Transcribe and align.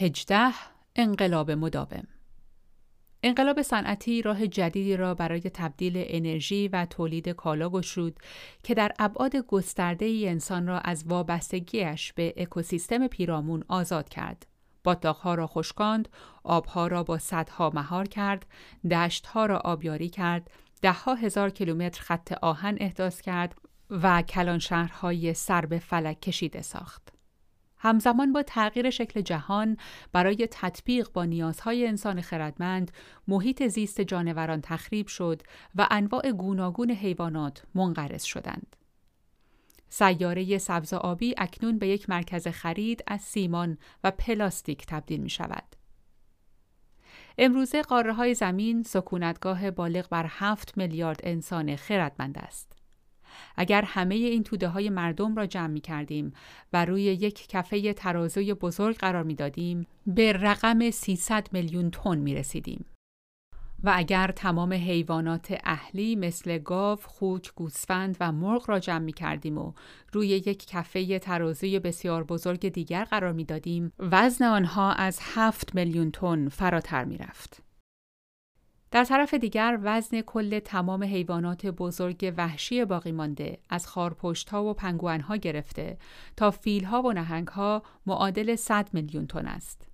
هجده 0.00 0.52
انقلاب 0.96 1.50
مداوم 1.50 2.04
انقلاب 3.22 3.62
صنعتی 3.62 4.22
راه 4.22 4.46
جدیدی 4.46 4.96
را 4.96 5.14
برای 5.14 5.40
تبدیل 5.40 5.92
انرژی 5.96 6.68
و 6.68 6.86
تولید 6.86 7.28
کالا 7.28 7.70
گشود 7.70 8.20
که 8.62 8.74
در 8.74 8.92
ابعاد 8.98 9.36
گسترده 9.36 10.04
ای 10.04 10.28
انسان 10.28 10.66
را 10.66 10.78
از 10.78 11.04
وابستگیش 11.06 12.12
به 12.12 12.34
اکوسیستم 12.36 13.06
پیرامون 13.06 13.64
آزاد 13.68 14.08
کرد. 14.08 14.46
باتلاقها 14.84 15.34
را 15.34 15.46
خشکاند، 15.46 16.08
آبها 16.44 16.86
را 16.86 17.02
با 17.02 17.18
صدها 17.18 17.70
مهار 17.74 18.08
کرد، 18.08 18.46
دشتها 18.90 19.46
را 19.46 19.58
آبیاری 19.58 20.08
کرد، 20.08 20.50
دهها 20.82 21.14
هزار 21.14 21.50
کیلومتر 21.50 22.02
خط 22.02 22.32
آهن 22.32 22.76
احداث 22.80 23.20
کرد 23.20 23.54
و 23.90 24.22
کلان 24.22 24.58
شهرهای 24.58 25.34
سر 25.34 25.66
به 25.66 25.78
فلک 25.78 26.20
کشیده 26.20 26.62
ساخت. 26.62 27.19
همزمان 27.82 28.32
با 28.32 28.42
تغییر 28.42 28.90
شکل 28.90 29.20
جهان 29.20 29.76
برای 30.12 30.48
تطبیق 30.50 31.12
با 31.12 31.24
نیازهای 31.24 31.86
انسان 31.86 32.20
خردمند 32.20 32.90
محیط 33.28 33.66
زیست 33.66 34.00
جانوران 34.00 34.60
تخریب 34.60 35.06
شد 35.06 35.42
و 35.74 35.86
انواع 35.90 36.32
گوناگون 36.32 36.90
حیوانات 36.90 37.62
منقرض 37.74 38.22
شدند. 38.22 38.76
سیاره 39.88 40.58
سبز 40.58 40.92
آبی 40.92 41.34
اکنون 41.38 41.78
به 41.78 41.88
یک 41.88 42.10
مرکز 42.10 42.48
خرید 42.48 43.04
از 43.06 43.20
سیمان 43.20 43.78
و 44.04 44.10
پلاستیک 44.10 44.86
تبدیل 44.86 45.20
می 45.20 45.30
شود. 45.30 45.76
امروزه 47.38 47.82
قاره 47.82 48.12
های 48.12 48.34
زمین 48.34 48.82
سکونتگاه 48.82 49.70
بالغ 49.70 50.08
بر 50.08 50.26
هفت 50.28 50.78
میلیارد 50.78 51.20
انسان 51.24 51.76
خردمند 51.76 52.38
است. 52.38 52.79
اگر 53.56 53.82
همه 53.82 54.14
این 54.14 54.42
توده 54.42 54.68
های 54.68 54.90
مردم 54.90 55.36
را 55.36 55.46
جمع 55.46 55.66
می 55.66 55.80
کردیم 55.80 56.32
و 56.72 56.84
روی 56.84 57.02
یک 57.02 57.48
کفه 57.48 57.92
ترازوی 57.92 58.54
بزرگ 58.54 58.96
قرار 58.96 59.22
می 59.22 59.34
دادیم 59.34 59.86
به 60.06 60.32
رقم 60.32 60.90
300 60.90 61.48
میلیون 61.52 61.90
تن 61.90 62.18
می 62.18 62.34
رسیدیم. 62.34 62.84
و 63.84 63.92
اگر 63.94 64.32
تمام 64.36 64.72
حیوانات 64.72 65.58
اهلی 65.64 66.16
مثل 66.16 66.58
گاو، 66.58 66.98
خوک، 67.02 67.52
گوسفند 67.54 68.16
و 68.20 68.32
مرغ 68.32 68.70
را 68.70 68.78
جمع 68.78 69.04
می 69.04 69.12
کردیم 69.12 69.58
و 69.58 69.72
روی 70.12 70.28
یک 70.28 70.66
کفه 70.66 71.18
ترازوی 71.18 71.78
بسیار 71.78 72.24
بزرگ 72.24 72.68
دیگر 72.68 73.04
قرار 73.04 73.32
می 73.32 73.44
دادیم، 73.44 73.92
وزن 73.98 74.44
آنها 74.44 74.92
از 74.92 75.20
7 75.22 75.74
میلیون 75.74 76.10
تن 76.10 76.48
فراتر 76.48 77.04
می 77.04 77.18
رفت. 77.18 77.69
در 78.90 79.04
طرف 79.04 79.34
دیگر 79.34 79.78
وزن 79.82 80.20
کل 80.20 80.58
تمام 80.58 81.04
حیوانات 81.04 81.66
بزرگ 81.66 82.34
وحشی 82.36 82.84
باقی 82.84 83.12
مانده 83.12 83.58
از 83.68 83.86
خارپشتها 83.86 84.64
و 84.64 84.74
پنگوانها 84.74 85.36
گرفته 85.36 85.98
تا 86.36 86.50
فیلها 86.50 87.02
و 87.02 87.12
نهنگها 87.12 87.82
معادل 88.06 88.56
100 88.56 88.88
میلیون 88.92 89.26
تن 89.26 89.46
است. 89.46 89.86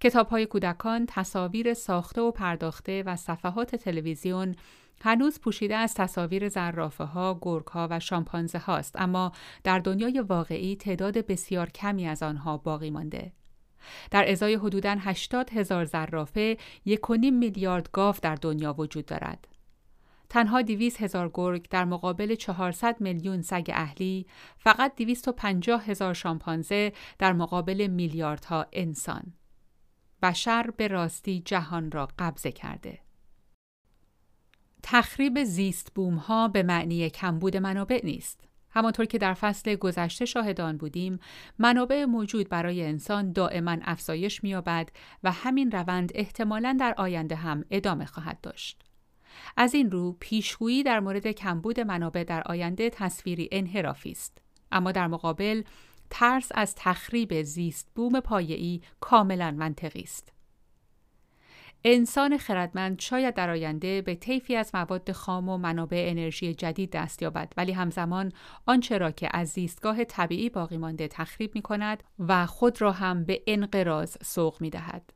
کتاب 0.00 0.28
های 0.28 0.46
کودکان 0.46 1.06
تصاویر 1.08 1.74
ساخته 1.74 2.20
و 2.20 2.30
پرداخته 2.30 3.02
و 3.02 3.16
صفحات 3.16 3.76
تلویزیون 3.76 4.56
هنوز 5.02 5.40
پوشیده 5.40 5.76
از 5.76 5.94
تصاویر 5.94 6.48
زرافه 6.48 7.04
ها، 7.04 7.38
گرگ 7.42 7.66
ها 7.66 7.88
و 7.90 8.00
شامپانزه 8.00 8.58
هاست 8.58 8.96
اما 8.98 9.32
در 9.64 9.78
دنیای 9.78 10.20
واقعی 10.20 10.76
تعداد 10.76 11.26
بسیار 11.26 11.70
کمی 11.70 12.08
از 12.08 12.22
آنها 12.22 12.56
باقی 12.56 12.90
مانده. 12.90 13.32
در 14.10 14.30
ازای 14.30 14.54
حدوداً 14.54 14.96
80 15.00 15.50
هزار 15.50 15.84
زرافه، 15.84 16.56
یک 16.84 17.10
میلیارد 17.10 17.90
گاو 17.92 18.14
در 18.22 18.34
دنیا 18.34 18.74
وجود 18.78 19.06
دارد. 19.06 19.48
تنها 20.28 20.62
200 20.62 21.02
هزار 21.02 21.30
گرگ 21.34 21.68
در 21.68 21.84
مقابل 21.84 22.34
400 22.34 23.00
میلیون 23.00 23.42
سگ 23.42 23.70
اهلی، 23.72 24.26
فقط 24.58 24.96
250 24.96 25.84
هزار 25.84 26.14
شامپانزه 26.14 26.92
در 27.18 27.32
مقابل 27.32 27.86
میلیاردها 27.86 28.66
انسان. 28.72 29.32
بشر 30.22 30.70
به 30.76 30.88
راستی 30.88 31.42
جهان 31.44 31.90
را 31.90 32.08
قبضه 32.18 32.52
کرده. 32.52 32.98
تخریب 34.82 35.44
زیست 35.44 35.94
بوم 35.94 36.14
ها 36.14 36.48
به 36.48 36.62
معنی 36.62 37.10
کمبود 37.10 37.56
منابع 37.56 38.00
نیست. 38.04 38.49
همانطور 38.70 39.06
که 39.06 39.18
در 39.18 39.34
فصل 39.34 39.74
گذشته 39.74 40.24
شاهدان 40.24 40.76
بودیم، 40.76 41.20
منابع 41.58 42.04
موجود 42.04 42.48
برای 42.48 42.84
انسان 42.84 43.32
دائما 43.32 43.76
افزایش 43.82 44.44
می‌یابد 44.44 44.88
و 45.24 45.32
همین 45.32 45.70
روند 45.70 46.12
احتمالاً 46.14 46.76
در 46.80 46.94
آینده 46.96 47.34
هم 47.34 47.64
ادامه 47.70 48.04
خواهد 48.04 48.40
داشت. 48.40 48.82
از 49.56 49.74
این 49.74 49.90
رو 49.90 50.16
پیشگویی 50.20 50.82
در 50.82 51.00
مورد 51.00 51.26
کمبود 51.26 51.80
منابع 51.80 52.24
در 52.24 52.42
آینده 52.42 52.90
تصویری 52.90 53.48
انحرافی 53.52 54.10
است. 54.10 54.38
اما 54.72 54.92
در 54.92 55.06
مقابل 55.06 55.62
ترس 56.10 56.48
از 56.54 56.74
تخریب 56.74 57.42
زیست 57.42 57.88
بوم 57.94 58.20
پایه‌ای 58.20 58.80
کاملا 59.00 59.50
منطقی 59.50 60.00
است. 60.00 60.32
انسان 61.84 62.38
خردمند 62.38 63.00
شاید 63.00 63.34
در 63.34 63.50
آینده 63.50 64.02
به 64.02 64.14
طیفی 64.14 64.56
از 64.56 64.70
مواد 64.74 65.12
خام 65.12 65.48
و 65.48 65.58
منابع 65.58 66.06
انرژی 66.10 66.54
جدید 66.54 66.90
دست 66.90 67.22
یابد 67.22 67.52
ولی 67.56 67.72
همزمان 67.72 68.32
آنچه 68.66 68.98
را 68.98 69.10
که 69.10 69.28
از 69.32 69.48
زیستگاه 69.48 70.04
طبیعی 70.04 70.50
باقی 70.50 70.76
مانده 70.76 71.08
تخریب 71.08 71.54
می 71.54 71.62
کند 71.62 72.02
و 72.18 72.46
خود 72.46 72.80
را 72.80 72.92
هم 72.92 73.24
به 73.24 73.42
انقراض 73.46 74.16
سوق 74.22 74.60
می 74.60 74.70
دهد. 74.70 75.12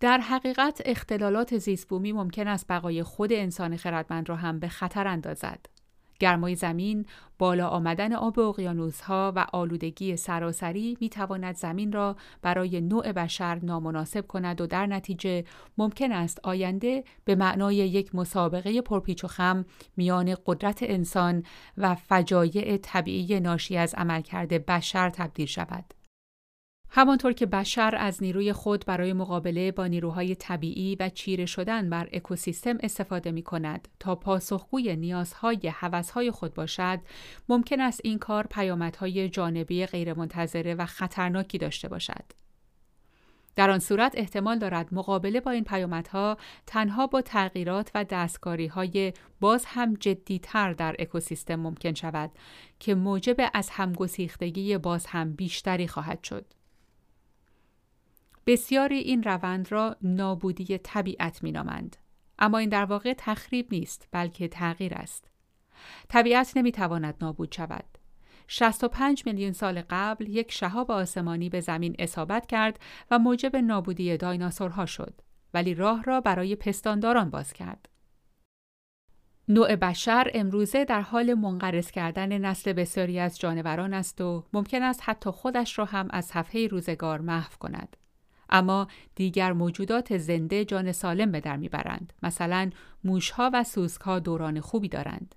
در 0.00 0.18
حقیقت 0.18 0.82
اختلالات 0.84 1.58
زیستبومی 1.58 2.12
ممکن 2.12 2.48
است 2.48 2.66
بقای 2.68 3.02
خود 3.02 3.32
انسان 3.32 3.76
خردمند 3.76 4.28
را 4.28 4.36
هم 4.36 4.58
به 4.58 4.68
خطر 4.68 5.06
اندازد. 5.06 5.66
گرمای 6.18 6.54
زمین، 6.54 7.06
بالا 7.38 7.68
آمدن 7.68 8.12
آب 8.12 8.38
ها 9.04 9.32
و 9.36 9.46
آلودگی 9.52 10.16
سراسری 10.16 10.98
می 11.00 11.08
تواند 11.08 11.56
زمین 11.56 11.92
را 11.92 12.16
برای 12.42 12.80
نوع 12.80 13.12
بشر 13.12 13.58
نامناسب 13.62 14.26
کند 14.26 14.60
و 14.60 14.66
در 14.66 14.86
نتیجه 14.86 15.44
ممکن 15.78 16.12
است 16.12 16.40
آینده 16.42 17.04
به 17.24 17.34
معنای 17.34 17.76
یک 17.76 18.14
مسابقه 18.14 18.82
پرپیچ 18.82 19.24
و 19.24 19.28
خم 19.28 19.64
میان 19.96 20.36
قدرت 20.46 20.78
انسان 20.82 21.42
و 21.78 21.94
فجایع 21.94 22.76
طبیعی 22.76 23.40
ناشی 23.40 23.76
از 23.76 23.94
عملکرد 23.94 24.66
بشر 24.66 25.10
تبدیل 25.10 25.46
شود. 25.46 25.95
همانطور 26.90 27.32
که 27.32 27.46
بشر 27.46 27.94
از 27.98 28.22
نیروی 28.22 28.52
خود 28.52 28.84
برای 28.86 29.12
مقابله 29.12 29.72
با 29.72 29.86
نیروهای 29.86 30.34
طبیعی 30.34 30.96
و 31.00 31.08
چیره 31.08 31.46
شدن 31.46 31.90
بر 31.90 32.08
اکوسیستم 32.12 32.76
استفاده 32.80 33.30
می 33.30 33.42
کند 33.42 33.88
تا 34.00 34.14
پاسخگوی 34.14 34.96
نیازهای 34.96 35.68
حوثهای 35.68 36.30
خود 36.30 36.54
باشد، 36.54 36.98
ممکن 37.48 37.80
است 37.80 38.00
این 38.04 38.18
کار 38.18 38.46
پیامدهای 38.46 39.28
جانبی 39.28 39.86
غیرمنتظره 39.86 40.74
و 40.74 40.86
خطرناکی 40.86 41.58
داشته 41.58 41.88
باشد. 41.88 42.24
در 43.56 43.70
آن 43.70 43.78
صورت 43.78 44.12
احتمال 44.16 44.58
دارد 44.58 44.94
مقابله 44.94 45.40
با 45.40 45.50
این 45.50 45.64
پیامدها 45.64 46.36
تنها 46.66 47.06
با 47.06 47.22
تغییرات 47.22 47.90
و 47.94 48.04
دستکاری 48.04 48.66
های 48.66 49.12
باز 49.40 49.64
هم 49.66 49.94
جدیتر 49.94 50.72
در 50.72 50.96
اکوسیستم 50.98 51.56
ممکن 51.56 51.94
شود 51.94 52.30
که 52.80 52.94
موجب 52.94 53.50
از 53.54 53.70
همگسیختگی 53.70 54.78
باز 54.78 55.06
هم 55.06 55.32
بیشتری 55.32 55.88
خواهد 55.88 56.24
شد. 56.24 56.55
بسیاری 58.46 58.98
این 58.98 59.22
روند 59.22 59.72
را 59.72 59.96
نابودی 60.02 60.78
طبیعت 60.78 61.44
نامند. 61.44 61.96
اما 62.38 62.58
این 62.58 62.68
در 62.68 62.84
واقع 62.84 63.14
تخریب 63.18 63.66
نیست 63.72 64.08
بلکه 64.12 64.48
تغییر 64.48 64.94
است. 64.94 65.30
طبیعت 66.08 66.56
نمی‌تواند 66.56 67.14
نابود 67.20 67.52
شود. 67.52 67.84
65 68.48 69.22
میلیون 69.26 69.52
سال 69.52 69.82
قبل 69.90 70.28
یک 70.28 70.52
شهاب 70.52 70.90
آسمانی 70.90 71.48
به 71.48 71.60
زمین 71.60 71.96
اصابت 71.98 72.46
کرد 72.46 72.80
و 73.10 73.18
موجب 73.18 73.56
نابودی 73.56 74.16
دایناسورها 74.16 74.86
شد 74.86 75.20
ولی 75.54 75.74
راه 75.74 76.02
را 76.02 76.20
برای 76.20 76.56
پستانداران 76.56 77.30
باز 77.30 77.52
کرد. 77.52 77.88
نوع 79.48 79.76
بشر 79.76 80.30
امروزه 80.34 80.84
در 80.84 81.00
حال 81.00 81.34
منقرض 81.34 81.90
کردن 81.90 82.38
نسل 82.38 82.72
بسیاری 82.72 83.18
از 83.18 83.38
جانوران 83.38 83.94
است 83.94 84.20
و 84.20 84.44
ممکن 84.52 84.82
است 84.82 85.00
حتی 85.04 85.30
خودش 85.30 85.78
را 85.78 85.84
هم 85.84 86.08
از 86.10 86.24
صفحه 86.24 86.66
روزگار 86.66 87.20
محو 87.20 87.52
کند. 87.58 87.96
اما 88.50 88.88
دیگر 89.14 89.52
موجودات 89.52 90.18
زنده 90.18 90.64
جان 90.64 90.92
سالم 90.92 91.32
به 91.32 91.40
در 91.40 91.56
می‌برند 91.56 92.12
مثلا 92.22 92.70
موشها 93.04 93.50
و 93.54 93.64
سوسکها 93.64 94.18
دوران 94.18 94.60
خوبی 94.60 94.88
دارند 94.88 95.34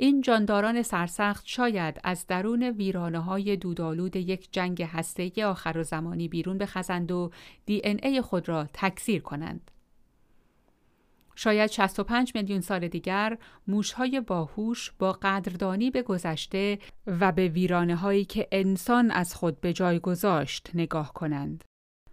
این 0.00 0.20
جانداران 0.20 0.82
سرسخت 0.82 1.46
شاید 1.46 2.00
از 2.04 2.26
درون 2.26 2.62
ویرانه 2.62 3.18
های 3.20 3.56
دودالود 3.56 4.16
یک 4.16 4.48
جنگ 4.52 4.82
هسته 4.82 5.46
آخر 5.46 5.78
و 5.78 5.82
زمانی 5.82 6.28
بیرون 6.28 6.58
بخزند 6.58 7.12
و 7.12 7.30
دی 7.66 7.80
این 7.84 8.00
ای 8.02 8.20
خود 8.20 8.48
را 8.48 8.66
تکثیر 8.72 9.22
کنند. 9.22 9.70
شاید 11.34 11.70
65 11.70 12.32
میلیون 12.34 12.60
سال 12.60 12.88
دیگر 12.88 13.38
موشهای 13.66 14.20
باهوش 14.20 14.92
با 14.98 15.12
قدردانی 15.12 15.90
به 15.90 16.02
گذشته 16.02 16.78
و 17.06 17.32
به 17.32 17.48
ویرانه 17.48 17.96
هایی 17.96 18.24
که 18.24 18.48
انسان 18.52 19.10
از 19.10 19.34
خود 19.34 19.60
به 19.60 19.72
جای 19.72 19.98
گذاشت 19.98 20.70
نگاه 20.74 21.12
کنند. 21.12 21.64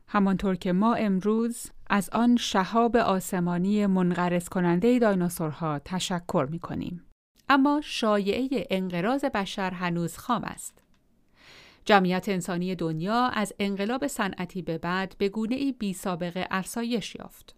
همانطور 0.07 0.55
که 0.55 0.73
ما 0.73 0.93
امروز 0.95 1.67
از 1.89 2.09
آن 2.09 2.35
شهاب 2.35 2.95
آسمانی 2.95 3.85
منقرض 3.85 4.49
کننده 4.49 4.99
دایناسورها 4.99 5.79
تشکر 5.79 6.47
می 6.51 6.59
کنیم. 6.59 7.05
اما 7.49 7.81
شایعه 7.83 8.67
انقراض 8.69 9.25
بشر 9.25 9.71
هنوز 9.71 10.17
خام 10.17 10.43
است. 10.43 10.81
جمعیت 11.85 12.29
انسانی 12.29 12.75
دنیا 12.75 13.27
از 13.27 13.53
انقلاب 13.59 14.07
صنعتی 14.07 14.61
به 14.61 14.77
بعد 14.77 15.15
به 15.17 15.29
گونه 15.29 15.55
ای 15.55 15.71
بی 15.71 15.93
سابقه 15.93 16.47
افزایش 16.51 17.15
یافت. 17.15 17.55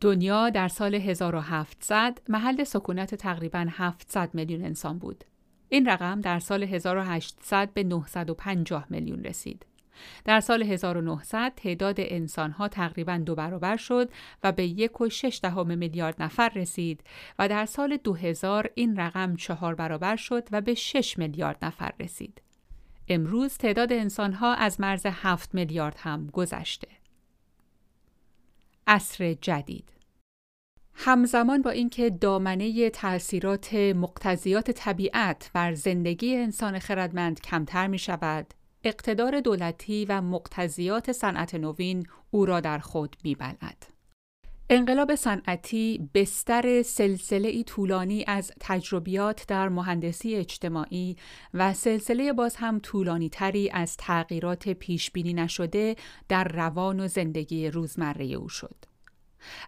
دنیا 0.00 0.50
در 0.50 0.68
سال 0.68 0.94
1700 0.94 2.18
محل 2.28 2.64
سکونت 2.64 3.14
تقریبا 3.14 3.66
700 3.70 4.34
میلیون 4.34 4.64
انسان 4.64 4.98
بود. 4.98 5.24
این 5.68 5.88
رقم 5.88 6.20
در 6.20 6.38
سال 6.38 6.62
1800 6.62 7.72
به 7.74 7.84
950 7.84 8.86
میلیون 8.90 9.24
رسید. 9.24 9.66
در 10.24 10.40
سال 10.40 10.62
1900 10.62 11.52
تعداد 11.56 11.96
انسانها 11.98 12.68
تقریبا 12.68 13.16
دو 13.16 13.34
برابر 13.34 13.76
شد 13.76 14.10
و 14.42 14.52
به 14.52 14.64
یک 14.64 15.00
و 15.00 15.08
شش 15.08 15.40
دهم 15.42 15.78
میلیارد 15.78 16.22
نفر 16.22 16.48
رسید 16.48 17.04
و 17.38 17.48
در 17.48 17.66
سال 17.66 17.96
2000 17.96 18.70
این 18.74 18.96
رقم 18.96 19.36
چهار 19.36 19.74
برابر 19.74 20.16
شد 20.16 20.48
و 20.52 20.60
به 20.60 20.74
6 20.74 21.18
میلیارد 21.18 21.64
نفر 21.64 21.92
رسید. 22.00 22.42
امروز 23.08 23.56
تعداد 23.56 23.92
انسانها 23.92 24.54
از 24.54 24.80
مرز 24.80 25.06
7 25.06 25.54
میلیارد 25.54 25.96
هم 25.98 26.26
گذشته. 26.26 26.88
عصر 28.86 29.34
جدید 29.34 29.92
همزمان 30.94 31.62
با 31.62 31.70
اینکه 31.70 32.10
دامنه 32.10 32.90
تأثیرات 32.90 33.74
مقتضیات 33.74 34.70
طبیعت 34.70 35.50
بر 35.54 35.74
زندگی 35.74 36.36
انسان 36.36 36.78
خردمند 36.78 37.40
کمتر 37.40 37.86
می 37.86 37.98
شود، 37.98 38.54
اقتدار 38.84 39.40
دولتی 39.40 40.04
و 40.04 40.20
مقتضیات 40.20 41.12
صنعت 41.12 41.54
نوین 41.54 42.06
او 42.30 42.46
را 42.46 42.60
در 42.60 42.78
خود 42.78 43.16
میبلد. 43.24 43.98
انقلاب 44.70 45.14
صنعتی 45.14 46.10
بستر 46.14 46.82
سلسله 46.82 47.48
ای 47.48 47.64
طولانی 47.64 48.24
از 48.26 48.52
تجربیات 48.60 49.46
در 49.48 49.68
مهندسی 49.68 50.34
اجتماعی 50.34 51.16
و 51.54 51.74
سلسله 51.74 52.32
باز 52.32 52.56
هم 52.56 52.78
طولانی 52.78 53.28
تری 53.28 53.70
از 53.70 53.96
تغییرات 53.96 54.68
پیش 54.68 55.10
بینی 55.10 55.34
نشده 55.34 55.96
در 56.28 56.44
روان 56.44 57.00
و 57.00 57.08
زندگی 57.08 57.70
روزمره 57.70 58.24
او 58.24 58.48
شد. 58.48 58.87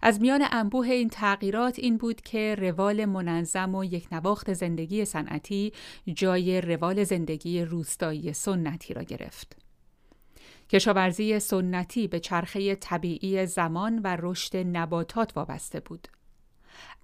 از 0.01 0.21
میان 0.21 0.43
انبوه 0.51 0.87
این 0.87 1.09
تغییرات 1.09 1.79
این 1.79 1.97
بود 1.97 2.21
که 2.21 2.55
روال 2.55 3.05
منظم 3.05 3.75
و 3.75 3.83
یک 3.83 4.07
نواخت 4.11 4.53
زندگی 4.53 5.05
صنعتی 5.05 5.73
جای 6.13 6.61
روال 6.61 7.03
زندگی 7.03 7.61
روستایی 7.61 8.33
سنتی 8.33 8.93
را 8.93 9.03
گرفت. 9.03 9.57
کشاورزی 10.69 11.39
سنتی 11.39 12.07
به 12.07 12.19
چرخه 12.19 12.75
طبیعی 12.75 13.45
زمان 13.45 13.99
و 13.99 14.17
رشد 14.19 14.57
نباتات 14.57 15.37
وابسته 15.37 15.79
بود. 15.79 16.07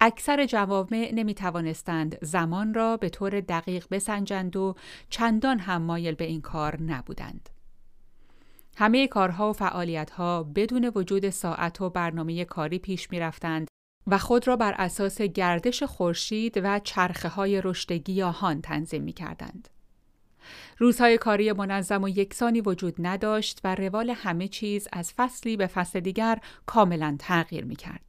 اکثر 0.02 0.46
جوامع 0.46 1.12
نمی 1.14 1.34
توانستند 1.34 2.26
زمان 2.26 2.74
را 2.74 2.98
به 2.98 3.10
طور 3.10 3.42
دقیق 3.42 3.86
بسنجند 3.92 4.56
و 4.56 4.76
چندان 5.10 5.60
هم 5.60 5.82
مایل 5.82 6.16
به 6.16 6.26
این 6.26 6.42
کار 6.42 6.82
نبودند. 6.82 7.50
همه 8.80 9.08
کارها 9.08 9.50
و 9.50 9.54
فعالیتها 9.54 10.44
بدون 10.44 10.92
وجود 10.96 11.30
ساعت 11.30 11.82
و 11.82 11.90
برنامه 11.90 12.46
کاری 12.46 12.80
پیش 12.80 13.12
می 13.12 13.20
رفتند 13.20 13.68
و 14.08 14.18
خود 14.18 14.48
را 14.48 14.56
بر 14.56 14.74
اساس 14.78 15.22
گردش 15.22 15.84
خورشید 15.84 16.60
و 16.64 16.80
چرخه 16.80 17.30
های 17.30 17.62
رشد 17.64 17.92
گیاهان 17.94 18.62
تنظیم 18.62 19.04
می 19.04 19.14
کردند. 19.14 19.70
روزهای 20.78 21.18
کاری 21.18 21.52
منظم 21.52 22.04
و 22.04 22.10
یکسانی 22.10 22.62
وجود 22.62 22.96
نداشت 23.00 23.60
و 23.64 23.76
روال 23.76 24.10
همه 24.10 24.48
چیز 24.48 24.88
از 24.94 25.14
فصلی 25.14 25.58
به 25.58 25.68
فصل 25.68 26.00
دیگر 26.00 26.40
کاملا 26.66 27.16
تغییر 27.20 27.66
می 27.66 27.76
کرد. 27.76 28.07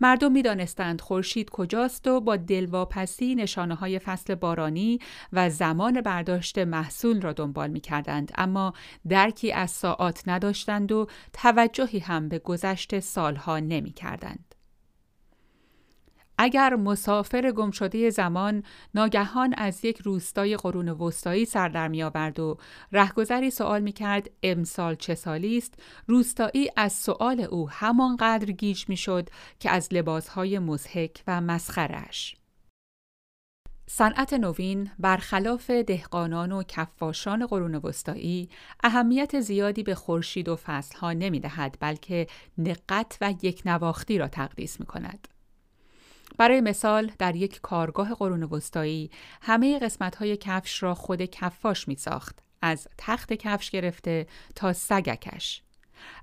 مردم 0.00 0.32
می 0.32 0.42
دانستند 0.42 1.00
خورشید 1.00 1.50
کجاست 1.50 2.06
و 2.06 2.20
با 2.20 2.36
دلواپسی 2.36 3.34
نشانه 3.34 3.74
های 3.74 3.98
فصل 3.98 4.34
بارانی 4.34 4.98
و 5.32 5.50
زمان 5.50 6.00
برداشت 6.00 6.58
محصول 6.58 7.20
را 7.20 7.32
دنبال 7.32 7.70
می 7.70 7.80
کردند 7.80 8.32
اما 8.34 8.72
درکی 9.08 9.52
از 9.52 9.70
ساعات 9.70 10.22
نداشتند 10.26 10.92
و 10.92 11.06
توجهی 11.32 11.98
هم 11.98 12.28
به 12.28 12.38
گذشت 12.38 13.00
سالها 13.00 13.58
نمی 13.58 13.92
کردند. 13.92 14.53
اگر 16.38 16.74
مسافر 16.74 17.50
گمشده 17.50 18.10
زمان 18.10 18.62
ناگهان 18.94 19.54
از 19.56 19.84
یک 19.84 19.98
روستای 19.98 20.56
قرون 20.56 20.88
وسطایی 20.88 21.44
سر 21.44 21.68
در 21.68 21.88
می 21.88 22.02
آورد 22.02 22.40
و 22.40 22.56
رهگذری 22.92 23.50
سوال 23.50 23.80
می 23.80 23.92
کرد 23.92 24.30
امسال 24.42 24.94
چه 24.94 25.14
سالی 25.14 25.58
است 25.58 25.74
روستایی 26.06 26.70
از 26.76 26.92
سؤال 26.92 27.40
او 27.40 27.70
همانقدر 27.70 28.52
گیج 28.52 28.88
می 28.88 28.96
شد 28.96 29.28
که 29.60 29.70
از 29.70 29.88
لباسهای 29.92 30.58
مزهک 30.58 31.22
و 31.26 31.40
مسخرش. 31.40 32.36
صنعت 33.86 34.32
نوین 34.32 34.90
برخلاف 34.98 35.70
دهقانان 35.70 36.52
و 36.52 36.62
کفاشان 36.62 37.46
قرون 37.46 37.74
وسطایی 37.74 38.48
اهمیت 38.84 39.40
زیادی 39.40 39.82
به 39.82 39.94
خورشید 39.94 40.48
و 40.48 40.56
فصلها 40.56 41.12
نمی 41.12 41.40
دهد 41.40 41.76
بلکه 41.80 42.26
دقت 42.66 43.18
و 43.20 43.34
یک 43.42 43.62
نواختی 43.66 44.18
را 44.18 44.28
تقدیس 44.28 44.80
می 44.80 44.86
کند. 44.86 45.28
برای 46.38 46.60
مثال 46.60 47.10
در 47.18 47.36
یک 47.36 47.60
کارگاه 47.60 48.14
قرون 48.14 48.42
وسطایی 48.42 49.10
همه 49.42 49.78
قسمت 49.78 50.16
های 50.16 50.36
کفش 50.36 50.82
را 50.82 50.94
خود 50.94 51.22
کفاش 51.22 51.88
می 51.88 51.96
ساخت 51.96 52.38
از 52.62 52.88
تخت 52.98 53.32
کفش 53.32 53.70
گرفته 53.70 54.26
تا 54.54 54.72
سگکش 54.72 55.62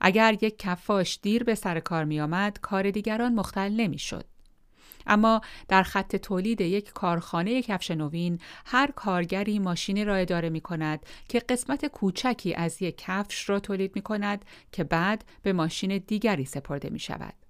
اگر 0.01 0.33
یک 0.41 0.57
کفاش 0.59 1.19
دیر 1.21 1.43
به 1.43 1.55
سر 1.55 1.79
کار 1.79 2.03
می 2.03 2.21
آمد 2.21 2.59
کار 2.61 2.91
دیگران 2.91 3.35
مختل 3.35 3.71
نمی 3.71 3.99
شد 3.99 4.25
اما 5.07 5.41
در 5.67 5.83
خط 5.83 6.15
تولید 6.15 6.61
یک 6.61 6.93
کارخانه 6.93 7.61
کفش 7.61 7.91
نوین 7.91 8.39
هر 8.65 8.91
کارگری 8.91 9.59
ماشینی 9.59 10.05
را 10.05 10.15
اداره 10.15 10.49
می 10.49 10.61
کند 10.61 11.05
که 11.27 11.39
قسمت 11.39 11.85
کوچکی 11.85 12.53
از 12.53 12.81
یک 12.81 12.97
کفش 12.97 13.49
را 13.49 13.59
تولید 13.59 13.91
می 13.95 14.01
کند 14.01 14.45
که 14.71 14.83
بعد 14.83 15.25
به 15.43 15.53
ماشین 15.53 15.97
دیگری 15.97 16.45
سپرده 16.45 16.89
می 16.89 16.99
شود. 16.99 17.40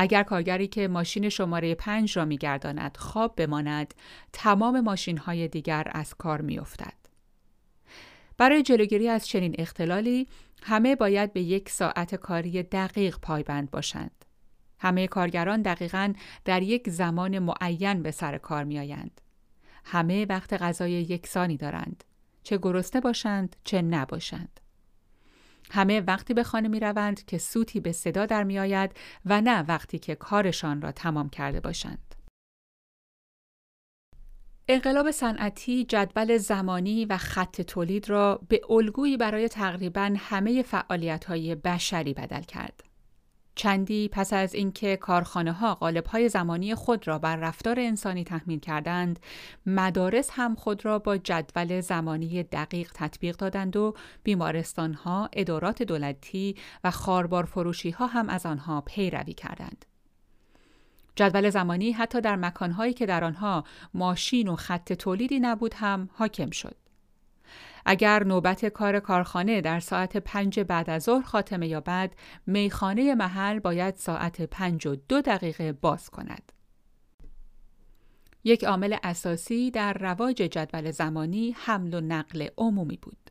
اگر 0.00 0.22
کارگری 0.22 0.68
که 0.68 0.88
ماشین 0.88 1.28
شماره 1.28 1.74
پنج 1.74 2.18
را 2.18 2.24
میگرداند 2.24 2.96
خواب 2.96 3.36
بماند 3.36 3.94
تمام 4.32 4.80
ماشین 4.80 5.18
های 5.18 5.48
دیگر 5.48 5.86
از 5.94 6.14
کار 6.14 6.40
میافتد. 6.40 6.94
برای 8.36 8.62
جلوگیری 8.62 9.08
از 9.08 9.28
چنین 9.28 9.54
اختلالی 9.58 10.28
همه 10.62 10.96
باید 10.96 11.32
به 11.32 11.40
یک 11.40 11.70
ساعت 11.70 12.14
کاری 12.14 12.62
دقیق 12.62 13.18
پایبند 13.18 13.70
باشند. 13.70 14.24
همه 14.78 15.06
کارگران 15.06 15.62
دقیقا 15.62 16.12
در 16.44 16.62
یک 16.62 16.90
زمان 16.90 17.38
معین 17.38 18.02
به 18.02 18.10
سر 18.10 18.38
کار 18.38 18.64
می 18.64 18.78
آیند. 18.78 19.20
همه 19.84 20.26
وقت 20.26 20.62
غذای 20.62 20.92
یکسانی 20.92 21.56
دارند. 21.56 22.04
چه 22.42 22.58
گرسنه 22.58 23.00
باشند 23.00 23.56
چه 23.64 23.82
نباشند. 23.82 24.60
همه 25.70 26.00
وقتی 26.00 26.34
به 26.34 26.42
خانه 26.42 26.68
می 26.68 26.80
روند 26.80 27.24
که 27.24 27.38
سوتی 27.38 27.80
به 27.80 27.92
صدا 27.92 28.26
در 28.26 28.44
می 28.44 28.58
آید 28.58 28.90
و 29.24 29.40
نه 29.40 29.62
وقتی 29.62 29.98
که 29.98 30.14
کارشان 30.14 30.82
را 30.82 30.92
تمام 30.92 31.28
کرده 31.28 31.60
باشند. 31.60 32.14
انقلاب 34.68 35.10
صنعتی 35.10 35.84
جدول 35.84 36.38
زمانی 36.38 37.04
و 37.04 37.16
خط 37.16 37.60
تولید 37.60 38.10
را 38.10 38.40
به 38.48 38.60
الگویی 38.70 39.16
برای 39.16 39.48
تقریبا 39.48 40.14
همه 40.18 40.62
فعالیت‌های 40.62 41.54
بشری 41.54 42.14
بدل 42.14 42.42
کرد. 42.42 42.87
چندی 43.58 44.08
پس 44.12 44.32
از 44.32 44.54
اینکه 44.54 44.96
کارخانه 44.96 45.52
ها 45.52 45.74
قالب 45.74 46.06
های 46.06 46.28
زمانی 46.28 46.74
خود 46.74 47.08
را 47.08 47.18
بر 47.18 47.36
رفتار 47.36 47.80
انسانی 47.80 48.24
تحمیل 48.24 48.58
کردند، 48.58 49.20
مدارس 49.66 50.30
هم 50.32 50.54
خود 50.54 50.84
را 50.84 50.98
با 50.98 51.16
جدول 51.16 51.80
زمانی 51.80 52.42
دقیق 52.42 52.92
تطبیق 52.94 53.36
دادند 53.36 53.76
و 53.76 53.94
بیمارستان 54.22 54.94
ها، 54.94 55.28
ادارات 55.32 55.82
دولتی 55.82 56.56
و 56.84 56.90
خاربار 56.90 57.44
فروشی 57.44 57.90
ها 57.90 58.06
هم 58.06 58.28
از 58.28 58.46
آنها 58.46 58.80
پیروی 58.80 59.32
کردند. 59.32 59.84
جدول 61.16 61.50
زمانی 61.50 61.92
حتی 61.92 62.20
در 62.20 62.36
مکانهایی 62.36 62.92
که 62.92 63.06
در 63.06 63.24
آنها 63.24 63.64
ماشین 63.94 64.48
و 64.48 64.56
خط 64.56 64.92
تولیدی 64.92 65.40
نبود 65.40 65.74
هم 65.74 66.08
حاکم 66.12 66.50
شد. 66.50 66.87
اگر 67.86 68.24
نوبت 68.24 68.64
کار 68.64 69.00
کارخانه 69.00 69.60
در 69.60 69.80
ساعت 69.80 70.16
پنج 70.16 70.60
بعد 70.60 70.90
از 70.90 71.02
ظهر 71.02 71.22
خاتمه 71.22 71.68
یابد 71.68 72.12
میخانه 72.46 73.14
محل 73.14 73.58
باید 73.58 73.96
ساعت 73.96 74.42
پنج 74.42 74.86
و 74.86 74.96
دو 75.08 75.20
دقیقه 75.20 75.72
باز 75.72 76.10
کند. 76.10 76.52
یک 78.44 78.64
عامل 78.64 78.96
اساسی 79.02 79.70
در 79.70 79.92
رواج 79.92 80.36
جدول 80.36 80.90
زمانی 80.90 81.56
حمل 81.58 81.94
و 81.94 82.00
نقل 82.00 82.48
عمومی 82.58 82.98
بود. 83.02 83.30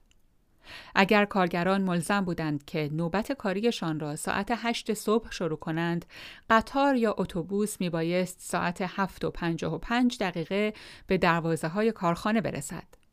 اگر 0.96 1.26
کارگران 1.26 1.82
ملزم 1.82 2.22
بودند 2.22 2.66
که 2.66 2.90
نوبت 2.94 3.32
کاریشان 3.32 4.00
را 4.00 4.16
ساعت 4.16 4.54
هشت 4.56 4.94
صبح 4.94 5.32
شروع 5.32 5.58
کنند، 5.58 6.06
قطار 6.50 6.96
یا 6.96 7.16
اتوبوس 7.18 7.82
می 7.82 7.90
بایست 7.90 8.38
ساعت 8.40 8.82
هفت 8.82 9.26
و 9.26 9.32
پنجاه 9.32 9.76
و 9.76 9.78
پنج 9.78 10.18
دقیقه 10.20 10.74
به 11.08 11.18
دروازه 11.18 11.68
های 11.68 11.92
کارخانه 11.92 12.42
برسد. 12.42 13.07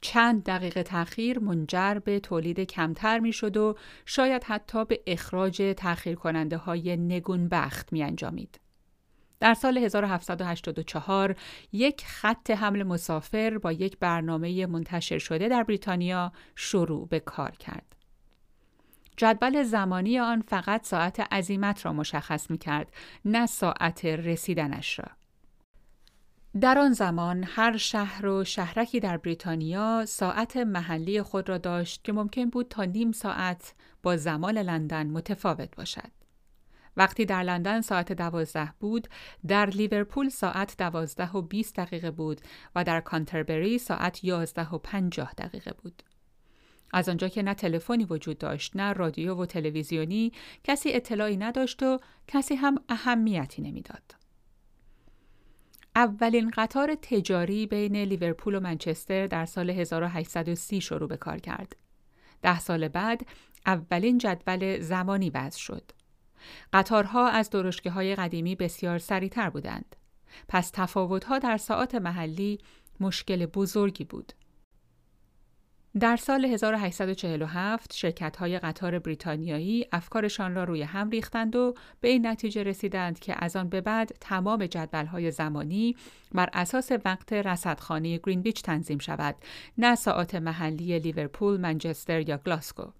چند 0.00 0.44
دقیقه 0.44 0.82
تأخیر 0.82 1.38
منجر 1.38 1.98
به 2.04 2.20
تولید 2.20 2.60
کمتر 2.60 3.18
می 3.18 3.32
شد 3.32 3.56
و 3.56 3.76
شاید 4.06 4.44
حتی 4.44 4.84
به 4.84 5.00
اخراج 5.06 5.74
تأخیر 5.76 6.14
کننده 6.14 6.56
های 6.56 6.96
نگون 6.96 7.48
بخت 7.48 7.92
می 7.92 8.02
انجامید. 8.02 8.60
در 9.40 9.54
سال 9.54 9.78
1784 9.78 11.36
یک 11.72 12.04
خط 12.06 12.50
حمل 12.50 12.82
مسافر 12.82 13.58
با 13.58 13.72
یک 13.72 13.98
برنامه 13.98 14.66
منتشر 14.66 15.18
شده 15.18 15.48
در 15.48 15.62
بریتانیا 15.62 16.32
شروع 16.54 17.08
به 17.08 17.20
کار 17.20 17.50
کرد. 17.50 17.96
جدول 19.16 19.62
زمانی 19.62 20.18
آن 20.18 20.40
فقط 20.40 20.86
ساعت 20.86 21.20
عزیمت 21.32 21.86
را 21.86 21.92
مشخص 21.92 22.50
می 22.50 22.58
کرد، 22.58 22.92
نه 23.24 23.46
ساعت 23.46 24.04
رسیدنش 24.04 24.98
را. 24.98 25.19
در 26.60 26.78
آن 26.78 26.92
زمان 26.92 27.44
هر 27.46 27.76
شهر 27.76 28.26
و 28.26 28.44
شهرکی 28.44 29.00
در 29.00 29.16
بریتانیا 29.16 30.04
ساعت 30.06 30.56
محلی 30.56 31.22
خود 31.22 31.48
را 31.48 31.58
داشت 31.58 32.04
که 32.04 32.12
ممکن 32.12 32.50
بود 32.50 32.68
تا 32.68 32.84
نیم 32.84 33.12
ساعت 33.12 33.74
با 34.02 34.16
زمان 34.16 34.58
لندن 34.58 35.06
متفاوت 35.06 35.76
باشد. 35.76 36.10
وقتی 36.96 37.24
در 37.24 37.42
لندن 37.42 37.80
ساعت 37.80 38.12
دوازده 38.12 38.72
بود، 38.80 39.08
در 39.46 39.66
لیورپول 39.66 40.28
ساعت 40.28 40.76
دوازده 40.78 41.30
و 41.30 41.42
بیست 41.42 41.76
دقیقه 41.76 42.10
بود 42.10 42.40
و 42.74 42.84
در 42.84 43.00
کانتربری 43.00 43.78
ساعت 43.78 44.24
یازده 44.24 44.68
و 44.68 44.78
پنجاه 44.78 45.32
دقیقه 45.38 45.72
بود. 45.82 46.02
از 46.92 47.08
آنجا 47.08 47.28
که 47.28 47.42
نه 47.42 47.54
تلفنی 47.54 48.04
وجود 48.04 48.38
داشت 48.38 48.76
نه 48.76 48.92
رادیو 48.92 49.34
و 49.34 49.46
تلویزیونی 49.46 50.32
کسی 50.64 50.92
اطلاعی 50.92 51.36
نداشت 51.36 51.82
و 51.82 51.98
کسی 52.26 52.54
هم 52.54 52.78
اهمیتی 52.88 53.62
نمی‌داد. 53.62 54.19
اولین 55.96 56.50
قطار 56.50 56.94
تجاری 57.02 57.66
بین 57.66 57.96
لیورپول 57.96 58.54
و 58.54 58.60
منچستر 58.60 59.26
در 59.26 59.46
سال 59.46 59.70
1830 59.70 60.80
شروع 60.80 61.08
به 61.08 61.16
کار 61.16 61.38
کرد. 61.38 61.76
ده 62.42 62.58
سال 62.58 62.88
بعد 62.88 63.26
اولین 63.66 64.18
جدول 64.18 64.80
زمانی 64.80 65.30
وضع 65.30 65.58
شد. 65.58 65.92
قطارها 66.72 67.28
از 67.28 67.50
درشگه 67.50 67.90
های 67.90 68.14
قدیمی 68.14 68.54
بسیار 68.54 68.98
سریعتر 68.98 69.50
بودند. 69.50 69.96
پس 70.48 70.70
تفاوتها 70.74 71.38
در 71.38 71.56
ساعت 71.56 71.94
محلی 71.94 72.58
مشکل 73.00 73.46
بزرگی 73.46 74.04
بود. 74.04 74.32
در 75.98 76.16
سال 76.16 76.44
1847 76.44 77.92
شرکت 77.92 78.36
های 78.36 78.58
قطار 78.58 78.98
بریتانیایی 78.98 79.86
افکارشان 79.92 80.54
را 80.54 80.64
روی 80.64 80.82
هم 80.82 81.10
ریختند 81.10 81.56
و 81.56 81.74
به 82.00 82.08
این 82.08 82.26
نتیجه 82.26 82.62
رسیدند 82.62 83.18
که 83.18 83.44
از 83.44 83.56
آن 83.56 83.68
به 83.68 83.80
بعد 83.80 84.12
تمام 84.20 84.66
جدول 84.66 85.06
های 85.06 85.30
زمانی 85.30 85.96
بر 86.32 86.50
اساس 86.52 86.92
وقت 87.04 87.32
رصدخانه 87.32 88.18
گرینویچ 88.18 88.62
تنظیم 88.62 88.98
شود 88.98 89.36
نه 89.78 89.94
ساعت 89.94 90.34
محلی 90.34 90.98
لیورپول، 90.98 91.60
منچستر 91.60 92.28
یا 92.28 92.36
گلاسکو. 92.36 92.90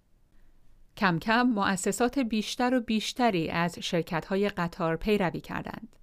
کم 0.97 1.19
کم 1.19 1.43
مؤسسات 1.43 2.19
بیشتر 2.19 2.75
و 2.75 2.81
بیشتری 2.81 3.51
از 3.51 3.79
شرکت 3.79 4.25
های 4.25 4.49
قطار 4.49 4.97
پیروی 4.97 5.41
کردند. 5.41 5.97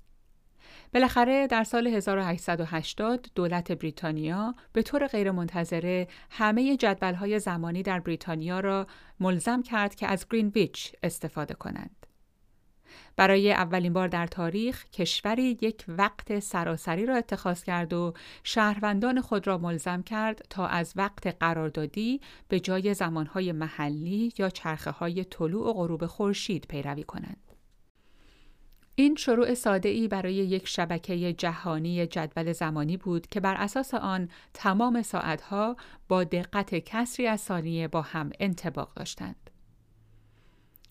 بالاخره 0.93 1.47
در 1.47 1.63
سال 1.63 1.87
1880 1.87 3.27
دولت 3.35 3.71
بریتانیا 3.71 4.55
به 4.73 4.81
طور 4.81 5.07
غیرمنتظره 5.07 6.07
همه 6.29 6.77
جدولهای 6.77 7.39
زمانی 7.39 7.83
در 7.83 7.99
بریتانیا 7.99 8.59
را 8.59 8.87
ملزم 9.19 9.61
کرد 9.61 9.95
که 9.95 10.07
از 10.07 10.25
گرینویچ 10.29 10.93
استفاده 11.03 11.53
کنند. 11.53 12.07
برای 13.15 13.53
اولین 13.53 13.93
بار 13.93 14.07
در 14.07 14.27
تاریخ 14.27 14.85
کشوری 14.89 15.57
یک 15.61 15.85
وقت 15.87 16.39
سراسری 16.39 17.05
را 17.05 17.15
اتخاذ 17.15 17.63
کرد 17.63 17.93
و 17.93 18.13
شهروندان 18.43 19.21
خود 19.21 19.47
را 19.47 19.57
ملزم 19.57 20.01
کرد 20.01 20.45
تا 20.49 20.67
از 20.67 20.93
وقت 20.95 21.27
قراردادی 21.27 22.21
به 22.47 22.59
جای 22.59 22.93
زمانهای 22.93 23.51
محلی 23.51 24.33
یا 24.37 24.49
چرخه 24.49 24.91
های 24.91 25.23
طلوع 25.23 25.69
و 25.69 25.73
غروب 25.73 26.05
خورشید 26.05 26.65
پیروی 26.69 27.03
کنند. 27.03 27.46
این 28.99 29.15
شروع 29.15 29.53
ساده 29.53 29.89
ای 29.89 30.07
برای 30.07 30.33
یک 30.33 30.67
شبکه 30.67 31.33
جهانی 31.33 32.07
جدول 32.07 32.51
زمانی 32.51 32.97
بود 32.97 33.27
که 33.27 33.39
بر 33.39 33.55
اساس 33.55 33.93
آن 33.93 34.29
تمام 34.53 35.01
ساعتها 35.01 35.75
با 36.07 36.23
دقت 36.23 36.75
کسری 36.75 37.27
از 37.27 37.41
ثانیه 37.41 37.87
با 37.87 38.01
هم 38.01 38.29
انتباق 38.39 38.93
داشتند. 38.93 39.49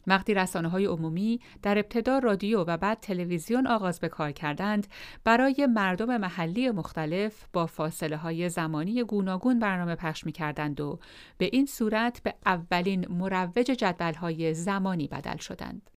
وقتی 0.06 0.34
رسانه 0.34 0.68
های 0.68 0.86
عمومی 0.86 1.40
در 1.62 1.78
ابتدا 1.78 2.18
رادیو 2.18 2.64
و 2.64 2.76
بعد 2.76 3.00
تلویزیون 3.00 3.66
آغاز 3.66 4.00
به 4.00 4.08
کار 4.08 4.32
کردند 4.32 4.86
برای 5.24 5.68
مردم 5.70 6.16
محلی 6.16 6.70
مختلف 6.70 7.46
با 7.52 7.66
فاصله 7.66 8.16
های 8.16 8.48
زمانی 8.48 9.04
گوناگون 9.04 9.58
برنامه 9.58 9.94
پخش 9.94 10.26
می 10.26 10.32
کردند 10.32 10.80
و 10.80 10.98
به 11.38 11.50
این 11.52 11.66
صورت 11.66 12.22
به 12.22 12.34
اولین 12.46 13.06
مروج 13.08 13.66
جدول 13.66 14.14
های 14.14 14.54
زمانی 14.54 15.08
بدل 15.08 15.36
شدند. 15.36 15.95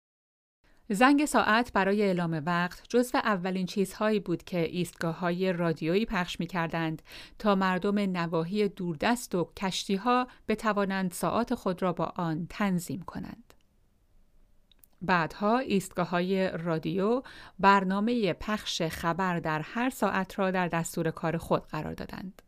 زنگ 0.92 1.26
ساعت 1.26 1.74
برای 1.74 2.02
اعلام 2.02 2.42
وقت 2.46 2.84
جزو 2.90 3.18
اولین 3.18 3.66
چیزهایی 3.66 4.20
بود 4.20 4.44
که 4.44 4.60
ایستگاه 4.60 5.20
های 5.20 5.54
رادیویی 5.54 6.06
پخش 6.06 6.40
می 6.40 6.48
کردند 6.48 7.02
تا 7.40 7.56
مردم 7.56 8.00
نواحی 8.00 8.68
دوردست 8.68 9.36
و 9.36 9.52
کشتی 9.58 9.96
ها 9.96 10.28
بتوانند 10.48 11.12
ساعت 11.12 11.56
خود 11.56 11.82
را 11.82 11.94
با 11.94 12.14
آن 12.16 12.48
تنظیم 12.50 13.02
کنند. 13.02 13.54
بعدها 15.02 15.58
ایستگاه 15.58 16.10
های 16.10 16.50
رادیو 16.50 17.22
برنامه 17.60 18.34
پخش 18.34 18.82
خبر 18.82 19.40
در 19.40 19.62
هر 19.62 19.90
ساعت 19.90 20.40
را 20.40 20.52
در 20.52 20.68
دستور 20.68 21.12
کار 21.12 21.38
خود 21.38 21.68
قرار 21.68 21.94
دادند. 21.94 22.42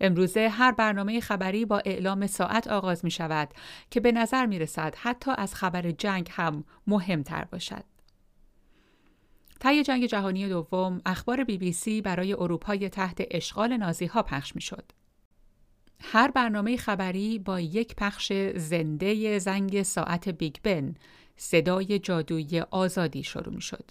امروزه 0.00 0.48
هر 0.48 0.72
برنامه 0.72 1.20
خبری 1.20 1.64
با 1.64 1.78
اعلام 1.78 2.26
ساعت 2.26 2.68
آغاز 2.68 3.04
می 3.04 3.10
شود 3.10 3.48
که 3.90 4.00
به 4.00 4.12
نظر 4.12 4.46
می 4.46 4.58
رسد 4.58 4.94
حتی 4.98 5.30
از 5.38 5.54
خبر 5.54 5.90
جنگ 5.90 6.28
هم 6.32 6.64
مهمتر 6.86 7.44
باشد. 7.44 7.84
طی 9.60 9.82
جنگ 9.82 10.06
جهانی 10.06 10.48
دوم 10.48 11.00
اخبار 11.06 11.44
بی 11.44 11.58
بی 11.58 11.72
سی 11.72 12.02
برای 12.02 12.32
اروپای 12.32 12.88
تحت 12.88 13.22
اشغال 13.30 13.76
نازی 13.76 14.06
ها 14.06 14.22
پخش 14.22 14.54
می 14.54 14.62
شد. 14.62 14.92
هر 16.00 16.30
برنامه 16.30 16.76
خبری 16.76 17.38
با 17.38 17.60
یک 17.60 17.94
پخش 17.96 18.32
زنده 18.56 19.38
زنگ 19.38 19.82
ساعت 19.82 20.28
بیگ 20.28 20.56
بن 20.62 20.94
صدای 21.36 21.98
جادویی 21.98 22.60
آزادی 22.60 23.22
شروع 23.22 23.54
می 23.54 23.62
شد. 23.62 23.90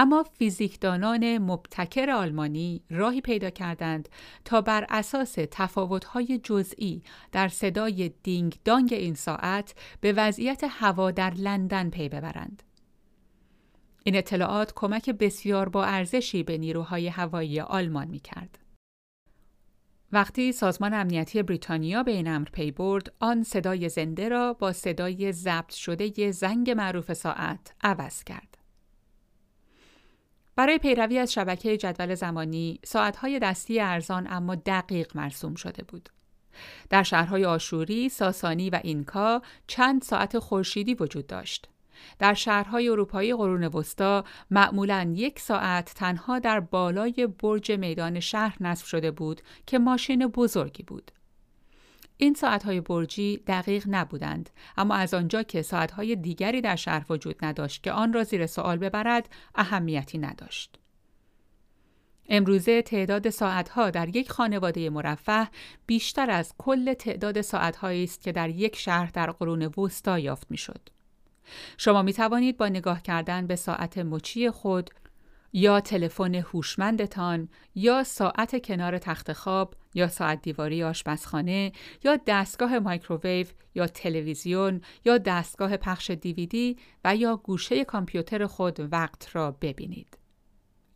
اما 0.00 0.22
فیزیکدانان 0.22 1.38
مبتکر 1.38 2.10
آلمانی 2.10 2.82
راهی 2.90 3.20
پیدا 3.20 3.50
کردند 3.50 4.08
تا 4.44 4.60
بر 4.60 4.86
اساس 4.88 5.36
تفاوت‌های 5.50 6.40
جزئی 6.44 7.02
در 7.32 7.48
صدای 7.48 8.10
دینگ 8.22 8.58
دانگ 8.64 8.92
این 8.92 9.14
ساعت 9.14 9.74
به 10.00 10.12
وضعیت 10.12 10.64
هوا 10.68 11.10
در 11.10 11.30
لندن 11.30 11.90
پی 11.90 12.08
ببرند. 12.08 12.62
این 14.04 14.16
اطلاعات 14.16 14.72
کمک 14.74 15.10
بسیار 15.10 15.68
با 15.68 15.84
ارزشی 15.84 16.42
به 16.42 16.58
نیروهای 16.58 17.08
هوایی 17.08 17.60
آلمان 17.60 18.08
می 18.08 18.20
کرد. 18.20 18.58
وقتی 20.12 20.52
سازمان 20.52 20.94
امنیتی 20.94 21.42
بریتانیا 21.42 22.02
به 22.02 22.10
این 22.10 22.28
امر 22.28 22.48
پی 22.52 22.70
برد، 22.70 23.12
آن 23.18 23.42
صدای 23.42 23.88
زنده 23.88 24.28
را 24.28 24.52
با 24.52 24.72
صدای 24.72 25.32
ضبط 25.32 25.72
شده 25.72 26.30
زنگ 26.30 26.70
معروف 26.70 27.12
ساعت 27.12 27.74
عوض 27.82 28.24
کرد. 28.24 28.49
برای 30.56 30.78
پیروی 30.78 31.18
از 31.18 31.32
شبکه 31.32 31.76
جدول 31.76 32.14
زمانی، 32.14 32.80
ساعتهای 32.84 33.38
دستی 33.38 33.80
ارزان 33.80 34.26
اما 34.30 34.54
دقیق 34.54 35.16
مرسوم 35.16 35.54
شده 35.54 35.82
بود. 35.82 36.08
در 36.90 37.02
شهرهای 37.02 37.44
آشوری، 37.44 38.08
ساسانی 38.08 38.70
و 38.70 38.80
اینکا 38.84 39.42
چند 39.66 40.02
ساعت 40.02 40.38
خورشیدی 40.38 40.94
وجود 40.94 41.26
داشت. 41.26 41.68
در 42.18 42.34
شهرهای 42.34 42.88
اروپایی 42.88 43.34
قرون 43.34 43.64
وسطا 43.64 44.24
معمولا 44.50 45.12
یک 45.16 45.40
ساعت 45.40 45.94
تنها 45.94 46.38
در 46.38 46.60
بالای 46.60 47.26
برج 47.26 47.72
میدان 47.72 48.20
شهر 48.20 48.56
نصب 48.60 48.86
شده 48.86 49.10
بود 49.10 49.40
که 49.66 49.78
ماشین 49.78 50.26
بزرگی 50.26 50.82
بود. 50.82 51.12
این 52.20 52.34
ساعتهای 52.34 52.80
برجی 52.80 53.36
دقیق 53.46 53.84
نبودند 53.88 54.50
اما 54.76 54.94
از 54.94 55.14
آنجا 55.14 55.42
که 55.42 55.62
ساعتهای 55.62 56.16
دیگری 56.16 56.60
در 56.60 56.76
شهر 56.76 57.06
وجود 57.10 57.44
نداشت 57.44 57.82
که 57.82 57.92
آن 57.92 58.12
را 58.12 58.24
زیر 58.24 58.46
سوال 58.46 58.76
ببرد 58.76 59.28
اهمیتی 59.54 60.18
نداشت. 60.18 60.78
امروزه 62.28 62.82
تعداد 62.82 63.30
ساعتها 63.30 63.90
در 63.90 64.16
یک 64.16 64.30
خانواده 64.30 64.90
مرفه 64.90 65.48
بیشتر 65.86 66.30
از 66.30 66.54
کل 66.58 66.94
تعداد 66.94 67.40
ساعتهایی 67.40 68.04
است 68.04 68.22
که 68.22 68.32
در 68.32 68.48
یک 68.48 68.76
شهر 68.76 69.10
در 69.14 69.30
قرون 69.30 69.62
وسطا 69.62 70.18
یافت 70.18 70.50
می‌شد. 70.50 70.88
شما 71.76 72.02
می 72.02 72.12
توانید 72.12 72.56
با 72.56 72.68
نگاه 72.68 73.02
کردن 73.02 73.46
به 73.46 73.56
ساعت 73.56 73.98
مچی 73.98 74.50
خود 74.50 74.90
یا 75.52 75.80
تلفن 75.80 76.34
هوشمندتان 76.34 77.48
یا 77.74 78.04
ساعت 78.04 78.66
کنار 78.66 78.98
تخت 78.98 79.32
خواب 79.32 79.74
یا 79.94 80.08
ساعت 80.08 80.42
دیواری 80.42 80.82
آشپزخانه 80.82 81.72
یا 82.04 82.18
دستگاه 82.26 82.78
مایکروویو 82.78 83.46
یا 83.74 83.86
تلویزیون 83.86 84.80
یا 85.04 85.18
دستگاه 85.18 85.76
پخش 85.76 86.10
دیویدی 86.10 86.76
و 87.04 87.16
یا 87.16 87.36
گوشه 87.36 87.84
کامپیوتر 87.84 88.46
خود 88.46 88.92
وقت 88.92 89.36
را 89.36 89.50
ببینید. 89.50 90.18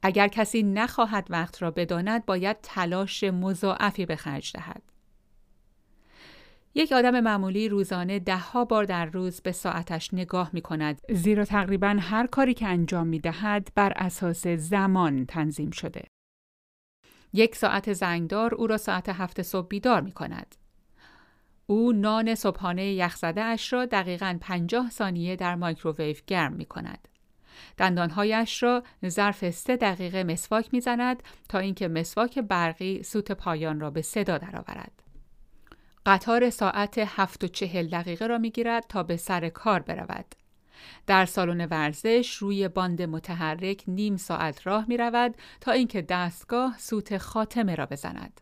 اگر 0.02 0.28
کسی 0.28 0.62
نخواهد 0.62 1.26
وقت 1.30 1.62
را 1.62 1.70
بداند 1.70 2.26
باید 2.26 2.56
تلاش 2.62 3.24
مضاعفی 3.24 4.06
به 4.06 4.16
خرج 4.16 4.52
دهد. 4.54 4.82
یک 6.74 6.92
آدم 6.92 7.20
معمولی 7.20 7.68
روزانه 7.68 8.18
دهها 8.18 8.64
بار 8.64 8.84
در 8.84 9.06
روز 9.06 9.40
به 9.40 9.52
ساعتش 9.52 10.14
نگاه 10.14 10.50
می 10.52 10.60
کند 10.60 11.00
زیرا 11.10 11.44
تقریبا 11.44 11.96
هر 12.00 12.26
کاری 12.26 12.54
که 12.54 12.66
انجام 12.66 13.06
می 13.06 13.18
دهد 13.18 13.68
بر 13.74 13.92
اساس 13.96 14.46
زمان 14.46 15.26
تنظیم 15.26 15.70
شده. 15.70 16.13
یک 17.34 17.56
ساعت 17.56 17.92
زنگدار 17.92 18.54
او 18.54 18.66
را 18.66 18.76
ساعت 18.76 19.08
هفت 19.08 19.42
صبح 19.42 19.68
بیدار 19.68 20.00
می 20.00 20.12
کند. 20.12 20.54
او 21.66 21.92
نان 21.92 22.34
صبحانه 22.34 22.92
یخزده 22.92 23.42
اش 23.42 23.72
را 23.72 23.86
دقیقا 23.86 24.38
پنجاه 24.40 24.90
ثانیه 24.90 25.36
در 25.36 25.54
مایکروویو 25.54 26.16
گرم 26.26 26.52
می 26.52 26.64
کند. 26.64 27.08
دندانهایش 27.78 28.62
را 28.62 28.82
ظرف 29.08 29.50
سه 29.50 29.76
دقیقه 29.76 30.24
مسواک 30.24 30.68
می 30.72 30.80
زند 30.80 31.22
تا 31.48 31.58
اینکه 31.58 31.88
مسواک 31.88 32.38
برقی 32.38 33.02
سوت 33.02 33.32
پایان 33.32 33.80
را 33.80 33.90
به 33.90 34.02
صدا 34.02 34.38
درآورد. 34.38 35.02
قطار 36.06 36.50
ساعت 36.50 36.98
هفت 36.98 37.44
و 37.44 37.48
چهل 37.48 37.86
دقیقه 37.86 38.26
را 38.26 38.38
می 38.38 38.50
گیرد 38.50 38.84
تا 38.88 39.02
به 39.02 39.16
سر 39.16 39.48
کار 39.48 39.80
برود. 39.80 40.34
در 41.06 41.26
سالن 41.26 41.66
ورزش 41.66 42.34
روی 42.34 42.68
باند 42.68 43.02
متحرک 43.02 43.84
نیم 43.88 44.16
ساعت 44.16 44.66
راه 44.66 44.84
می 44.88 44.96
رود 44.96 45.34
تا 45.60 45.72
اینکه 45.72 46.02
دستگاه 46.02 46.78
سوت 46.78 47.18
خاتمه 47.18 47.74
را 47.74 47.86
بزند. 47.86 48.40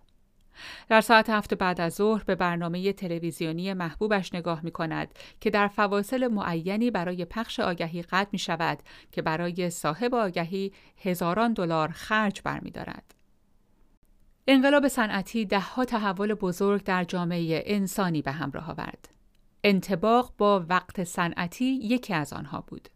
در 0.89 1.01
ساعت 1.01 1.31
هفت 1.31 1.55
بعد 1.55 1.81
از 1.81 1.95
ظهر 1.95 2.25
به 2.25 2.35
برنامه 2.35 2.93
تلویزیونی 2.93 3.75
محبوبش 3.75 4.35
نگاه 4.35 4.61
می 4.63 4.71
کند 4.71 5.09
که 5.41 5.51
در 5.51 5.69
فواصل 5.69 6.29
معینی 6.29 6.91
برای 6.91 7.25
پخش 7.25 7.61
آگهی 7.61 8.03
قطع 8.03 8.29
می 8.33 8.39
شود 8.39 8.79
که 9.13 9.23
برای 9.23 9.71
صاحب 9.71 10.15
آگهی 10.15 10.73
هزاران 11.03 11.53
دلار 11.53 11.89
خرج 11.89 12.41
برمیدارد. 12.45 13.15
انقلاب 14.47 14.89
صنعتی 14.89 15.45
دهها 15.45 15.85
تحول 15.85 16.35
بزرگ 16.35 16.85
در 16.85 17.05
جامعه 17.05 17.63
انسانی 17.67 18.23
به 18.23 18.33
همراه 18.33 18.71
آورد. 18.71 19.12
انتباق 19.65 20.35
با 20.39 20.65
وقت 20.69 21.05
صنعتی 21.05 21.65
یکی 21.65 22.15
از 22.15 22.33
آنها 22.33 22.61
بود. 22.61 22.89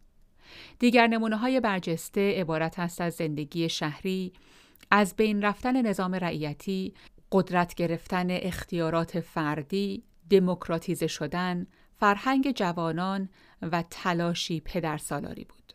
دیگر 0.78 1.06
نمونه 1.06 1.36
های 1.36 1.60
برجسته 1.60 2.40
عبارت 2.40 2.78
است 2.78 3.00
از 3.00 3.14
زندگی 3.14 3.68
شهری، 3.68 4.32
از 4.90 5.16
بین 5.16 5.42
رفتن 5.42 5.86
نظام 5.86 6.14
رعیتی، 6.14 6.94
قدرت 7.32 7.74
گرفتن 7.74 8.26
اختیارات 8.30 9.20
فردی، 9.20 10.04
دموکراتیزه 10.30 11.06
شدن، 11.06 11.66
فرهنگ 11.96 12.50
جوانان 12.50 13.28
و 13.62 13.84
تلاشی 13.90 14.60
پدرسالاری 14.60 15.44
بود. 15.44 15.72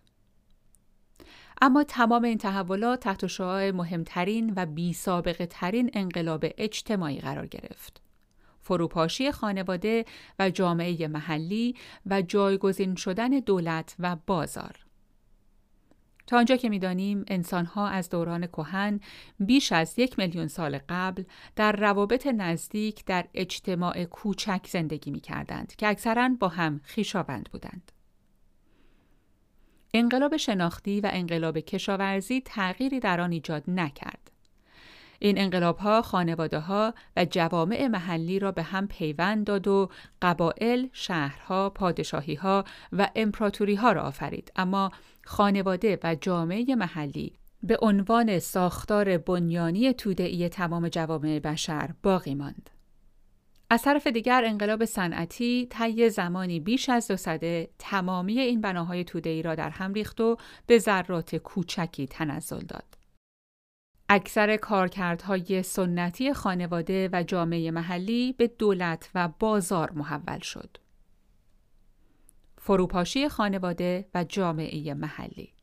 اما 1.62 1.84
تمام 1.84 2.24
این 2.24 2.38
تحولات 2.38 3.00
تحت 3.00 3.28
شعاع 3.28 3.72
مهمترین 3.72 4.54
و 4.56 4.66
بی 4.66 4.94
سابقه 4.94 5.46
ترین 5.46 5.92
انقلاب 5.94 6.46
اجتماعی 6.58 7.20
قرار 7.20 7.48
گرفت. 7.48 8.02
فروپاشی 8.62 9.32
خانواده 9.32 10.06
و 10.40 10.50
جامعه 10.50 11.08
محلی 11.08 11.76
و 12.06 12.22
جایگزین 12.22 12.96
شدن 12.96 13.30
دولت 13.30 13.96
و 14.00 14.18
بازار. 14.28 14.76
تا 16.28 16.38
آنجا 16.38 16.56
که 16.56 16.70
می‌دانیم 16.70 17.26
انسانها 17.28 17.88
از 17.88 18.10
دوران 18.10 18.48
کهن 18.48 19.00
بیش 19.40 19.72
از 19.72 20.00
یک 20.00 20.20
میلیون 20.20 20.48
سال 20.48 20.80
قبل 20.90 21.24
در 21.56 21.72
روابط 21.72 22.28
نزدیک 22.28 23.06
در 23.06 23.26
اجتماع 23.34 24.04
کوچک 24.04 24.68
زندگی 24.68 25.12
می 25.12 25.20
کردند 25.20 25.76
که 25.76 25.88
اکثرا 25.88 26.30
با 26.40 26.48
هم 26.48 26.82
خیشاوند 26.84 27.50
بودند. 27.52 27.92
انقلاب 29.94 30.38
شناختی 30.38 31.02
و 31.02 31.10
انقلاب 31.14 31.60
کشاورزی 31.60 32.42
تغییری 32.42 33.00
در 33.00 33.22
آن 33.22 33.32
ایجاد 33.32 33.64
نکرد. 33.68 34.21
این 35.24 35.38
انقلاب 35.38 35.78
ها 35.78 36.02
خانواده 36.02 36.60
ها 36.60 36.94
و 37.18 37.26
جوامع 37.26 37.88
محلی 37.88 38.40
را 38.40 38.52
به 38.52 38.64
هم 38.64 38.88
پیوند 38.88 39.46
داد 39.46 39.68
و 39.68 39.90
قبایل، 40.22 40.90
شهرها، 40.94 41.70
پادشاهی 41.70 42.36
ها 42.36 42.66
و 42.92 43.10
امپراتوری 43.16 43.76
ها 43.76 43.92
را 43.92 44.02
آفرید 44.02 44.52
اما 44.56 44.92
خانواده 45.26 46.00
و 46.04 46.16
جامعه 46.16 46.76
محلی 46.76 47.34
به 47.64 47.78
عنوان 47.82 48.40
ساختار 48.40 49.18
بنیانی 49.18 49.94
توده‌ای 49.94 50.50
تمام 50.50 50.90
جوامع 50.90 51.40
بشر 51.40 51.90
باقی 52.04 52.36
ماند. 52.36 52.70
از 53.70 53.82
طرف 53.82 54.08
دیگر 54.08 54.44
انقلاب 54.46 54.86
صنعتی 54.86 55.68
طی 55.70 56.10
زمانی 56.10 56.60
بیش 56.60 56.90
از 56.90 57.08
دو 57.08 57.18
سده 57.18 57.70
تمامی 57.80 58.40
این 58.40 58.62
بناهای 58.62 59.04
توده‌ای 59.04 59.42
را 59.42 59.56
در 59.56 59.70
هم 59.70 59.94
ریخت 59.94 60.22
و 60.22 60.38
به 60.68 60.78
ذرات 60.78 61.36
کوچکی 61.36 62.08
تنزل 62.08 62.60
داد. 62.60 63.01
اکثر 64.14 64.58
کارکردهای 64.58 65.64
سنتی 65.64 66.34
خانواده 66.34 67.10
و 67.14 67.24
جامعه 67.24 67.72
محلی 67.72 68.34
به 68.34 68.48
دولت 68.48 69.10
و 69.16 69.30
بازار 69.40 69.92
محول 69.92 70.40
شد. 70.40 70.78
فروپاشی 72.58 73.30
خانواده 73.30 74.10
و 74.14 74.24
جامعه 74.24 74.94
محلی 74.94 75.54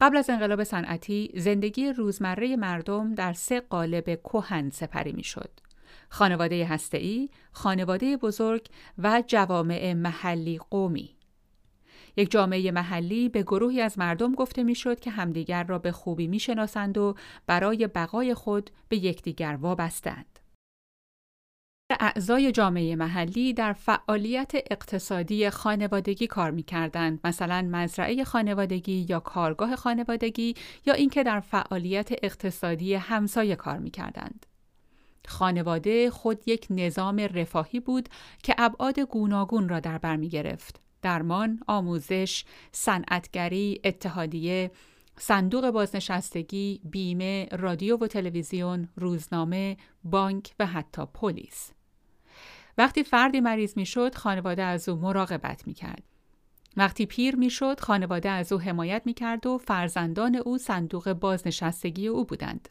قبل 0.00 0.16
از 0.16 0.30
انقلاب 0.30 0.64
صنعتی 0.64 1.30
زندگی 1.36 1.92
روزمره 1.92 2.56
مردم 2.56 3.14
در 3.14 3.32
سه 3.32 3.60
قالب 3.60 4.04
کهن 4.04 4.70
سپری 4.70 5.12
می‌شد. 5.12 5.50
خانواده 6.08 6.66
هسته‌ای، 6.66 7.28
خانواده 7.52 8.16
بزرگ 8.16 8.66
و 8.98 9.22
جوامع 9.26 9.92
محلی 9.92 10.58
قومی. 10.70 11.13
یک 12.16 12.30
جامعه 12.30 12.70
محلی 12.70 13.28
به 13.28 13.42
گروهی 13.42 13.80
از 13.80 13.98
مردم 13.98 14.34
گفته 14.34 14.62
می‌شد 14.62 15.00
که 15.00 15.10
همدیگر 15.10 15.64
را 15.64 15.78
به 15.78 15.92
خوبی 15.92 16.26
می‌شناسند 16.26 16.98
و 16.98 17.14
برای 17.46 17.86
بقای 17.86 18.34
خود 18.34 18.70
به 18.88 18.96
یکدیگر 18.96 19.58
وابستند. 19.60 20.38
اعضای 22.00 22.52
جامعه 22.52 22.96
محلی 22.96 23.52
در 23.52 23.72
فعالیت 23.72 24.52
اقتصادی 24.70 25.50
خانوادگی 25.50 26.26
کار 26.26 26.50
می 26.50 26.62
کردند 26.62 27.20
مثلا 27.24 27.68
مزرعه 27.70 28.24
خانوادگی 28.24 29.06
یا 29.08 29.20
کارگاه 29.20 29.76
خانوادگی 29.76 30.54
یا 30.86 30.94
اینکه 30.94 31.22
در 31.22 31.40
فعالیت 31.40 32.08
اقتصادی 32.22 32.94
همسایه 32.94 33.56
کار 33.56 33.78
می 33.78 33.90
کردند. 33.90 34.46
خانواده 35.26 36.10
خود 36.10 36.48
یک 36.48 36.66
نظام 36.70 37.16
رفاهی 37.16 37.80
بود 37.80 38.08
که 38.42 38.54
ابعاد 38.58 39.00
گوناگون 39.00 39.68
را 39.68 39.80
در 39.80 39.98
بر 39.98 40.16
می 40.16 40.28
گرفت. 40.28 40.83
درمان، 41.04 41.60
آموزش، 41.66 42.44
صنعتگری، 42.72 43.80
اتحادیه، 43.84 44.70
صندوق 45.18 45.70
بازنشستگی، 45.70 46.80
بیمه، 46.84 47.48
رادیو 47.52 47.96
و 47.96 48.06
تلویزیون، 48.06 48.88
روزنامه، 48.96 49.76
بانک 50.04 50.54
و 50.58 50.66
حتی 50.66 51.02
پلیس. 51.14 51.70
وقتی 52.78 53.04
فردی 53.04 53.40
مریض 53.40 53.76
می‌شد، 53.76 54.14
خانواده 54.14 54.62
از 54.62 54.88
او 54.88 54.96
مراقبت 54.96 55.66
می 55.66 55.74
کرد. 55.74 56.02
وقتی 56.76 57.06
پیر 57.06 57.36
می‌شد، 57.36 57.80
خانواده 57.80 58.30
از 58.30 58.52
او 58.52 58.60
حمایت 58.60 59.02
می 59.04 59.14
کرد 59.14 59.46
و 59.46 59.58
فرزندان 59.58 60.34
او 60.36 60.58
صندوق 60.58 61.12
بازنشستگی 61.12 62.06
او 62.06 62.24
بودند. 62.24 62.68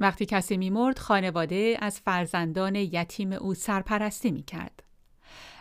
وقتی 0.00 0.26
کسی 0.26 0.56
میمرد، 0.56 0.98
خانواده 0.98 1.76
از 1.80 2.00
فرزندان 2.00 2.74
یتیم 2.74 3.32
او 3.32 3.54
سرپرستی 3.54 4.30
می 4.30 4.42
کرد. 4.42 4.82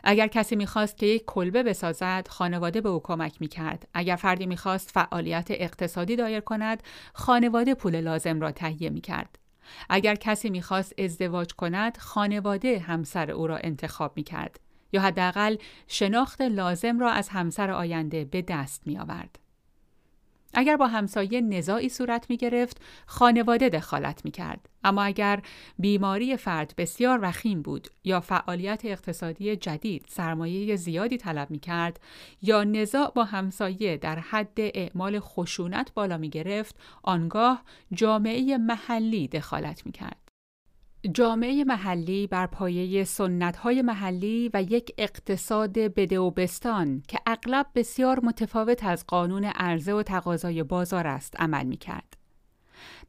اگر 0.03 0.27
کسی 0.27 0.55
می‌خواست 0.55 0.97
که 0.97 1.05
یک 1.05 1.23
کلبه 1.25 1.63
بسازد 1.63 2.27
خانواده 2.29 2.81
به 2.81 2.89
او 2.89 2.99
کمک 3.03 3.41
می‌کرد. 3.41 3.88
اگر 3.93 4.15
فردی 4.15 4.45
می‌خواست 4.45 4.91
فعالیت 4.91 5.47
اقتصادی 5.49 6.15
دایر 6.15 6.39
کند 6.39 6.83
خانواده 7.13 7.73
پول 7.73 8.01
لازم 8.01 8.41
را 8.41 8.51
تهیه 8.51 8.89
می‌کرد. 8.89 9.39
اگر 9.89 10.15
کسی 10.15 10.49
می‌خواست 10.49 10.99
ازدواج 10.99 11.53
کند 11.53 11.97
خانواده 11.97 12.79
همسر 12.79 13.31
او 13.31 13.47
را 13.47 13.57
انتخاب 13.57 14.13
می‌کرد. 14.15 14.59
یا 14.93 15.01
حداقل 15.01 15.55
شناخت 15.88 16.41
لازم 16.41 16.99
را 16.99 17.09
از 17.09 17.29
همسر 17.29 17.71
آینده 17.71 18.25
به 18.25 18.41
دست 18.41 18.88
میآورد. 18.88 19.39
اگر 20.53 20.77
با 20.77 20.88
همسایه 20.88 21.41
نزاعی 21.41 21.89
صورت 21.89 22.29
می 22.29 22.38
گرفت، 22.38 22.81
خانواده 23.05 23.69
دخالت 23.69 24.25
می 24.25 24.31
کرد. 24.31 24.69
اما 24.83 25.03
اگر 25.03 25.41
بیماری 25.79 26.38
فرد 26.38 26.73
بسیار 26.77 27.19
وخیم 27.21 27.62
بود 27.62 27.88
یا 28.03 28.19
فعالیت 28.19 28.81
اقتصادی 28.85 29.55
جدید 29.55 30.05
سرمایه 30.09 30.75
زیادی 30.75 31.17
طلب 31.17 31.51
می 31.51 31.59
کرد 31.59 31.99
یا 32.41 32.63
نزاع 32.63 33.12
با 33.15 33.23
همسایه 33.23 33.97
در 33.97 34.19
حد 34.19 34.57
اعمال 34.57 35.19
خشونت 35.19 35.93
بالا 35.93 36.17
می 36.17 36.29
گرفت، 36.29 36.75
آنگاه 37.03 37.63
جامعه 37.93 38.57
محلی 38.57 39.27
دخالت 39.27 39.85
می 39.85 39.91
کرد. 39.91 40.29
جامعه 41.07 41.63
محلی 41.63 42.27
بر 42.27 42.47
پایه 42.47 43.05
های 43.62 43.81
محلی 43.81 44.49
و 44.53 44.62
یک 44.62 44.93
اقتصاد 44.97 45.73
بدوبستان 45.73 47.03
که 47.07 47.19
اغلب 47.25 47.65
بسیار 47.75 48.19
متفاوت 48.23 48.83
از 48.83 49.07
قانون 49.07 49.43
عرضه 49.43 49.93
و 49.93 50.03
تقاضای 50.03 50.63
بازار 50.63 51.07
است 51.07 51.41
عمل 51.41 51.65
می 51.65 51.77
کرد. 51.77 52.17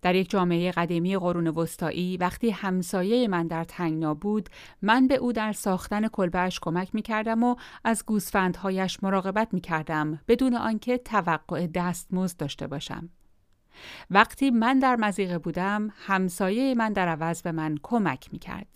در 0.03 0.15
یک 0.15 0.31
جامعه 0.31 0.71
قدیمی 0.71 1.17
قرون 1.17 1.49
وسطایی 1.49 2.17
وقتی 2.17 2.51
همسایه 2.51 3.29
من 3.29 3.47
در 3.47 3.65
تنگنا 3.65 4.15
بود 4.15 4.49
من 4.83 5.09
به 5.09 5.15
او 5.15 5.33
در 5.33 5.53
ساختن 5.53 6.09
کلبهش 6.09 6.59
کمک 6.63 6.95
می 6.95 7.03
کردم 7.03 7.43
و 7.43 7.57
از 7.85 8.07
گوسفندهایش 8.07 9.03
مراقبت 9.03 9.55
می 9.55 9.61
کردم 9.61 10.21
بدون 10.29 10.55
آنکه 10.55 10.99
توقع 10.99 11.67
دستمزد 11.67 12.37
داشته 12.37 12.67
باشم. 12.67 13.11
وقتی 14.11 14.51
من 14.51 14.79
در 14.79 14.97
مزیقه 14.97 15.39
بودم 15.39 15.93
همسایه 15.97 16.75
من 16.75 16.93
در 16.93 17.09
عوض 17.09 17.43
به 17.43 17.53
من 17.53 17.79
کمک 17.83 18.29
می 18.33 18.39
کرد. 18.39 18.67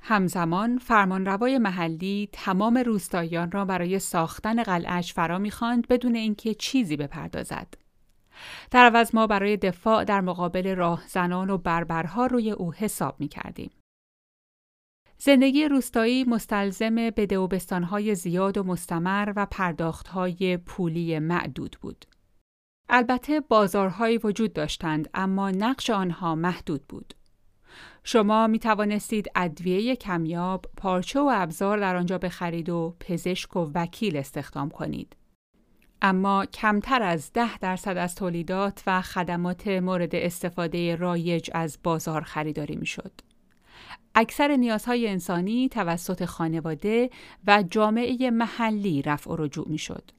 همزمان 0.00 0.78
فرمانروای 0.78 1.58
محلی 1.58 2.28
تمام 2.32 2.78
روستاییان 2.78 3.50
را 3.50 3.64
برای 3.64 3.98
ساختن 3.98 4.62
قلعش 4.62 5.14
فرا 5.14 5.38
می‌خواند 5.38 5.88
بدون 5.88 6.14
اینکه 6.14 6.54
چیزی 6.54 6.96
بپردازد. 6.96 7.74
در 8.70 8.84
عوض 8.84 9.14
ما 9.14 9.26
برای 9.26 9.56
دفاع 9.56 10.04
در 10.04 10.20
مقابل 10.20 10.74
راهزنان 10.74 11.50
و 11.50 11.58
بربرها 11.58 12.26
روی 12.26 12.50
او 12.50 12.72
حساب 12.74 13.16
می 13.18 13.28
کردیم. 13.28 13.70
زندگی 15.18 15.68
روستایی 15.68 16.24
مستلزم 16.24 16.94
بده 16.94 17.38
و 17.38 17.46
بستانهای 17.46 18.14
زیاد 18.14 18.58
و 18.58 18.62
مستمر 18.62 19.32
و 19.36 19.46
پرداختهای 19.46 20.56
پولی 20.56 21.18
معدود 21.18 21.76
بود. 21.80 22.06
البته 22.92 23.40
بازارهایی 23.40 24.18
وجود 24.18 24.52
داشتند 24.52 25.10
اما 25.14 25.50
نقش 25.50 25.90
آنها 25.90 26.34
محدود 26.34 26.82
بود. 26.88 27.14
شما 28.04 28.46
می 28.46 28.58
توانستید 28.58 29.30
ادویه 29.34 29.96
کمیاب، 29.96 30.66
پارچه 30.76 31.20
و 31.20 31.30
ابزار 31.34 31.78
در 31.78 31.96
آنجا 31.96 32.18
بخرید 32.18 32.68
و 32.68 32.96
پزشک 33.00 33.56
و 33.56 33.70
وکیل 33.74 34.16
استخدام 34.16 34.70
کنید. 34.70 35.16
اما 36.02 36.46
کمتر 36.46 37.02
از 37.02 37.32
ده 37.32 37.58
درصد 37.58 37.96
از 37.96 38.14
تولیدات 38.14 38.82
و 38.86 39.02
خدمات 39.02 39.68
مورد 39.68 40.14
استفاده 40.14 40.96
رایج 40.96 41.50
از 41.54 41.78
بازار 41.82 42.22
خریداری 42.22 42.76
می 42.76 42.86
شد. 42.86 43.12
اکثر 44.14 44.56
نیازهای 44.56 45.08
انسانی 45.08 45.68
توسط 45.68 46.24
خانواده 46.24 47.10
و 47.46 47.64
جامعه 47.70 48.30
محلی 48.30 49.02
رفع 49.02 49.30
و 49.30 49.36
رجوع 49.36 49.68
می 49.68 49.78
شد. 49.78 50.10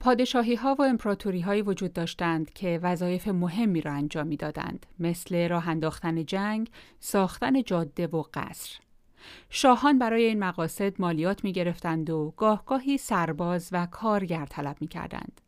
پادشاهی 0.00 0.54
ها 0.54 0.74
و 0.74 0.82
امپراتوری 0.82 1.40
های 1.40 1.62
وجود 1.62 1.92
داشتند 1.92 2.52
که 2.52 2.80
وظایف 2.82 3.28
مهمی 3.28 3.80
را 3.80 3.92
انجام 3.92 4.26
می 4.26 4.36
دادند 4.36 4.86
مثل 4.98 5.48
راه 5.48 5.68
انداختن 5.68 6.24
جنگ، 6.24 6.70
ساختن 7.00 7.62
جاده 7.62 8.06
و 8.06 8.22
قصر. 8.34 8.78
شاهان 9.50 9.98
برای 9.98 10.24
این 10.24 10.38
مقاصد 10.38 11.00
مالیات 11.00 11.44
می 11.44 11.52
گرفتند 11.52 12.10
و 12.10 12.34
گاهگاهی 12.36 12.98
سرباز 12.98 13.68
و 13.72 13.86
کارگر 13.86 14.46
طلب 14.46 14.76
می 14.80 14.88
کردند. 14.88 15.40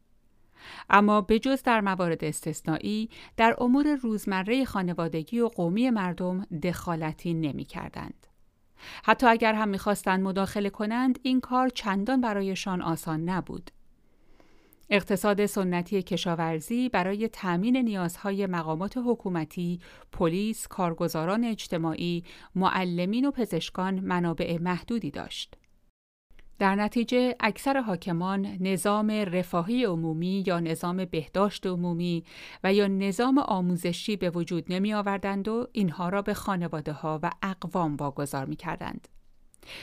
اما 0.91 1.21
بجز 1.21 1.63
در 1.63 1.81
موارد 1.81 2.25
استثنایی 2.25 3.11
در 3.37 3.57
امور 3.59 3.95
روزمره 3.95 4.65
خانوادگی 4.65 5.41
و 5.41 5.49
قومی 5.49 5.91
مردم 5.91 6.41
دخالتی 6.63 7.35
نمی 7.35 7.65
کردند. 7.65 8.27
حتی 9.05 9.27
اگر 9.27 9.55
هم 9.55 9.69
می‌خواستند 9.69 10.23
مداخله 10.23 10.71
کنند 10.71 11.19
این 11.23 11.41
کار 11.41 11.69
چندان 11.69 12.21
برایشان 12.21 12.83
آسان 12.83 13.29
نبود. 13.29 13.71
اقتصاد 14.91 15.47
سنتی 15.47 16.03
کشاورزی 16.03 16.89
برای 16.89 17.29
تأمین 17.29 17.77
نیازهای 17.77 18.47
مقامات 18.47 18.99
حکومتی، 19.07 19.81
پلیس، 20.13 20.69
کارگزاران 20.69 21.45
اجتماعی، 21.45 22.25
معلمین 22.55 23.25
و 23.25 23.31
پزشکان 23.31 24.01
منابع 24.01 24.59
محدودی 24.59 25.11
داشت. 25.11 25.57
در 26.59 26.75
نتیجه 26.75 27.35
اکثر 27.41 27.81
حاکمان 27.81 28.47
نظام 28.61 29.11
رفاهی 29.11 29.85
عمومی 29.85 30.45
یا 30.47 30.61
نظام 30.61 31.05
بهداشت 31.05 31.67
عمومی 31.67 32.25
و 32.65 32.75
یا 32.75 32.87
نظام 32.87 33.39
آموزشی 33.39 34.17
به 34.17 34.31
وجود 34.31 34.73
نمی 34.73 34.95
آوردند 34.95 35.49
و 35.49 35.67
اینها 35.73 36.09
را 36.09 36.23
به 36.23 36.35
خانواده 36.35 36.93
ها 36.93 37.21
و 37.23 37.31
اقوام 37.43 37.97
واگذار 37.97 38.47
می 38.47 38.57
کردند. 38.57 39.09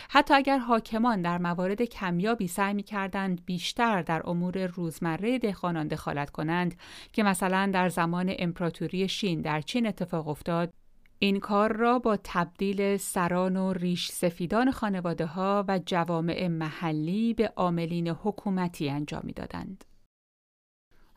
حتی 0.09 0.33
اگر 0.33 0.57
حاکمان 0.57 1.21
در 1.21 1.37
موارد 1.37 1.81
کمیابی 1.81 2.47
سعی 2.47 2.73
می 2.73 2.83
کردند 2.83 3.45
بیشتر 3.45 4.01
در 4.01 4.29
امور 4.29 4.65
روزمره 4.65 5.39
دهخانان 5.39 5.87
دخالت 5.87 6.29
کنند 6.29 6.75
که 7.13 7.23
مثلا 7.23 7.71
در 7.73 7.89
زمان 7.89 8.33
امپراتوری 8.39 9.09
شین 9.09 9.41
در 9.41 9.61
چین 9.61 9.87
اتفاق 9.87 10.27
افتاد 10.27 10.73
این 11.19 11.39
کار 11.39 11.73
را 11.73 11.99
با 11.99 12.17
تبدیل 12.23 12.97
سران 12.97 13.57
و 13.57 13.73
ریش 13.73 14.07
سفیدان 14.11 14.71
خانواده 14.71 15.25
ها 15.25 15.65
و 15.67 15.79
جوامع 15.85 16.47
محلی 16.47 17.33
به 17.33 17.53
عاملین 17.55 18.07
حکومتی 18.07 18.89
انجام 18.89 19.21
می 19.23 19.33
دادند. 19.33 19.83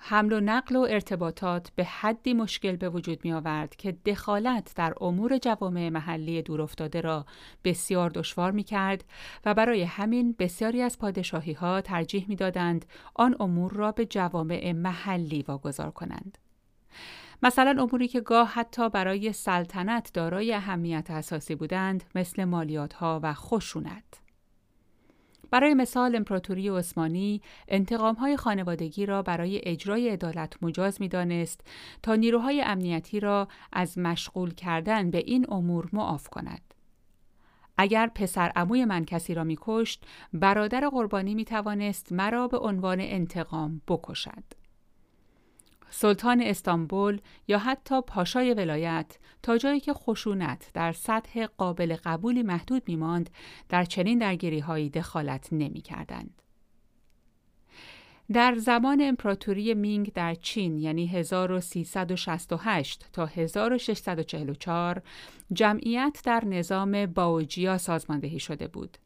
حمل 0.02 0.32
و 0.32 0.40
نقل 0.40 0.76
و 0.76 0.80
ارتباطات 0.80 1.70
به 1.76 1.84
حدی 1.84 2.34
مشکل 2.34 2.76
به 2.76 2.88
وجود 2.88 3.24
می 3.24 3.32
آورد 3.32 3.76
که 3.76 3.92
دخالت 3.92 4.72
در 4.76 4.94
امور 5.00 5.38
جوامع 5.38 5.88
محلی 5.88 6.42
دورافتاده 6.42 7.00
را 7.00 7.26
بسیار 7.64 8.10
دشوار 8.10 8.50
می 8.50 8.64
کرد 8.64 9.04
و 9.44 9.54
برای 9.54 9.82
همین 9.82 10.34
بسیاری 10.38 10.82
از 10.82 10.98
پادشاهی 10.98 11.52
ها 11.52 11.80
ترجیح 11.80 12.24
می 12.28 12.36
دادند 12.36 12.84
آن 13.14 13.36
امور 13.40 13.72
را 13.72 13.92
به 13.92 14.06
جوامع 14.06 14.72
محلی 14.72 15.42
واگذار 15.48 15.90
کنند. 15.90 16.38
مثلا 17.42 17.82
اموری 17.82 18.08
که 18.08 18.20
گاه 18.20 18.48
حتی 18.48 18.88
برای 18.88 19.32
سلطنت 19.32 20.10
دارای 20.14 20.54
اهمیت 20.54 21.10
اساسی 21.10 21.54
بودند 21.54 22.04
مثل 22.14 22.44
مالیات 22.44 22.92
ها 22.92 23.20
و 23.22 23.34
خشونت. 23.34 24.19
برای 25.50 25.74
مثال 25.74 26.16
امپراتوری 26.16 26.68
عثمانی 26.68 27.42
های 28.18 28.36
خانوادگی 28.36 29.06
را 29.06 29.22
برای 29.22 29.60
اجرای 29.64 30.08
عدالت 30.08 30.62
مجاز 30.62 31.00
می‌دانست 31.00 31.60
تا 32.02 32.14
نیروهای 32.14 32.62
امنیتی 32.62 33.20
را 33.20 33.48
از 33.72 33.98
مشغول 33.98 34.54
کردن 34.54 35.10
به 35.10 35.18
این 35.18 35.46
امور 35.48 35.88
معاف 35.92 36.28
کند. 36.28 36.74
اگر 37.78 38.06
پسر 38.06 38.52
عموی 38.56 38.84
من 38.84 39.04
کسی 39.04 39.34
را 39.34 39.44
میکشت، 39.44 40.04
برادر 40.32 40.88
قربانی 40.88 41.34
می 41.34 41.44
توانست 41.44 42.12
مرا 42.12 42.48
به 42.48 42.58
عنوان 42.58 43.00
انتقام 43.00 43.80
بکشد. 43.88 44.59
سلطان 45.90 46.42
استانبول 46.42 47.20
یا 47.48 47.58
حتی 47.58 48.00
پاشای 48.00 48.54
ولایت 48.54 49.18
تا 49.42 49.58
جایی 49.58 49.80
که 49.80 49.92
خشونت 49.92 50.70
در 50.74 50.92
سطح 50.92 51.46
قابل 51.46 51.96
قبولی 52.04 52.42
محدود 52.42 52.82
میماند 52.86 53.30
در 53.68 53.84
چنین 53.84 54.18
درگیری 54.18 54.58
هایی 54.58 54.90
دخالت 54.90 55.48
نمی 55.52 55.80
کردند. 55.80 56.42
در 58.32 58.54
زمان 58.54 59.00
امپراتوری 59.00 59.74
مینگ 59.74 60.12
در 60.12 60.34
چین 60.34 60.78
یعنی 60.78 61.06
1368 61.06 63.06
تا 63.12 63.26
1644 63.26 65.02
جمعیت 65.52 66.20
در 66.24 66.44
نظام 66.44 67.06
باوجیا 67.06 67.78
سازماندهی 67.78 68.40
شده 68.40 68.68
بود. 68.68 68.98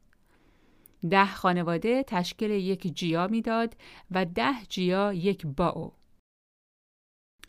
ده 1.10 1.26
خانواده 1.26 2.02
تشکیل 2.02 2.50
یک 2.50 2.96
جیا 2.96 3.26
می‌داد 3.26 3.76
و 4.10 4.24
ده 4.24 4.54
جیا 4.68 5.12
یک 5.12 5.46
باو. 5.46 5.92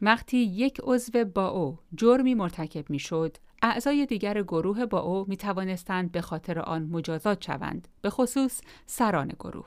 وقتی 0.01 0.37
یک 0.37 0.81
عضو 0.83 1.25
با 1.25 1.47
او 1.47 1.79
جرمی 1.95 2.35
مرتکب 2.35 2.89
می 2.89 2.99
شد، 2.99 3.37
اعضای 3.61 4.05
دیگر 4.05 4.41
گروه 4.41 4.85
با 4.85 4.99
او 4.99 5.25
می 5.27 5.37
توانستند 5.37 6.11
به 6.11 6.21
خاطر 6.21 6.59
آن 6.59 6.83
مجازات 6.83 7.43
شوند، 7.43 7.87
به 8.01 8.09
خصوص 8.09 8.61
سران 8.85 9.27
گروه. 9.27 9.65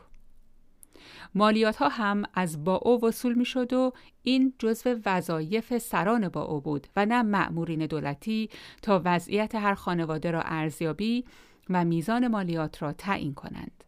مالیات 1.35 1.77
ها 1.77 1.89
هم 1.89 2.23
از 2.35 2.65
با 2.65 2.77
او 2.77 3.05
وصول 3.05 3.35
می 3.35 3.45
شد 3.45 3.73
و 3.73 3.93
این 4.23 4.55
جزو 4.59 5.01
وظایف 5.07 5.79
سران 5.79 6.29
با 6.29 6.43
او 6.43 6.61
بود 6.61 6.87
و 6.97 7.07
نه 7.07 7.23
مأمورین 7.23 7.87
دولتی 7.87 8.51
تا 8.83 9.03
وضعیت 9.05 9.55
هر 9.55 9.75
خانواده 9.75 10.31
را 10.31 10.43
ارزیابی 10.43 11.25
و 11.71 11.85
میزان 11.85 12.29
مالیات 12.29 12.83
را 12.83 12.93
تعیین 12.93 13.35
کنند. 13.35 13.85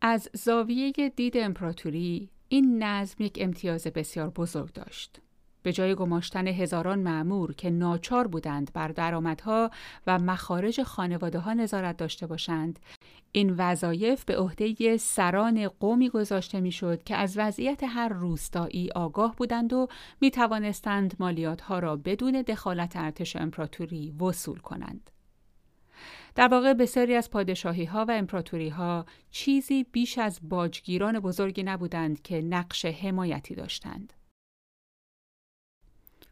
از 0.00 0.28
زاویه 0.32 0.92
دید 1.16 1.36
امپراتوری 1.36 2.30
این 2.48 2.82
نظم 2.82 3.24
یک 3.24 3.38
امتیاز 3.40 3.86
بسیار 3.86 4.30
بزرگ 4.30 4.72
داشت. 4.72 5.20
به 5.62 5.72
جای 5.72 5.94
گماشتن 5.94 6.46
هزاران 6.46 6.98
معمور 6.98 7.54
که 7.54 7.70
ناچار 7.70 8.26
بودند 8.26 8.70
بر 8.74 8.88
درآمدها 8.88 9.70
و 10.06 10.18
مخارج 10.18 10.82
خانواده 10.82 11.38
ها 11.38 11.52
نظارت 11.52 11.96
داشته 11.96 12.26
باشند، 12.26 12.78
این 13.32 13.54
وظایف 13.58 14.24
به 14.24 14.36
عهده 14.36 14.96
سران 14.96 15.68
قومی 15.68 16.08
گذاشته 16.08 16.60
می‌شد 16.60 17.02
که 17.02 17.16
از 17.16 17.38
وضعیت 17.38 17.84
هر 17.84 18.08
روستایی 18.08 18.90
آگاه 18.90 19.36
بودند 19.36 19.72
و 19.72 19.88
می 20.20 20.30
توانستند 20.30 21.14
مالیات 21.18 21.60
ها 21.60 21.78
را 21.78 21.96
بدون 21.96 22.42
دخالت 22.42 22.96
ارتش 22.96 23.36
امپراتوری 23.36 24.10
وصول 24.10 24.58
کنند. 24.58 25.10
در 26.36 26.48
واقع 26.48 26.72
بسیاری 26.72 27.14
از 27.14 27.30
پادشاهی 27.30 27.84
ها 27.84 28.04
و 28.04 28.10
امپراتوری 28.10 28.68
ها 28.68 29.06
چیزی 29.30 29.84
بیش 29.84 30.18
از 30.18 30.40
باجگیران 30.42 31.20
بزرگی 31.20 31.62
نبودند 31.62 32.22
که 32.22 32.42
نقش 32.42 32.84
حمایتی 32.84 33.54
داشتند. 33.54 34.12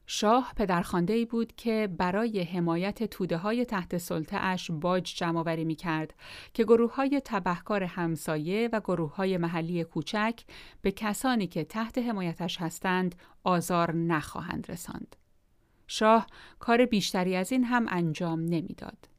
شاه 0.07 0.53
پدرخانده 0.57 1.13
ای 1.13 1.25
بود 1.25 1.57
که 1.57 1.89
برای 1.99 2.43
حمایت 2.43 3.03
توده 3.03 3.37
های 3.37 3.65
تحت 3.65 3.99
سلطه 3.99 4.37
اش 4.37 4.71
باج 4.71 5.15
جمع 5.17 5.55
می 5.65 5.75
کرد 5.75 6.15
که 6.55 6.65
گروه 6.65 6.95
های 6.95 7.23
تبهکار 7.25 7.85
همسایه 7.85 8.69
و 8.73 8.81
گروه 8.81 9.15
های 9.15 9.37
محلی 9.37 9.85
کوچک 9.85 10.41
به 10.83 10.93
کسانی 10.93 11.47
که 11.47 11.65
تحت 11.65 11.99
حمایتش 11.99 12.61
هستند 12.61 13.15
آزار 13.45 13.95
نخواهند 13.95 14.71
رساند. 14.71 15.17
شاه 15.87 16.27
کار 16.59 16.87
بیشتری 16.87 17.37
از 17.37 17.53
این 17.53 17.65
هم 17.65 17.87
انجام 17.89 18.41
نمی‌داد. 18.41 19.14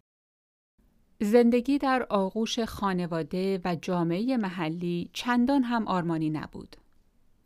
زندگی 1.19 1.78
در 1.78 2.06
آغوش 2.10 2.60
خانواده 2.60 3.62
و 3.65 3.75
جامعه 3.75 4.38
محلی 4.38 5.10
چندان 5.13 5.63
هم 5.63 5.88
آرمانی 5.88 6.30
نبود. 6.30 6.75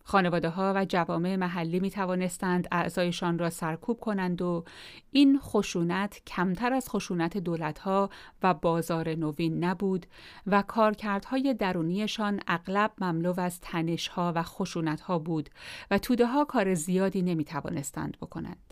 خانواده 0.03 0.49
ها 0.49 0.73
و 0.75 0.85
جوامع 0.85 1.35
محلی 1.35 1.79
می 1.79 1.89
توانستند 1.89 2.67
اعضایشان 2.71 3.39
را 3.39 3.49
سرکوب 3.49 3.99
کنند 3.99 4.41
و 4.41 4.63
این 5.11 5.39
خشونت 5.39 6.21
کمتر 6.27 6.73
از 6.73 6.89
خشونت 6.89 7.37
دولت 7.37 7.79
ها 7.79 8.09
و 8.43 8.53
بازار 8.53 9.09
نوین 9.15 9.63
نبود 9.63 10.05
و 10.47 10.61
کارکردهای 10.61 11.53
درونیشان 11.53 12.39
اغلب 12.47 12.91
مملو 12.97 13.39
از 13.39 13.59
تنش 13.59 14.07
ها 14.07 14.33
و 14.35 14.43
خشونت 14.43 15.01
ها 15.01 15.19
بود 15.19 15.49
و 15.91 15.97
توده 15.97 16.25
ها 16.25 16.45
کار 16.45 16.73
زیادی 16.73 17.21
نمی 17.21 17.43
توانستند 17.43 18.17
بکنند. 18.21 18.68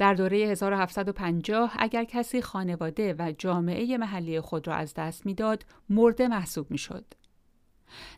در 0.00 0.14
دوره 0.14 0.36
1750 0.36 1.74
اگر 1.78 2.04
کسی 2.04 2.42
خانواده 2.42 3.14
و 3.18 3.32
جامعه 3.38 3.98
محلی 3.98 4.40
خود 4.40 4.68
را 4.68 4.74
از 4.74 4.94
دست 4.94 5.26
می‌داد 5.26 5.64
مرده 5.88 6.28
محسوب 6.28 6.70
می‌شد. 6.70 7.04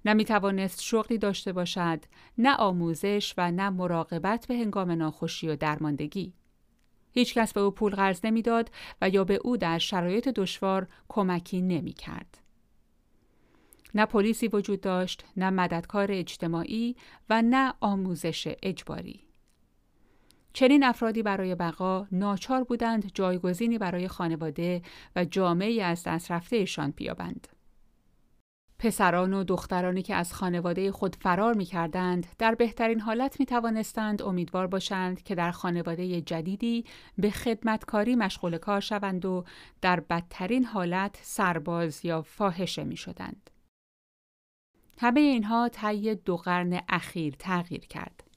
نه 0.05 0.15
می 0.15 0.25
توانست 0.25 0.83
شغلی 0.83 1.19
داشته 1.19 1.53
باشد، 1.53 2.05
نه 2.39 2.57
آموزش 2.57 3.35
و 3.39 3.51
نه 3.51 3.71
مراقبت 3.71 4.47
به 4.47 4.55
هنگام 4.55 4.91
ناخوشی 4.91 5.49
و 5.49 5.57
درماندگی. 5.57 6.33
هیچ 7.13 7.35
کس 7.35 7.53
به 7.53 7.61
او 7.61 7.71
پول 7.71 7.95
قرض 7.95 8.21
نمی‌داد 8.25 8.71
و 9.01 9.09
یا 9.09 9.25
به 9.25 9.35
او 9.35 9.57
در 9.57 9.79
شرایط 9.79 10.29
دشوار 10.29 10.87
کمکی 11.09 11.63
نمی 11.63 11.93
کرد. 11.93 12.39
نه 13.95 14.07
پلیسی 14.07 14.49
وجود 14.49 14.81
داشت، 14.81 15.25
نه 15.37 15.51
مددکار 15.51 16.13
اجتماعی 16.13 16.97
و 17.31 17.43
نه 17.43 17.75
آموزش 17.81 18.55
اجباری. 18.63 19.32
چنین 20.53 20.85
افرادی 20.85 21.23
برای 21.23 21.55
بقا 21.55 22.07
ناچار 22.13 22.65
بودند 22.65 23.11
جایگزینی 23.15 23.79
برای 23.79 24.09
خانواده 24.09 24.83
و 25.17 25.25
جامعه 25.25 25.83
از 25.83 26.03
دست 26.05 26.31
رفتهشان 26.31 26.91
بیابند. 26.91 27.49
پسران 28.83 29.35
و 29.35 29.45
دخترانی 29.45 30.03
که 30.03 30.15
از 30.15 30.35
خانواده 30.35 30.93
خود 30.93 31.17
فرار 31.17 31.55
می 31.55 31.65
کردند 31.65 32.27
در 32.39 32.55
بهترین 32.55 33.01
حالت 33.01 33.41
می 33.41 33.47
توانستند 33.47 34.23
امیدوار 34.23 34.67
باشند 34.67 35.23
که 35.23 35.35
در 35.35 35.51
خانواده 35.51 36.21
جدیدی 36.21 36.85
به 37.19 37.31
خدمتکاری 37.31 38.17
مشغول 38.17 38.59
کار 38.59 38.81
شوند 38.81 39.25
و 39.25 39.45
در 39.81 40.01
بدترین 40.01 40.65
حالت 40.65 41.19
سرباز 41.23 42.05
یا 42.05 42.23
فاحشه 42.23 42.85
می 42.85 42.97
شدند. 42.97 43.51
همه 44.99 45.21
اینها 45.21 45.69
طی 45.69 46.15
دو 46.15 46.37
قرن 46.37 46.81
اخیر 46.89 47.35
تغییر 47.39 47.87
کرد. 47.87 48.32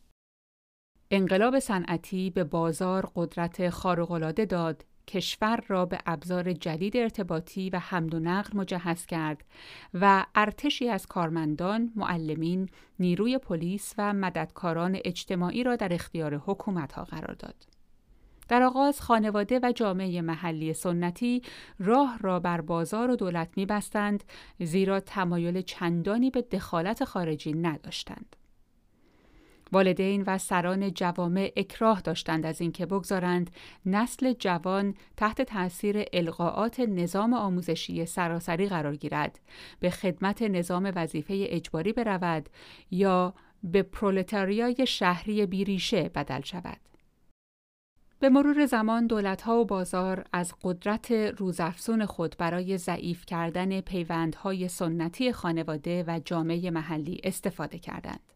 انقلاب 1.16 1.60
صنعتی 1.60 2.30
به 2.30 2.44
بازار 2.44 3.12
قدرت 3.16 3.70
خارق‌العاده 3.70 4.46
داد 4.46 4.86
کشور 5.08 5.64
را 5.68 5.86
به 5.86 5.98
ابزار 6.06 6.54
جدید 6.54 6.98
ارتباطی 6.98 7.70
و 7.70 7.80
حمل 7.80 8.14
و 8.14 8.20
نقل 8.20 8.58
مجهز 8.58 9.06
کرد 9.06 9.44
و 9.94 10.26
ارتشی 10.36 10.90
از 10.90 11.06
کارمندان، 11.06 11.92
معلمین، 11.96 12.70
نیروی 13.00 13.38
پلیس 13.38 13.94
و 13.98 14.14
مددکاران 14.14 14.98
اجتماعی 15.06 15.64
را 15.64 15.76
در 15.76 15.94
اختیار 15.94 16.36
حکومتها 16.36 17.04
قرار 17.04 17.34
داد. 17.34 17.56
در 18.48 18.64
آغاز 18.64 19.02
خانواده 19.02 19.60
و 19.64 19.72
جامعه 19.76 20.22
محلی 20.22 20.74
سنتی 20.74 21.42
راه 21.80 22.18
را 22.22 22.40
بر 22.40 22.62
بازار 22.62 23.12
و 23.12 23.16
دولت 23.16 23.50
می 23.56 23.66
بستند 23.66 24.24
زیرا 24.60 25.00
تمایل 25.00 25.62
چندانی 25.62 26.30
به 26.30 26.42
دخالت 26.42 27.04
خارجی 27.04 27.54
نداشتند. 27.54 28.36
والدین 29.76 30.24
و 30.28 30.38
سران 30.38 30.94
جوامع 30.94 31.52
اکراه 31.56 32.02
داشتند 32.02 32.46
از 32.46 32.62
اینکه 32.62 32.86
بگذارند 32.86 33.50
نسل 33.86 34.34
جوان 34.34 34.94
تحت 35.18 35.42
تأثیر 35.42 36.06
القاعات 36.14 36.80
نظام 36.80 37.34
آموزشی 37.34 38.06
سراسری 38.06 38.70
قرار 38.70 38.96
گیرد 38.96 39.40
به 39.80 39.90
خدمت 39.90 40.42
نظام 40.42 40.92
وظیفه 40.96 41.46
اجباری 41.50 41.94
برود 41.94 42.50
یا 42.92 43.34
به 43.64 43.84
پرولتاریای 43.84 44.88
شهری 44.88 45.46
بیریشه 45.46 46.10
بدل 46.10 46.42
شود. 46.42 46.80
به 48.20 48.30
مرور 48.30 48.66
زمان 48.66 49.08
دولتها 49.08 49.60
و 49.60 49.66
بازار 49.66 50.24
از 50.34 50.54
قدرت 50.64 51.12
روزافزون 51.12 52.06
خود 52.06 52.36
برای 52.38 52.78
ضعیف 52.78 53.26
کردن 53.26 53.82
پیوندهای 53.82 54.68
سنتی 54.68 55.32
خانواده 55.32 56.04
و 56.08 56.20
جامعه 56.26 56.72
محلی 56.72 57.22
استفاده 57.24 57.80
کردند. 57.80 58.35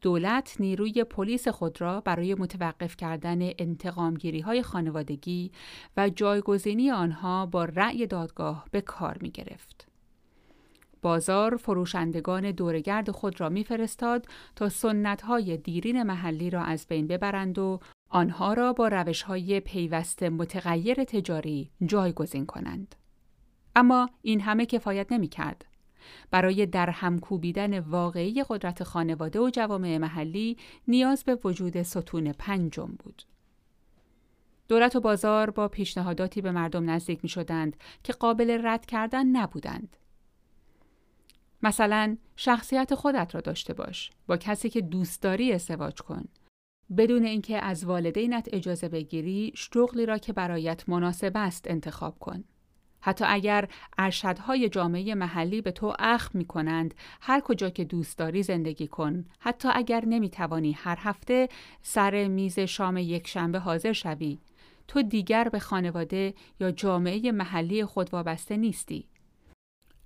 دولت 0.00 0.56
نیروی 0.60 1.04
پلیس 1.04 1.48
خود 1.48 1.80
را 1.80 2.00
برای 2.00 2.34
متوقف 2.34 2.96
کردن 2.96 3.38
انتقامگیری 3.58 4.40
های 4.40 4.62
خانوادگی 4.62 5.52
و 5.96 6.08
جایگزینی 6.08 6.90
آنها 6.90 7.46
با 7.46 7.64
رأی 7.64 8.06
دادگاه 8.06 8.66
به 8.70 8.80
کار 8.80 9.18
می 9.20 9.30
گرفت. 9.30 9.88
بازار 11.02 11.56
فروشندگان 11.56 12.50
دورگرد 12.50 13.10
خود 13.10 13.40
را 13.40 13.48
میفرستاد 13.48 14.26
تا 14.56 14.68
سنت 14.68 15.22
های 15.22 15.56
دیرین 15.56 16.02
محلی 16.02 16.50
را 16.50 16.62
از 16.62 16.86
بین 16.88 17.06
ببرند 17.06 17.58
و 17.58 17.80
آنها 18.08 18.52
را 18.52 18.72
با 18.72 18.88
روش 18.88 19.22
های 19.22 19.60
پیوست 19.60 20.22
متغیر 20.22 21.04
تجاری 21.04 21.70
جایگزین 21.86 22.46
کنند. 22.46 22.94
اما 23.76 24.10
این 24.22 24.40
همه 24.40 24.66
کفایت 24.66 25.12
نمی 25.12 25.28
کرد. 25.28 25.64
برای 26.30 26.66
درهم 26.66 27.18
کوبیدن 27.18 27.78
واقعی 27.78 28.44
قدرت 28.48 28.82
خانواده 28.82 29.40
و 29.40 29.50
جوامع 29.50 29.98
محلی 29.98 30.56
نیاز 30.88 31.24
به 31.24 31.38
وجود 31.44 31.82
ستون 31.82 32.32
پنجم 32.32 32.94
بود. 32.98 33.22
دولت 34.68 34.96
و 34.96 35.00
بازار 35.00 35.50
با 35.50 35.68
پیشنهاداتی 35.68 36.40
به 36.40 36.50
مردم 36.50 36.90
نزدیک 36.90 37.18
می 37.22 37.28
شدند 37.28 37.76
که 38.02 38.12
قابل 38.12 38.60
رد 38.62 38.86
کردن 38.86 39.26
نبودند. 39.26 39.96
مثلا 41.62 42.16
شخصیت 42.36 42.94
خودت 42.94 43.34
را 43.34 43.40
داشته 43.40 43.74
باش 43.74 44.10
با 44.26 44.36
کسی 44.36 44.70
که 44.70 44.80
دوست 44.80 45.22
داری 45.22 45.52
ازدواج 45.52 45.94
کن 45.94 46.24
بدون 46.96 47.24
اینکه 47.24 47.64
از 47.64 47.84
والدینت 47.84 48.48
اجازه 48.52 48.88
بگیری 48.88 49.52
شغلی 49.54 50.06
را 50.06 50.18
که 50.18 50.32
برایت 50.32 50.88
مناسب 50.88 51.32
است 51.34 51.70
انتخاب 51.70 52.18
کن 52.18 52.44
حتی 53.08 53.24
اگر 53.28 53.68
ارشدهای 53.98 54.68
جامعه 54.68 55.14
محلی 55.14 55.60
به 55.60 55.72
تو 55.72 55.94
اخم 55.98 56.38
می 56.38 56.44
کنند 56.44 56.94
هر 57.20 57.40
کجا 57.40 57.70
که 57.70 57.84
دوست 57.84 58.18
داری 58.18 58.42
زندگی 58.42 58.86
کن. 58.86 59.24
حتی 59.38 59.68
اگر 59.72 60.04
نمی 60.04 60.30
توانی 60.30 60.72
هر 60.72 60.98
هفته 61.00 61.48
سر 61.82 62.28
میز 62.28 62.58
شام 62.58 62.96
یک 62.96 63.26
شنبه 63.26 63.58
حاضر 63.58 63.92
شوی. 63.92 64.38
تو 64.88 65.02
دیگر 65.02 65.48
به 65.48 65.58
خانواده 65.58 66.34
یا 66.60 66.70
جامعه 66.70 67.32
محلی 67.32 67.84
خود 67.84 68.14
وابسته 68.14 68.56
نیستی. 68.56 69.08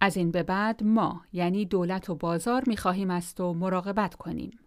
از 0.01 0.17
این 0.17 0.31
به 0.31 0.43
بعد 0.43 0.85
ما 0.85 1.21
یعنی 1.33 1.65
دولت 1.65 2.11
و 2.11 2.15
بازار 2.15 2.63
می 2.67 2.77
خواهیم 2.77 3.11
از 3.11 3.35
تو 3.35 3.55
مراقبت 3.55 4.15
کنیم. 4.15 4.59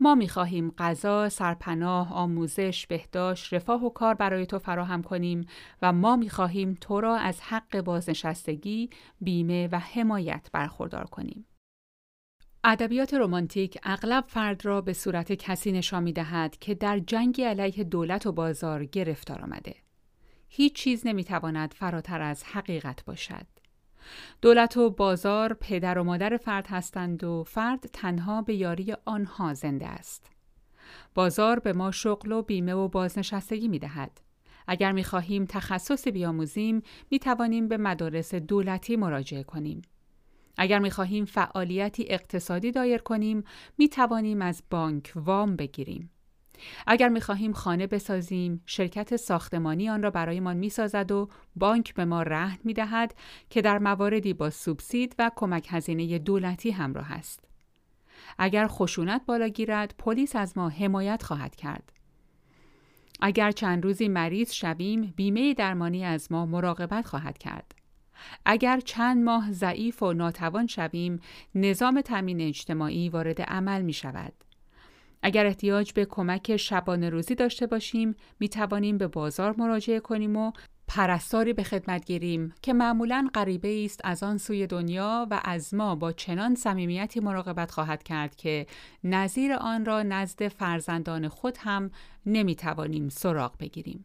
ما 0.00 0.14
می 0.14 0.28
خواهیم 0.28 0.70
غذا، 0.78 1.28
سرپناه، 1.28 2.12
آموزش، 2.12 2.86
بهداشت، 2.86 3.54
رفاه 3.54 3.84
و 3.84 3.90
کار 3.90 4.14
برای 4.14 4.46
تو 4.46 4.58
فراهم 4.58 5.02
کنیم 5.02 5.46
و 5.82 5.92
ما 5.92 6.16
می 6.16 6.30
خواهیم 6.30 6.74
تو 6.80 7.00
را 7.00 7.16
از 7.16 7.40
حق 7.40 7.80
بازنشستگی، 7.80 8.90
بیمه 9.20 9.68
و 9.72 9.78
حمایت 9.78 10.48
برخوردار 10.52 11.04
کنیم. 11.04 11.46
ادبیات 12.64 13.14
رمانتیک 13.14 13.78
اغلب 13.82 14.24
فرد 14.28 14.64
را 14.64 14.80
به 14.80 14.92
صورت 14.92 15.32
کسی 15.32 15.72
نشان 15.72 16.02
می 16.02 16.12
دهد 16.12 16.58
که 16.58 16.74
در 16.74 16.98
جنگی 16.98 17.42
علیه 17.42 17.84
دولت 17.84 18.26
و 18.26 18.32
بازار 18.32 18.84
گرفتار 18.84 19.42
آمده. 19.42 19.74
هیچ 20.48 20.74
چیز 20.74 21.06
نمی 21.06 21.24
تواند 21.24 21.74
فراتر 21.74 22.20
از 22.20 22.44
حقیقت 22.44 23.04
باشد. 23.04 23.46
دولت 24.42 24.76
و 24.76 24.90
بازار 24.90 25.54
پدر 25.54 25.98
و 25.98 26.04
مادر 26.04 26.36
فرد 26.36 26.66
هستند 26.66 27.24
و 27.24 27.44
فرد 27.44 27.80
تنها 27.92 28.42
به 28.42 28.54
یاری 28.54 28.94
آنها 29.04 29.54
زنده 29.54 29.86
است. 29.86 30.30
بازار 31.14 31.58
به 31.58 31.72
ما 31.72 31.90
شغل 31.90 32.32
و 32.32 32.42
بیمه 32.42 32.74
و 32.74 32.88
بازنشستگی 32.88 33.68
می 33.68 33.78
دهد. 33.78 34.20
اگر 34.66 34.92
می 34.92 35.04
خواهیم 35.04 35.44
تخصص 35.44 36.08
بیاموزیم 36.08 36.82
می 37.10 37.18
توانیم 37.18 37.68
به 37.68 37.76
مدارس 37.76 38.34
دولتی 38.34 38.96
مراجعه 38.96 39.42
کنیم. 39.42 39.82
اگر 40.58 40.78
می 40.78 40.90
خواهیم 40.90 41.24
فعالیتی 41.24 42.04
اقتصادی 42.08 42.72
دایر 42.72 42.98
کنیم 42.98 43.44
می 43.78 43.88
توانیم 43.88 44.42
از 44.42 44.62
بانک 44.70 45.12
وام 45.16 45.56
بگیریم. 45.56 46.10
اگر 46.86 47.08
می 47.08 47.20
خواهیم 47.20 47.52
خانه 47.52 47.86
بسازیم، 47.86 48.62
شرکت 48.66 49.16
ساختمانی 49.16 49.90
آن 49.90 50.02
را 50.02 50.10
برایمان 50.10 50.56
می 50.56 50.68
سازد 50.68 51.12
و 51.12 51.28
بانک 51.56 51.94
به 51.94 52.04
ما 52.04 52.22
رهن 52.22 52.58
می 52.64 52.74
دهد 52.74 53.14
که 53.50 53.62
در 53.62 53.78
مواردی 53.78 54.32
با 54.32 54.50
سوبسید 54.50 55.14
و 55.18 55.30
کمک 55.36 55.66
هزینه 55.70 56.18
دولتی 56.18 56.70
همراه 56.70 57.12
است. 57.12 57.44
اگر 58.38 58.66
خشونت 58.66 59.22
بالا 59.26 59.48
گیرد، 59.48 59.94
پلیس 59.98 60.36
از 60.36 60.58
ما 60.58 60.68
حمایت 60.68 61.22
خواهد 61.22 61.56
کرد. 61.56 61.92
اگر 63.20 63.50
چند 63.50 63.84
روزی 63.84 64.08
مریض 64.08 64.52
شویم، 64.52 65.12
بیمه 65.16 65.54
درمانی 65.54 66.04
از 66.04 66.32
ما 66.32 66.46
مراقبت 66.46 67.06
خواهد 67.06 67.38
کرد. 67.38 67.74
اگر 68.44 68.80
چند 68.80 69.24
ماه 69.24 69.52
ضعیف 69.52 70.02
و 70.02 70.12
ناتوان 70.12 70.66
شویم، 70.66 71.20
نظام 71.54 72.00
تامین 72.00 72.40
اجتماعی 72.40 73.08
وارد 73.08 73.42
عمل 73.42 73.82
می 73.82 73.92
شود. 73.92 74.32
اگر 75.22 75.46
احتیاج 75.46 75.92
به 75.92 76.04
کمک 76.04 76.56
شبانه 76.56 77.10
روزی 77.10 77.34
داشته 77.34 77.66
باشیم 77.66 78.14
می 78.40 78.48
توانیم 78.48 78.98
به 78.98 79.06
بازار 79.06 79.54
مراجعه 79.58 80.00
کنیم 80.00 80.36
و 80.36 80.52
پرستاری 80.88 81.52
به 81.52 81.62
خدمت 81.62 82.04
گیریم 82.04 82.54
که 82.62 82.72
معمولا 82.72 83.28
غریبه 83.34 83.84
است 83.84 84.00
از 84.04 84.22
آن 84.22 84.38
سوی 84.38 84.66
دنیا 84.66 85.26
و 85.30 85.40
از 85.44 85.74
ما 85.74 85.94
با 85.94 86.12
چنان 86.12 86.54
صمیمیتی 86.54 87.20
مراقبت 87.20 87.70
خواهد 87.70 88.02
کرد 88.02 88.36
که 88.36 88.66
نظیر 89.04 89.52
آن 89.52 89.84
را 89.84 90.02
نزد 90.02 90.48
فرزندان 90.48 91.28
خود 91.28 91.56
هم 91.60 91.90
نمی‌توانیم 92.26 93.08
سراغ 93.08 93.58
بگیریم. 93.58 94.04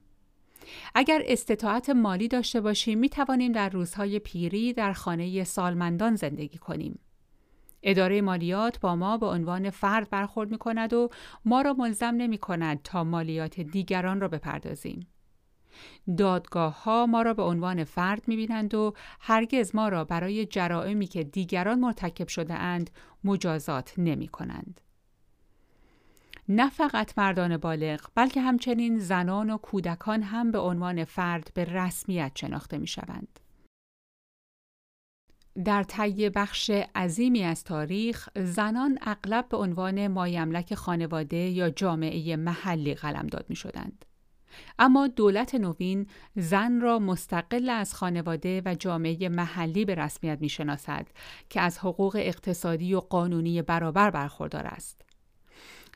اگر 0.96 1.22
استطاعت 1.26 1.90
مالی 1.90 2.28
داشته 2.28 2.62
باشیم 2.62 3.00
می 3.00 3.10
توانیم 3.10 3.52
در 3.52 3.70
روزهای 3.70 4.20
پیری 4.20 4.74
در 4.74 4.94
خانه 4.94 5.44
سالمندان 5.44 6.16
زندگی 6.16 6.58
کنیم. 6.58 7.00
اداره 7.84 8.22
مالیات 8.22 8.80
با 8.80 8.96
ما 8.96 9.18
به 9.18 9.26
عنوان 9.26 9.70
فرد 9.70 10.10
برخورد 10.10 10.52
می 10.52 10.58
کند 10.58 10.94
و 10.94 11.10
ما 11.46 11.62
را 11.62 11.74
ملزم 11.74 12.16
نمی 12.18 12.38
کند 12.38 12.82
تا 12.84 13.04
مالیات 13.04 13.60
دیگران 13.60 14.22
را 14.22 14.28
بپردازیم. 14.28 15.08
دادگاه 16.18 16.84
ها 16.84 17.06
ما 17.06 17.22
را 17.22 17.34
به 17.34 17.44
عنوان 17.44 17.84
فرد 17.84 18.28
می 18.28 18.36
بینند 18.36 18.74
و 18.74 18.94
هرگز 19.20 19.76
ما 19.76 19.90
را 19.90 20.04
برای 20.04 20.46
جرائمی 20.46 21.08
که 21.08 21.24
دیگران 21.24 21.80
مرتکب 21.80 22.28
شده 22.28 22.54
اند 22.54 22.90
مجازات 23.24 23.94
نمی 23.98 24.28
کنند. 24.28 24.82
نه 26.50 26.70
فقط 26.70 27.18
مردان 27.18 27.58
بالغ 27.58 28.08
بلکه 28.16 28.42
همچنین 28.42 29.00
زنان 29.00 29.50
و 29.50 29.58
کودکان 29.58 30.24
هم 30.24 30.52
به 30.52 30.60
عنوان 30.60 31.06
فرد 31.06 31.52
به 31.54 31.66
رسمیت 31.66 32.32
شناخته 32.36 32.78
می 32.78 32.88
شوند. 32.88 33.40
در 35.66 35.84
طی 35.84 36.30
بخش 36.30 36.70
عظیمی 36.96 37.44
از 37.44 37.64
تاریخ 37.64 38.30
زنان 38.36 38.98
اغلب 39.02 39.50
به 39.50 39.58
عنوان 39.58 40.08
مایملک 40.08 40.76
خانواده 40.76 41.38
یا 41.38 41.70
جامعه 41.70 42.36
محلی 42.36 42.94
قلمداد 42.94 43.46
می 43.50 43.56
شدند. 43.56 44.06
اما 44.80 45.08
دولت 45.08 45.56
نوین 45.56 46.08
زن 46.36 46.82
را 46.82 47.00
مستقل 47.00 47.70
از 47.70 47.94
خانواده 47.94 48.62
و 48.66 48.76
جامعه 48.76 49.30
محلی 49.30 49.86
به 49.86 49.96
رسمیت 49.96 50.38
می 50.42 50.50
شناسد 50.50 51.08
که 51.50 51.62
از 51.62 51.80
حقوق 51.80 52.16
اقتصادی 52.16 52.94
و 52.94 53.00
قانونی 53.00 53.62
برابر 53.62 54.10
برخوردار 54.10 54.66
است. 54.68 55.11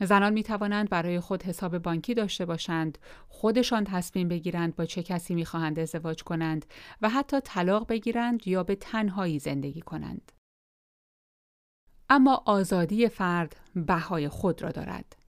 زنان 0.01 0.33
می 0.33 0.43
توانند 0.43 0.89
برای 0.89 1.19
خود 1.19 1.43
حساب 1.43 1.77
بانکی 1.77 2.13
داشته 2.13 2.45
باشند، 2.45 2.97
خودشان 3.27 3.83
تصمیم 3.83 4.27
بگیرند 4.27 4.75
با 4.75 4.85
چه 4.85 5.03
کسی 5.03 5.35
می 5.35 5.45
خواهند 5.45 5.79
ازدواج 5.79 6.23
کنند 6.23 6.65
و 7.01 7.09
حتی 7.09 7.41
طلاق 7.41 7.87
بگیرند 7.87 8.47
یا 8.47 8.63
به 8.63 8.75
تنهایی 8.75 9.39
زندگی 9.39 9.81
کنند. 9.81 10.31
اما 12.09 12.43
آزادی 12.45 13.07
فرد 13.07 13.55
بهای 13.75 14.29
خود 14.29 14.61
را 14.61 14.71
دارد. 14.71 15.24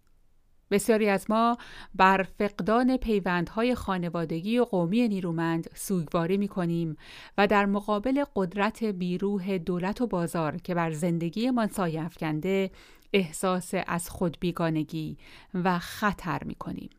بسیاری 0.71 1.10
از 1.10 1.25
ما 1.30 1.58
بر 1.95 2.23
فقدان 2.23 2.97
پیوندهای 2.97 3.75
خانوادگی 3.75 4.60
و 4.60 4.63
قومی 4.63 5.08
نیرومند 5.08 5.69
سوگواری 5.73 6.38
می 6.38 6.47
کنیم 6.47 6.97
و 7.38 7.47
در 7.47 7.65
مقابل 7.65 8.23
قدرت 8.36 8.84
بیروح 8.84 9.58
دولت 9.58 10.01
و 10.01 10.08
بازار 10.08 10.58
که 10.58 10.75
بر 10.75 10.91
زندگی 10.91 11.49
من 11.49 11.67
سایه 11.67 12.06
افکنده 12.06 12.71
احساس 13.13 13.71
از 13.88 14.10
خود 14.10 14.38
بیگانگی 14.39 15.17
و 15.53 15.80
خطر 15.80 16.43
می 16.43 16.56
کنیم. 16.56 16.89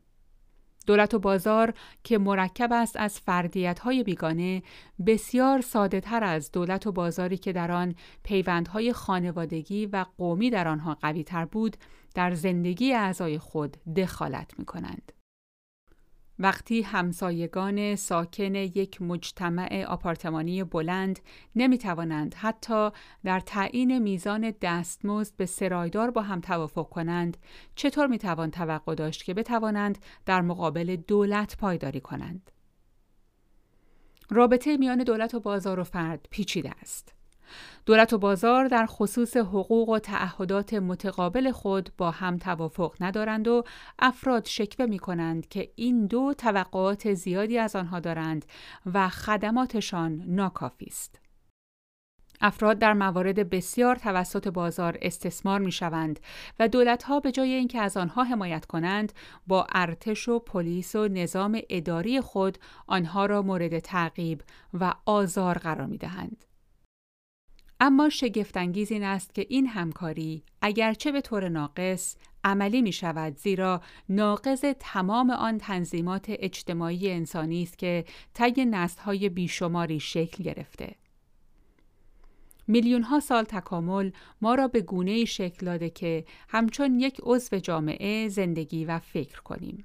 دولت 0.89 1.15
و 1.15 1.19
بازار 1.19 1.75
که 2.05 2.19
مرکب 2.19 2.73
است 2.73 2.97
از 2.97 3.21
فردیت 3.21 3.79
های 3.79 4.03
بیگانه 4.03 4.63
بسیار 5.07 5.61
ساده 5.61 6.01
تر 6.01 6.25
از 6.25 6.53
دولت 6.53 6.87
و 6.87 6.93
بازاری 6.93 7.37
که 7.37 7.53
در 7.53 7.73
آن 7.73 7.95
پیوندهای 8.23 8.93
خانوادگی 8.93 9.87
و 9.87 10.05
قومی 10.19 10.51
در 10.51 10.69
آنها 10.69 10.95
قوی 10.95 11.25
تر 11.25 11.45
بود 11.45 11.77
در 12.15 12.35
زندگی 12.35 12.95
اعضای 12.95 13.39
خود 13.39 13.77
دخالت 13.95 14.59
می 14.59 14.65
کنند. 14.65 15.13
وقتی 16.39 16.83
همسایگان 16.83 17.97
ساکن 17.97 18.55
یک 18.55 19.03
مجتمع 19.03 19.85
آپارتمانی 19.89 20.65
بلند 20.65 21.19
نمی 21.57 21.79
توانند 21.79 22.35
حتی 22.35 22.91
در 23.25 23.41
تعیین 23.41 23.99
میزان 23.99 24.55
دستمزد 24.63 25.37
به 25.37 25.47
سرایدار 25.47 26.11
با 26.11 26.23
هم 26.23 26.41
توافق 26.41 26.89
کنند 26.89 27.37
چطور 27.75 28.07
می 28.07 28.19
توان 28.19 28.51
توقع 28.51 28.95
داشت 28.95 29.25
که 29.25 29.35
بتوانند 29.35 29.99
در 30.27 30.41
مقابل 30.41 30.97
دولت 30.97 31.57
پایداری 31.57 32.01
کنند 32.01 32.51
رابطه 34.31 34.77
میان 34.77 34.99
دولت 34.99 35.35
و 35.35 35.41
بازار 35.41 35.81
و 35.81 35.85
فرد 35.85 36.27
پیچیده 36.31 36.71
است 36.81 37.18
دولت 37.87 38.13
و 38.13 38.19
بازار 38.19 38.69
در 38.69 38.87
خصوص 38.87 39.37
حقوق 39.37 39.89
و 39.89 39.99
تعهدات 39.99 40.75
متقابل 40.75 41.51
خود 41.51 41.91
با 41.97 42.11
هم 42.11 42.37
توافق 42.37 42.95
ندارند 43.01 43.49
و 43.49 43.65
افراد 43.99 44.47
شکوه 44.47 44.87
می 44.87 44.99
کنند 44.99 45.49
که 45.49 45.73
این 45.77 46.07
دو 46.07 46.35
توقعات 46.39 47.15
زیادی 47.15 47.59
از 47.59 47.77
آنها 47.77 48.01
دارند 48.01 48.45
و 48.95 49.09
خدماتشان 49.09 50.23
ناکافی 50.27 50.87
است. 50.87 51.21
افراد 52.41 52.79
در 52.79 52.93
موارد 52.93 53.51
بسیار 53.51 53.97
توسط 53.97 54.49
بازار 54.49 54.99
استثمار 55.03 55.61
می 55.61 55.73
شوند 55.73 56.21
و 56.59 56.69
دولتها 56.69 57.21
به 57.21 57.33
جای 57.33 57.53
اینکه 57.53 57.81
از 57.81 57.97
آنها 57.97 58.25
حمایت 58.25 58.67
کنند 58.67 59.13
با 59.47 59.67
ارتش 59.73 60.29
و 60.29 60.39
پلیس 60.39 60.95
و 60.95 61.09
نظام 61.09 61.61
اداری 61.71 62.21
خود 62.21 62.59
آنها 62.87 63.27
را 63.27 63.43
مورد 63.43 63.79
تعقیب 63.79 64.43
و 64.75 64.95
آزار 65.07 65.59
قرار 65.59 65.87
می 65.87 65.99
دهند. 65.99 66.45
اما 67.81 68.09
شگفتانگیز 68.09 68.93
این 68.93 69.05
است 69.05 69.35
که 69.35 69.47
این 69.49 69.67
همکاری 69.67 70.43
اگرچه 70.63 71.13
به 71.13 71.21
طور 71.21 71.49
ناقص 71.49 72.17
عملی 72.45 72.83
می 72.83 72.93
شود 72.93 73.37
زیرا 73.37 73.83
ناقض 74.09 74.65
تمام 74.81 75.31
آن 75.31 75.59
تنظیمات 75.59 76.27
اجتماعی 76.29 77.11
انسانی 77.11 77.63
است 77.63 77.79
که 77.79 78.05
طی 78.35 78.65
نسل‌های 78.65 79.29
بیشماری 79.29 80.01
شکل 80.01 80.45
گرفته. 80.45 80.95
میلیون 82.67 83.03
ها 83.03 83.21
سال 83.21 83.45
تکامل 83.45 84.11
ما 84.41 84.55
را 84.55 84.69
به 84.69 84.81
گونه 84.81 85.25
شکل 85.25 85.67
داده 85.67 85.91
که 85.91 86.25
همچون 86.49 87.01
یک 87.01 87.21
عضو 87.23 87.59
جامعه 87.59 88.29
زندگی 88.29 88.85
و 88.85 88.99
فکر 88.99 89.41
کنیم. 89.41 89.85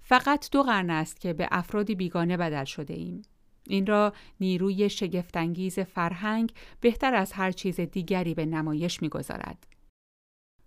فقط 0.00 0.50
دو 0.50 0.62
قرن 0.62 0.90
است 0.90 1.20
که 1.20 1.32
به 1.32 1.48
افرادی 1.50 1.94
بیگانه 1.94 2.36
بدل 2.36 2.64
شده 2.64 2.94
ایم. 2.94 3.22
این 3.66 3.86
را 3.86 4.12
نیروی 4.40 4.90
شگفتانگیز 4.90 5.78
فرهنگ 5.78 6.52
بهتر 6.80 7.14
از 7.14 7.32
هر 7.32 7.50
چیز 7.50 7.80
دیگری 7.80 8.34
به 8.34 8.46
نمایش 8.46 9.02
می‌گذارد. 9.02 9.66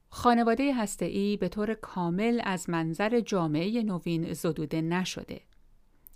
خانواده 0.09 0.73
هسته‌ای 0.75 1.37
به 1.37 1.47
طور 1.47 1.73
کامل 1.73 2.41
از 2.43 2.69
منظر 2.69 3.19
جامعه 3.19 3.83
نوین 3.83 4.33
زدوده 4.33 4.81
نشده. 4.81 5.41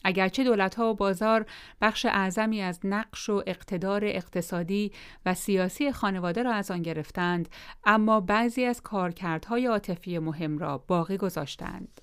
اگرچه 0.03 0.43
دولتها 0.43 0.89
و 0.89 0.93
بازار 0.93 1.45
بخش 1.81 2.05
اعظمی 2.05 2.61
از 2.61 2.79
نقش 2.83 3.29
و 3.29 3.43
اقتدار 3.47 4.05
اقتصادی 4.05 4.91
و 5.25 5.33
سیاسی 5.33 5.91
خانواده 5.91 6.43
را 6.43 6.53
از 6.53 6.71
آن 6.71 6.81
گرفتند، 6.81 7.49
اما 7.83 8.19
بعضی 8.19 8.65
از 8.65 8.81
کارکردهای 8.81 9.65
عاطفی 9.65 10.19
مهم 10.19 10.57
را 10.57 10.77
باقی 10.77 11.17
گذاشتند. 11.17 12.01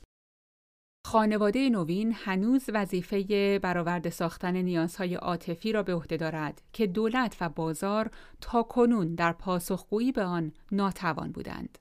خانواده 1.06 1.70
نوین 1.70 2.12
هنوز 2.16 2.64
وظیفه 2.68 3.58
برآورده 3.62 4.10
ساختن 4.10 4.56
نیازهای 4.56 5.14
عاطفی 5.14 5.72
را 5.72 5.82
به 5.82 5.94
عهده 5.94 6.16
دارد 6.16 6.62
که 6.72 6.86
دولت 6.86 7.36
و 7.40 7.48
بازار 7.48 8.10
تا 8.40 8.62
کنون 8.62 9.14
در 9.14 9.32
پاسخگویی 9.32 10.12
به 10.12 10.24
آن 10.24 10.52
ناتوان 10.72 11.32
بودند. 11.32 11.78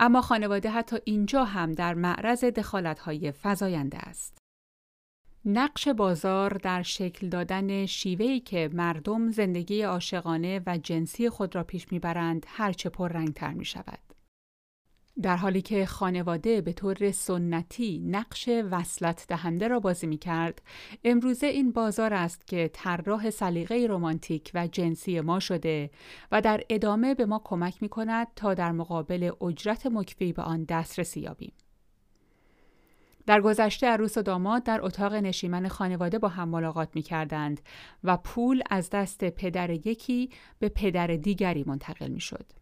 اما 0.00 0.22
خانواده 0.22 0.70
حتی 0.70 0.96
اینجا 1.04 1.44
هم 1.44 1.72
در 1.72 1.94
معرض 1.94 2.44
دخالت‌های 2.44 3.32
فزاینده 3.42 3.98
است. 3.98 4.38
نقش 5.44 5.88
بازار 5.88 6.54
در 6.54 6.82
شکل 6.82 7.28
دادن 7.28 7.86
شیوهی 7.86 8.40
که 8.40 8.70
مردم 8.72 9.30
زندگی 9.30 9.82
عاشقانه 9.82 10.62
و 10.66 10.78
جنسی 10.78 11.30
خود 11.30 11.54
را 11.54 11.64
پیش 11.64 11.92
می‌برند 11.92 12.46
هرچه 12.48 12.88
پررنگتر 12.88 13.52
می 13.52 13.64
شود. 13.64 14.09
در 15.22 15.36
حالی 15.36 15.62
که 15.62 15.86
خانواده 15.86 16.60
به 16.60 16.72
طور 16.72 17.10
سنتی 17.10 17.98
نقش 17.98 18.48
وصلت 18.48 19.26
دهنده 19.28 19.68
را 19.68 19.80
بازی 19.80 20.06
می 20.06 20.18
کرد، 20.18 20.62
امروزه 21.04 21.46
این 21.46 21.72
بازار 21.72 22.14
است 22.14 22.46
که 22.46 22.70
طراح 22.72 23.30
سلیقه 23.30 23.86
رمانتیک 23.90 24.50
و 24.54 24.66
جنسی 24.66 25.20
ما 25.20 25.40
شده 25.40 25.90
و 26.32 26.40
در 26.40 26.62
ادامه 26.68 27.14
به 27.14 27.26
کمک 27.26 27.40
کمک 27.44 27.82
می 27.82 27.88
کند 27.88 28.26
تا 28.36 28.54
در 28.54 28.72
مقابل 28.72 29.30
اجرت 29.40 29.86
مکفی 29.86 30.32
به 30.32 30.42
آن 30.42 30.64
دسترسی 30.64 31.20
یابیم. 31.20 31.52
در 33.26 33.40
گذشته 33.40 33.86
عروس 33.86 34.18
و 34.18 34.22
داماد 34.22 34.62
در 34.62 34.80
اتاق 34.82 35.14
نشیمن 35.14 35.68
خانواده 35.68 36.18
با 36.18 36.28
هم 36.28 36.48
ملاقات 36.48 36.88
می 36.94 37.02
کردند 37.02 37.60
و 38.04 38.16
پول 38.16 38.62
از 38.70 38.90
دست 38.90 39.24
پدر 39.24 39.70
یکی 39.70 40.30
به 40.58 40.68
پدر 40.68 41.06
دیگری 41.06 41.64
منتقل 41.66 42.08
می 42.08 42.20
شد. 42.20 42.59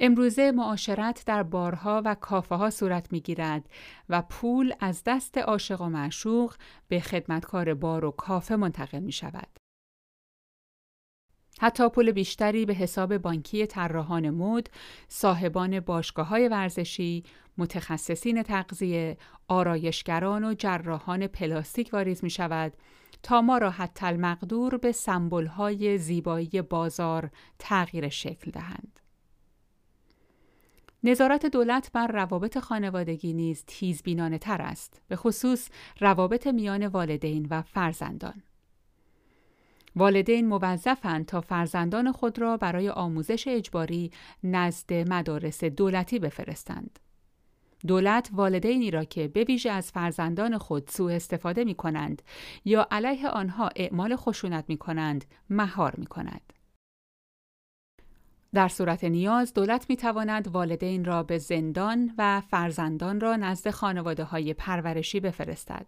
امروزه 0.00 0.52
معاشرت 0.52 1.22
در 1.26 1.42
بارها 1.42 2.02
و 2.04 2.14
کافه 2.14 2.54
ها 2.54 2.70
صورت 2.70 3.12
می 3.12 3.20
گیرد 3.20 3.68
و 4.08 4.22
پول 4.22 4.72
از 4.80 5.02
دست 5.06 5.38
عاشق 5.38 5.80
و 5.80 5.88
معشوق 5.88 6.54
به 6.88 7.00
خدمتکار 7.00 7.74
بار 7.74 8.04
و 8.04 8.10
کافه 8.10 8.56
منتقل 8.56 9.00
می 9.00 9.12
شود. 9.12 9.48
حتی 11.60 11.88
پول 11.88 12.12
بیشتری 12.12 12.66
به 12.66 12.74
حساب 12.74 13.18
بانکی 13.18 13.66
طراحان 13.66 14.30
مد، 14.30 14.70
صاحبان 15.08 15.80
باشگاه 15.80 16.26
های 16.26 16.48
ورزشی، 16.48 17.24
متخصصین 17.58 18.42
تغذیه، 18.42 19.16
آرایشگران 19.48 20.44
و 20.44 20.54
جراحان 20.54 21.26
پلاستیک 21.26 21.90
واریز 21.92 22.24
می 22.24 22.30
شود 22.30 22.72
تا 23.22 23.42
ما 23.42 23.58
را 23.58 23.70
حتی 23.70 24.06
المقدور 24.06 24.76
به 24.76 24.92
سمبل 24.92 25.46
های 25.46 25.98
زیبایی 25.98 26.62
بازار 26.62 27.30
تغییر 27.58 28.08
شکل 28.08 28.50
دهند. 28.50 29.03
نظارت 31.04 31.46
دولت 31.46 31.90
بر 31.92 32.06
روابط 32.06 32.58
خانوادگی 32.58 33.32
نیز 33.32 33.64
تیزبینانه 33.66 34.38
تر 34.38 34.62
است 34.62 35.02
به 35.08 35.16
خصوص 35.16 35.68
روابط 36.00 36.46
میان 36.46 36.86
والدین 36.86 37.46
و 37.50 37.62
فرزندان 37.62 38.42
والدین 39.96 40.46
موظفند 40.46 41.26
تا 41.26 41.40
فرزندان 41.40 42.12
خود 42.12 42.38
را 42.38 42.56
برای 42.56 42.88
آموزش 42.88 43.48
اجباری 43.48 44.10
نزد 44.44 44.92
مدارس 44.92 45.64
دولتی 45.64 46.18
بفرستند 46.18 46.98
دولت 47.86 48.30
والدینی 48.32 48.90
را 48.90 49.04
که 49.04 49.28
به 49.28 49.44
ویژه 49.44 49.70
از 49.70 49.92
فرزندان 49.92 50.58
خود 50.58 50.88
سوء 50.88 51.12
استفاده 51.12 51.64
می 51.64 51.74
کنند 51.74 52.22
یا 52.64 52.86
علیه 52.90 53.28
آنها 53.28 53.70
اعمال 53.76 54.16
خشونت 54.16 54.64
می 54.68 54.76
کنند 54.76 55.24
مهار 55.50 55.94
می 55.96 56.06
کند. 56.06 56.53
در 58.54 58.68
صورت 58.68 59.04
نیاز 59.04 59.54
دولت 59.54 59.86
می 59.88 59.96
تواند 59.96 60.48
والدین 60.48 61.04
را 61.04 61.22
به 61.22 61.38
زندان 61.38 62.14
و 62.18 62.40
فرزندان 62.40 63.20
را 63.20 63.36
نزد 63.36 63.70
خانواده 63.70 64.24
های 64.24 64.54
پرورشی 64.54 65.20
بفرستد. 65.20 65.86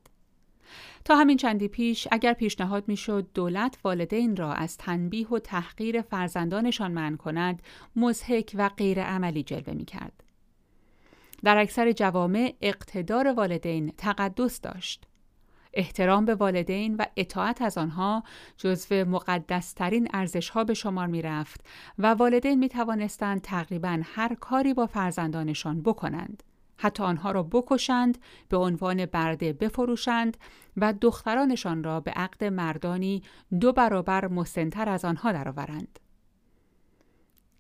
تا 1.04 1.16
همین 1.16 1.36
چندی 1.36 1.68
پیش 1.68 2.08
اگر 2.10 2.32
پیشنهاد 2.32 2.88
می‌شد 2.88 3.26
دولت 3.34 3.78
والدین 3.84 4.36
را 4.36 4.52
از 4.52 4.76
تنبیه 4.76 5.28
و 5.28 5.38
تحقیر 5.38 6.02
فرزندانشان 6.02 6.92
منع 6.92 7.16
کند 7.16 7.62
مزهک 7.96 8.52
و 8.54 8.68
غیر 8.68 9.02
عملی 9.02 9.42
جلوه 9.42 9.74
می 9.74 9.84
کرد. 9.84 10.24
در 11.44 11.58
اکثر 11.58 11.92
جوامع 11.92 12.54
اقتدار 12.60 13.32
والدین 13.32 13.92
تقدس 13.96 14.60
داشت. 14.60 15.06
احترام 15.76 16.24
به 16.24 16.34
والدین 16.34 16.96
و 16.96 17.04
اطاعت 17.16 17.62
از 17.62 17.78
آنها 17.78 18.22
جزو 18.56 19.04
مقدسترین 19.04 20.08
ارزش 20.12 20.48
ها 20.48 20.64
به 20.64 20.74
شمار 20.74 21.06
می 21.06 21.22
رفت 21.22 21.66
و 21.98 22.06
والدین 22.06 22.58
می 22.58 22.68
توانستند 22.68 23.40
تقریبا 23.40 24.00
هر 24.04 24.34
کاری 24.34 24.74
با 24.74 24.86
فرزندانشان 24.86 25.82
بکنند. 25.82 26.42
حتی 26.78 27.02
آنها 27.02 27.30
را 27.30 27.42
بکشند، 27.42 28.18
به 28.48 28.56
عنوان 28.56 29.06
برده 29.06 29.52
بفروشند 29.52 30.36
و 30.76 30.92
دخترانشان 31.00 31.84
را 31.84 32.00
به 32.00 32.10
عقد 32.10 32.44
مردانی 32.44 33.22
دو 33.60 33.72
برابر 33.72 34.28
مسنتر 34.28 34.88
از 34.88 35.04
آنها 35.04 35.32
درآورند. 35.32 35.98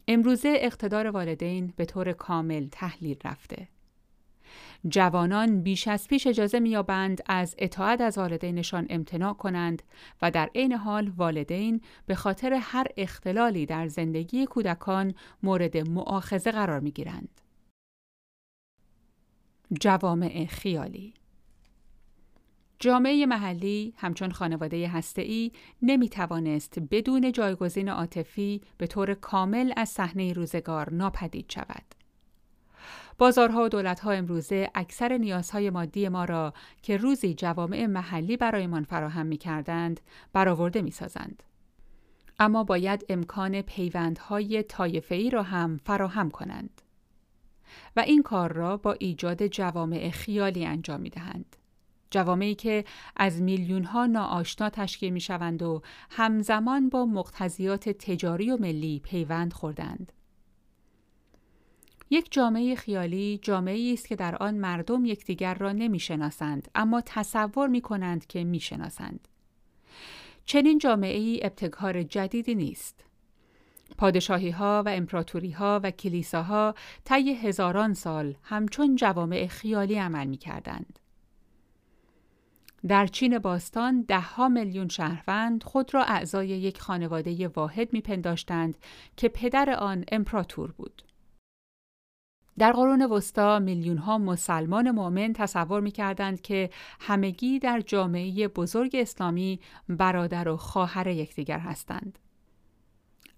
امروزه 0.08 0.54
اقتدار 0.56 1.06
والدین 1.06 1.72
به 1.76 1.84
طور 1.84 2.12
کامل 2.12 2.68
تحلیل 2.72 3.16
رفته. 3.24 3.68
جوانان 4.88 5.62
بیش 5.62 5.88
از 5.88 6.08
پیش 6.08 6.26
اجازه 6.26 6.60
میابند 6.60 7.22
از 7.26 7.54
اطاعت 7.58 8.00
از 8.00 8.18
والدینشان 8.18 8.86
امتناع 8.90 9.32
کنند 9.32 9.82
و 10.22 10.30
در 10.30 10.50
عین 10.54 10.72
حال 10.72 11.08
والدین 11.16 11.80
به 12.06 12.14
خاطر 12.14 12.58
هر 12.62 12.86
اختلالی 12.96 13.66
در 13.66 13.88
زندگی 13.88 14.46
کودکان 14.46 15.14
مورد 15.42 15.88
معاخزه 15.88 16.50
قرار 16.50 16.80
می‌گیرند. 16.80 17.40
جوامع 19.80 20.46
خیالی 20.46 21.14
جامعه 22.78 23.26
محلی 23.26 23.94
همچون 23.96 24.30
خانواده 24.30 24.88
هسته‌ای 24.88 25.52
نمی 25.82 26.08
توانست 26.08 26.78
بدون 26.90 27.32
جایگزین 27.32 27.88
عاطفی 27.88 28.60
به 28.78 28.86
طور 28.86 29.14
کامل 29.14 29.72
از 29.76 29.88
صحنه 29.88 30.32
روزگار 30.32 30.92
ناپدید 30.92 31.50
شود. 31.50 32.05
بازارها 33.18 33.64
و 33.64 33.68
دولتها 33.68 34.10
امروزه 34.10 34.70
اکثر 34.74 35.16
نیازهای 35.16 35.70
مادی 35.70 36.08
ما 36.08 36.24
را 36.24 36.52
که 36.82 36.96
روزی 36.96 37.34
جوامع 37.34 37.86
محلی 37.86 38.36
برایمان 38.36 38.84
فراهم 38.84 39.26
می 39.26 39.36
کردند 39.36 40.00
برآورده 40.32 40.82
می 40.82 40.90
سازند. 40.90 41.42
اما 42.38 42.64
باید 42.64 43.04
امکان 43.08 43.62
پیوندهای 43.62 44.62
طایفه‌ای 44.62 45.30
را 45.30 45.42
هم 45.42 45.80
فراهم 45.84 46.30
کنند. 46.30 46.82
و 47.96 48.00
این 48.00 48.22
کار 48.22 48.52
را 48.52 48.76
با 48.76 48.92
ایجاد 48.92 49.46
جوامع 49.46 50.10
خیالی 50.10 50.66
انجام 50.66 51.00
می 51.00 51.10
دهند. 51.10 51.56
جوامعی 52.10 52.54
که 52.54 52.84
از 53.16 53.42
میلیون 53.42 53.84
ها 53.84 54.06
ناآشنا 54.06 54.70
تشکیل 54.70 55.12
می 55.12 55.20
شوند 55.20 55.62
و 55.62 55.82
همزمان 56.10 56.88
با 56.88 57.06
مقتضیات 57.06 57.88
تجاری 57.88 58.50
و 58.50 58.56
ملی 58.56 59.00
پیوند 59.04 59.52
خوردند. 59.52 60.12
یک 62.10 62.32
جامعه 62.32 62.74
خیالی 62.74 63.38
جامعه 63.42 63.92
است 63.92 64.08
که 64.08 64.16
در 64.16 64.36
آن 64.36 64.54
مردم 64.54 65.04
یکدیگر 65.04 65.54
را 65.54 65.72
نمی‌شناسند 65.72 66.68
اما 66.74 67.02
تصور 67.06 67.68
می 67.68 67.80
کنند 67.80 68.26
که 68.26 68.44
می‌شناسند. 68.44 69.28
چنین 70.44 70.78
جامعه 70.78 71.18
ای 71.18 71.40
ابتکار 71.42 72.02
جدیدی 72.02 72.54
نیست. 72.54 73.04
پادشاهی 73.98 74.50
ها 74.50 74.82
و 74.86 74.88
امپراتوری 74.88 75.50
ها 75.50 75.80
و 75.82 75.90
کلیساها 75.90 76.74
طی 77.04 77.34
هزاران 77.34 77.94
سال 77.94 78.34
همچون 78.42 78.96
جوامع 78.96 79.46
خیالی 79.46 79.94
عمل 79.94 80.26
می 80.26 80.36
کردند. 80.36 80.98
در 82.88 83.06
چین 83.06 83.38
باستان 83.38 84.04
دهها 84.08 84.48
میلیون 84.48 84.88
شهروند 84.88 85.62
خود 85.62 85.94
را 85.94 86.04
اعضای 86.04 86.48
یک 86.48 86.80
خانواده 86.80 87.48
واحد 87.48 87.92
میپنداشتند 87.92 88.76
که 89.16 89.28
پدر 89.28 89.70
آن 89.70 90.04
امپراتور 90.12 90.72
بود. 90.72 91.02
در 92.58 92.72
قرون 92.72 93.02
وسطا 93.02 93.58
میلیون 93.58 93.98
ها 93.98 94.18
مسلمان 94.18 94.90
مؤمن 94.90 95.32
تصور 95.32 95.80
می 95.80 95.90
کردند 95.90 96.40
که 96.40 96.70
همگی 97.00 97.58
در 97.58 97.80
جامعه 97.80 98.48
بزرگ 98.48 98.96
اسلامی 98.96 99.60
برادر 99.88 100.48
و 100.48 100.56
خواهر 100.56 101.06
یکدیگر 101.06 101.58
هستند. 101.58 102.18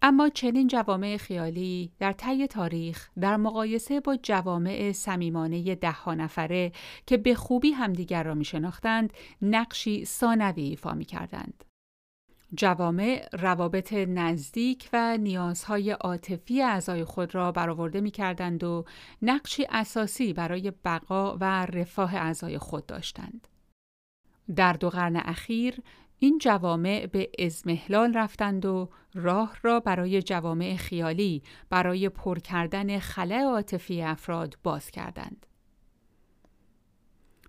اما 0.02 0.28
چنین 0.28 0.66
جوامع 0.66 1.16
خیالی 1.16 1.92
در 1.98 2.12
طی 2.12 2.46
تاریخ 2.46 3.10
در 3.20 3.36
مقایسه 3.36 4.00
با 4.00 4.16
جوامع 4.22 4.92
صمیمانه 4.92 5.74
ده 5.74 6.08
نفره 6.08 6.72
که 7.06 7.16
به 7.16 7.34
خوبی 7.34 7.70
همدیگر 7.70 8.22
را 8.22 8.34
می 8.34 8.44
شناختند 8.44 9.12
نقشی 9.42 10.04
ثانوی 10.04 10.62
ایفا 10.62 10.94
می 10.94 11.04
کردند. 11.04 11.64
جوامع 12.54 13.28
روابط 13.32 13.92
نزدیک 13.92 14.88
و 14.92 15.16
نیازهای 15.16 15.90
عاطفی 15.90 16.62
اعضای 16.62 17.04
خود 17.04 17.34
را 17.34 17.52
برآورده 17.52 18.00
می 18.00 18.10
کردند 18.10 18.64
و 18.64 18.84
نقشی 19.22 19.66
اساسی 19.70 20.32
برای 20.32 20.72
بقا 20.84 21.36
و 21.40 21.66
رفاه 21.66 22.14
اعضای 22.14 22.58
خود 22.58 22.86
داشتند. 22.86 23.48
در 24.56 24.72
دو 24.72 24.90
قرن 24.90 25.16
اخیر 25.16 25.82
این 26.18 26.38
جوامع 26.38 27.06
به 27.06 27.30
ازمهلال 27.38 28.14
رفتند 28.14 28.66
و 28.66 28.88
راه 29.14 29.56
را 29.62 29.80
برای 29.80 30.22
جوامع 30.22 30.76
خیالی 30.76 31.42
برای 31.70 32.08
پر 32.08 32.38
کردن 32.38 32.98
خلع 32.98 33.42
عاطفی 33.42 34.02
افراد 34.02 34.58
باز 34.62 34.90
کردند. 34.90 35.46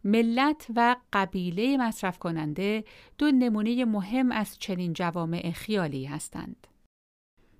ملت 0.10 0.68
و 0.76 0.95
قبیله 1.14 1.78
مصرف 1.78 2.20
کننده 2.20 2.84
دو 3.18 3.32
نمونه 3.32 3.86
مهم 3.86 4.32
از 4.32 4.57
چنین 4.60 4.93
جوامع 4.93 5.51
خیالی 5.51 6.05
هستند. 6.05 6.68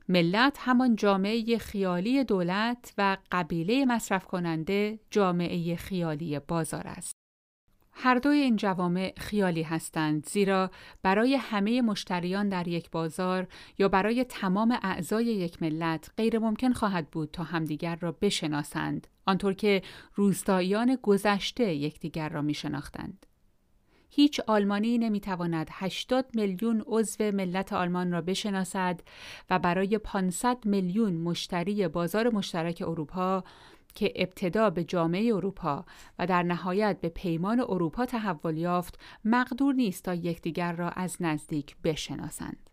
ملت 0.08 0.58
همان 0.60 0.95
جامعه 0.95 1.58
خیالی 1.58 2.24
دولت 2.24 2.93
و 2.97 3.18
قبیله 3.32 3.86
مصرف 3.86 4.26
کننده 4.26 5.00
جامعه 5.12 5.76
خیالی 5.76 6.39
بازار 6.39 6.88
است. 6.88 7.16
هر 7.91 8.16
دوی 8.16 8.38
این 8.38 8.56
جوامع 8.56 9.14
خیالی 9.18 9.64
هستند 9.64 10.30
زیرا 10.30 10.72
برای 11.04 11.36
همه 11.36 11.82
مشتریان 11.82 12.50
در 12.50 12.68
یک 12.68 12.91
بازار 12.91 13.47
یا 13.78 13.89
برای 13.89 14.24
تمام 14.24 14.80
اعضای 14.82 15.26
یک 15.26 15.62
ملت 15.62 16.12
غیر 16.18 16.39
ممکن 16.39 16.74
خواهد 16.74 17.12
بود 17.12 17.32
تا 17.32 17.43
همدیگر 17.43 17.95
را 17.95 18.12
بشناسند 18.12 19.08
آنطور 19.30 19.53
که 19.53 19.82
روستاییان 20.15 20.97
گذشته 21.01 21.73
یکدیگر 21.73 22.30
را 22.30 22.41
می 22.41 22.53
شناختند. 22.53 23.25
هیچ 24.09 24.39
آلمانی 24.47 24.97
نمی‌تواند 24.97 25.67
80 25.71 26.25
میلیون 26.34 26.84
عضو 26.88 27.23
ملت 27.23 27.73
آلمان 27.73 28.11
را 28.11 28.21
بشناسد 28.21 29.01
و 29.49 29.59
برای 29.59 29.97
500 29.97 30.65
میلیون 30.65 31.13
مشتری 31.13 31.88
بازار 31.88 32.30
مشترک 32.30 32.84
اروپا 32.88 33.43
که 33.95 34.13
ابتدا 34.15 34.69
به 34.69 34.84
جامعه 34.84 35.36
اروپا 35.36 35.86
و 36.19 36.27
در 36.27 36.43
نهایت 36.43 36.97
به 37.01 37.09
پیمان 37.09 37.59
اروپا 37.59 38.05
تحول 38.05 38.57
یافت 38.57 38.99
مقدور 39.25 39.73
نیست 39.73 40.03
تا 40.03 40.13
یکدیگر 40.13 40.73
را 40.73 40.89
از 40.89 41.17
نزدیک 41.19 41.75
بشناسند. 41.84 42.68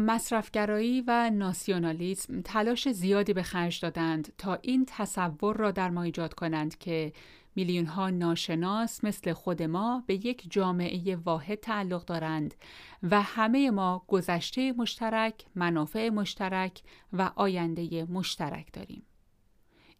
مصرفگرایی 0.00 1.04
و 1.06 1.30
ناسیونالیسم 1.30 2.40
تلاش 2.40 2.88
زیادی 2.88 3.32
به 3.32 3.42
خرج 3.42 3.80
دادند 3.80 4.32
تا 4.38 4.54
این 4.62 4.84
تصور 4.88 5.56
را 5.56 5.70
در 5.70 5.90
ما 5.90 6.02
ایجاد 6.02 6.34
کنند 6.34 6.78
که 6.78 7.12
میلیون 7.56 7.86
ها 7.86 8.10
ناشناس 8.10 9.04
مثل 9.04 9.32
خود 9.32 9.62
ما 9.62 10.04
به 10.06 10.14
یک 10.14 10.46
جامعه 10.50 11.16
واحد 11.16 11.60
تعلق 11.60 12.04
دارند 12.04 12.54
و 13.02 13.22
همه 13.22 13.70
ما 13.70 14.04
گذشته 14.08 14.72
مشترک، 14.72 15.44
منافع 15.54 16.08
مشترک 16.08 16.82
و 17.12 17.30
آینده 17.36 18.04
مشترک 18.04 18.72
داریم. 18.72 19.02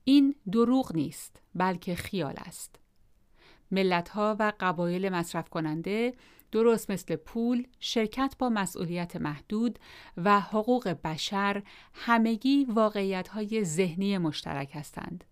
این 0.04 0.34
دروغ 0.52 0.96
نیست 0.96 1.42
بلکه 1.54 1.94
خیال 1.94 2.34
است. 2.36 2.76
ملت 3.70 4.08
ها 4.08 4.36
و 4.38 4.52
قبایل 4.60 5.08
مصرف 5.08 5.48
کننده 5.48 6.14
درست 6.52 6.90
مثل 6.90 7.16
پول، 7.16 7.66
شرکت 7.80 8.34
با 8.38 8.48
مسئولیت 8.48 9.16
محدود 9.16 9.78
و 10.16 10.40
حقوق 10.40 10.88
بشر 10.88 11.62
همگی 11.94 12.64
واقعیت 12.64 13.28
های 13.28 13.64
ذهنی 13.64 14.18
مشترک 14.18 14.70
هستند. 14.74 15.24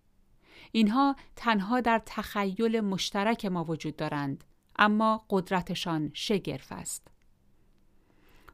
اینها 0.71 1.15
تنها 1.35 1.81
در 1.81 2.01
تخیل 2.05 2.79
مشترک 2.79 3.45
ما 3.45 3.63
وجود 3.63 3.95
دارند 3.95 4.43
اما 4.79 5.25
قدرتشان 5.29 6.11
شگرف 6.13 6.71
است. 6.71 7.07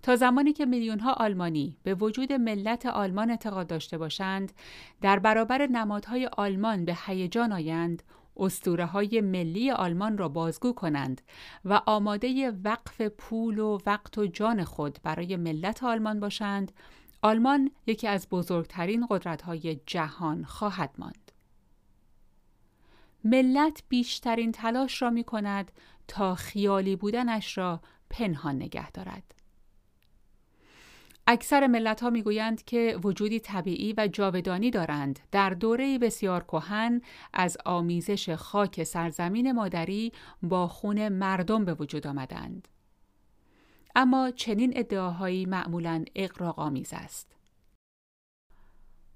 تا 0.05 0.16
زمانی 0.16 0.53
که 0.53 0.66
میلیون 0.66 0.99
ها 0.99 1.13
آلمانی 1.13 1.78
به 1.84 1.95
وجود 1.95 2.34
ملت 2.34 2.86
آلمان 2.86 3.30
اعتقاد 3.30 3.68
داشته 3.68 3.97
باشند 3.97 4.51
در 5.01 5.20
برابر 5.20 5.68
نمادهای 5.68 6.30
آلمان 6.38 6.86
به 6.86 6.97
هیجان 7.05 7.51
آیند 7.51 8.03
استوره 8.38 8.86
های 8.86 9.21
ملی 9.21 9.71
آلمان 9.71 10.17
را 10.17 10.29
بازگو 10.29 10.73
کنند 10.73 11.21
و 11.65 11.81
آماده 11.86 12.51
وقف 12.51 13.01
پول 13.01 13.59
و 13.59 13.77
وقت 13.86 14.17
و 14.17 14.27
جان 14.27 14.63
خود 14.63 14.99
برای 15.03 15.36
ملت 15.36 15.83
آلمان 15.83 16.19
باشند. 16.19 16.71
آلمان 17.21 17.71
یکی 17.88 18.07
از 18.07 18.27
بزرگترین 18.29 19.07
قدرت 19.09 19.41
های 19.41 19.79
جهان 19.86 20.43
خواهد 20.43 20.95
ماند. 20.97 21.31
ملت 23.23 23.83
بیشترین 23.89 24.51
تلاش 24.51 25.01
را 25.01 25.09
می 25.09 25.23
کند 25.23 25.71
تا 26.07 26.36
خیالی 26.36 26.95
بودنش 26.95 27.57
را 27.57 27.81
پنهان 28.09 28.55
نگه 28.55 28.91
دارد. 28.91 29.34
اکثر 31.28 31.67
ملت 31.67 32.01
ها 32.01 32.09
می‌گویند 32.09 32.63
که 32.63 32.99
وجودی 33.03 33.39
طبیعی 33.39 33.93
و 33.97 34.07
جاودانی 34.07 34.71
دارند. 34.71 35.19
در 35.32 35.49
دوره 35.49 35.99
بسیار 35.99 36.43
کهن 36.43 37.01
از 37.34 37.57
آمیزش 37.65 38.30
خاک 38.30 38.84
سرزمین 38.84 39.51
مادری 39.51 40.11
با 40.43 40.67
خون 40.67 41.09
مردم 41.09 41.65
به 41.65 41.73
وجود 41.73 42.07
آمدند. 42.07 42.67
اما 43.95 44.32
چنین 44.32 44.73
ادعاهایی 44.76 45.45
معمولا 45.45 46.05
اقراق 46.15 46.59
آمیز 46.59 46.93
است. 46.93 47.36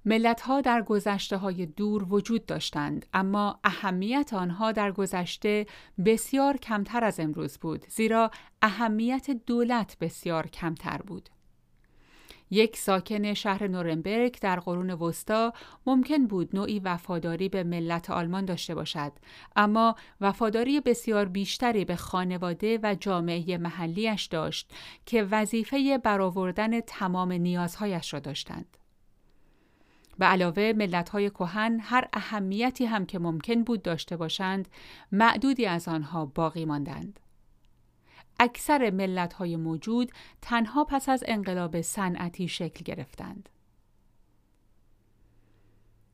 ملت 0.04 0.40
ها 0.40 0.60
در 0.60 0.82
گذشته 0.82 1.36
های 1.36 1.66
دور 1.66 2.14
وجود 2.14 2.46
داشتند 2.46 3.06
اما 3.14 3.60
اهمیت 3.64 4.34
آنها 4.34 4.72
در 4.72 4.92
گذشته 4.92 5.66
بسیار 6.06 6.56
کمتر 6.56 7.04
از 7.04 7.20
امروز 7.20 7.58
بود 7.58 7.86
زیرا 7.88 8.30
اهمیت 8.62 9.30
دولت 9.30 9.96
بسیار 10.00 10.46
کمتر 10.46 10.98
بود. 10.98 11.28
یک 12.50 12.76
ساکن 12.76 13.34
شهر 13.34 13.66
نورنبرگ 13.66 14.40
در 14.40 14.60
قرون 14.60 14.90
وسطا 14.90 15.52
ممکن 15.86 16.26
بود 16.26 16.56
نوعی 16.56 16.78
وفاداری 16.78 17.48
به 17.48 17.64
ملت 17.64 18.10
آلمان 18.10 18.44
داشته 18.44 18.74
باشد 18.74 19.12
اما 19.56 19.94
وفاداری 20.20 20.80
بسیار 20.80 21.24
بیشتری 21.24 21.84
به 21.84 21.96
خانواده 21.96 22.78
و 22.82 22.94
جامعه 23.00 23.58
محلیش 23.58 24.24
داشت 24.24 24.70
که 25.06 25.22
وظیفه 25.22 25.98
برآوردن 25.98 26.80
تمام 26.80 27.32
نیازهایش 27.32 28.14
را 28.14 28.20
داشتند. 28.20 28.76
به 30.18 30.26
علاوه 30.26 30.72
ملت‌های 30.76 31.30
کهن 31.30 31.80
هر 31.80 32.08
اهمیتی 32.12 32.84
هم 32.84 33.06
که 33.06 33.18
ممکن 33.18 33.64
بود 33.64 33.82
داشته 33.82 34.16
باشند 34.16 34.68
معدودی 35.12 35.66
از 35.66 35.88
آنها 35.88 36.26
باقی 36.26 36.64
ماندند. 36.64 37.20
اکثر 38.42 38.90
ملت 38.90 39.32
های 39.32 39.56
موجود 39.56 40.12
تنها 40.42 40.84
پس 40.84 41.08
از 41.08 41.24
انقلاب 41.26 41.80
صنعتی 41.80 42.48
شکل 42.48 42.84
گرفتند. 42.84 43.48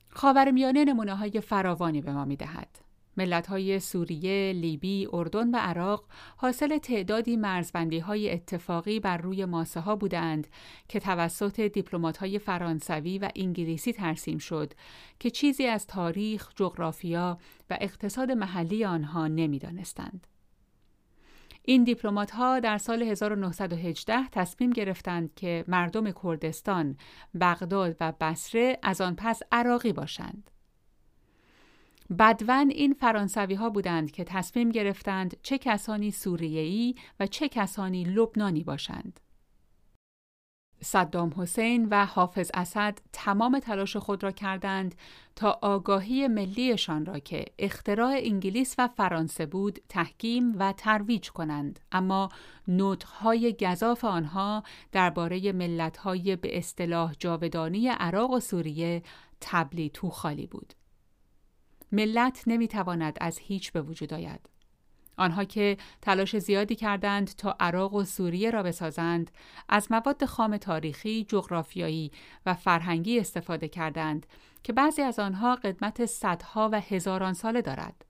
خاورمیانه 0.08 0.84
نمونه 0.84 1.14
های 1.14 1.40
فراوانی 1.40 2.02
به 2.02 2.12
ما 2.12 2.24
می 2.24 2.36
دهد. 2.36 2.78
ملت 3.16 3.46
های 3.46 3.80
سوریه، 3.80 4.52
لیبی، 4.52 5.08
اردن 5.12 5.50
و 5.54 5.56
عراق 5.56 6.04
حاصل 6.36 6.78
تعدادی 6.78 7.36
مرزبندی 7.36 7.98
های 7.98 8.32
اتفاقی 8.32 9.00
بر 9.00 9.16
روی 9.16 9.44
ماسه 9.44 9.80
ها 9.80 9.96
بودند 9.96 10.46
که 10.88 11.00
توسط 11.00 11.60
دیپلمات 11.60 12.16
های 12.16 12.38
فرانسوی 12.38 13.18
و 13.18 13.28
انگلیسی 13.36 13.92
ترسیم 13.92 14.38
شد 14.38 14.72
که 15.20 15.30
چیزی 15.30 15.66
از 15.66 15.86
تاریخ، 15.86 16.52
جغرافیا 16.54 17.38
و 17.70 17.78
اقتصاد 17.80 18.30
محلی 18.30 18.84
آنها 18.84 19.28
نمی‌دانستند. 19.28 20.26
این 21.68 21.84
دیپلمات 21.84 22.30
ها 22.30 22.60
در 22.60 22.78
سال 22.78 23.02
1918 23.02 24.28
تصمیم 24.32 24.70
گرفتند 24.70 25.34
که 25.34 25.64
مردم 25.68 26.10
کردستان، 26.10 26.96
بغداد 27.40 27.96
و 28.00 28.12
بصره 28.20 28.78
از 28.82 29.00
آن 29.00 29.14
پس 29.18 29.42
عراقی 29.52 29.92
باشند. 29.92 30.50
بدون 32.18 32.70
این 32.70 32.92
فرانسوی 32.92 33.54
ها 33.54 33.70
بودند 33.70 34.10
که 34.10 34.24
تصمیم 34.24 34.70
گرفتند 34.70 35.36
چه 35.42 35.58
کسانی 35.58 36.10
سوریه‌ای 36.10 36.94
و 37.20 37.26
چه 37.26 37.48
کسانی 37.48 38.04
لبنانی 38.04 38.64
باشند. 38.64 39.20
صدام 40.86 41.32
حسین 41.36 41.88
و 41.90 42.06
حافظ 42.06 42.50
اسد 42.54 42.98
تمام 43.12 43.58
تلاش 43.58 43.96
خود 43.96 44.22
را 44.22 44.30
کردند 44.30 44.94
تا 45.36 45.58
آگاهی 45.62 46.28
ملیشان 46.28 47.06
را 47.06 47.18
که 47.18 47.44
اختراع 47.58 48.12
انگلیس 48.16 48.74
و 48.78 48.88
فرانسه 48.88 49.46
بود 49.46 49.78
تحکیم 49.88 50.54
و 50.58 50.72
ترویج 50.72 51.30
کنند. 51.30 51.80
اما 51.92 52.28
نطقهای 52.68 53.56
گذاف 53.60 54.04
آنها 54.04 54.62
درباره 54.92 55.52
ملتهای 55.52 56.36
به 56.36 56.58
اصطلاح 56.58 57.14
جاودانی 57.18 57.88
عراق 57.88 58.30
و 58.30 58.40
سوریه 58.40 59.02
تبلی 59.40 59.90
تو 59.90 60.10
خالی 60.10 60.46
بود. 60.46 60.74
ملت 61.92 62.42
نمی‌تواند 62.46 63.18
از 63.20 63.38
هیچ 63.38 63.72
به 63.72 63.82
وجود 63.82 64.14
آید. 64.14 64.55
آنها 65.16 65.44
که 65.44 65.76
تلاش 66.02 66.38
زیادی 66.38 66.74
کردند 66.74 67.36
تا 67.36 67.56
عراق 67.60 67.94
و 67.94 68.04
سوریه 68.04 68.50
را 68.50 68.62
بسازند 68.62 69.30
از 69.68 69.92
مواد 69.92 70.24
خام 70.24 70.56
تاریخی، 70.56 71.24
جغرافیایی 71.28 72.12
و 72.46 72.54
فرهنگی 72.54 73.20
استفاده 73.20 73.68
کردند 73.68 74.26
که 74.62 74.72
بعضی 74.72 75.02
از 75.02 75.18
آنها 75.18 75.56
قدمت 75.56 76.06
صدها 76.06 76.68
و 76.72 76.80
هزاران 76.80 77.32
ساله 77.32 77.62
دارد. 77.62 78.04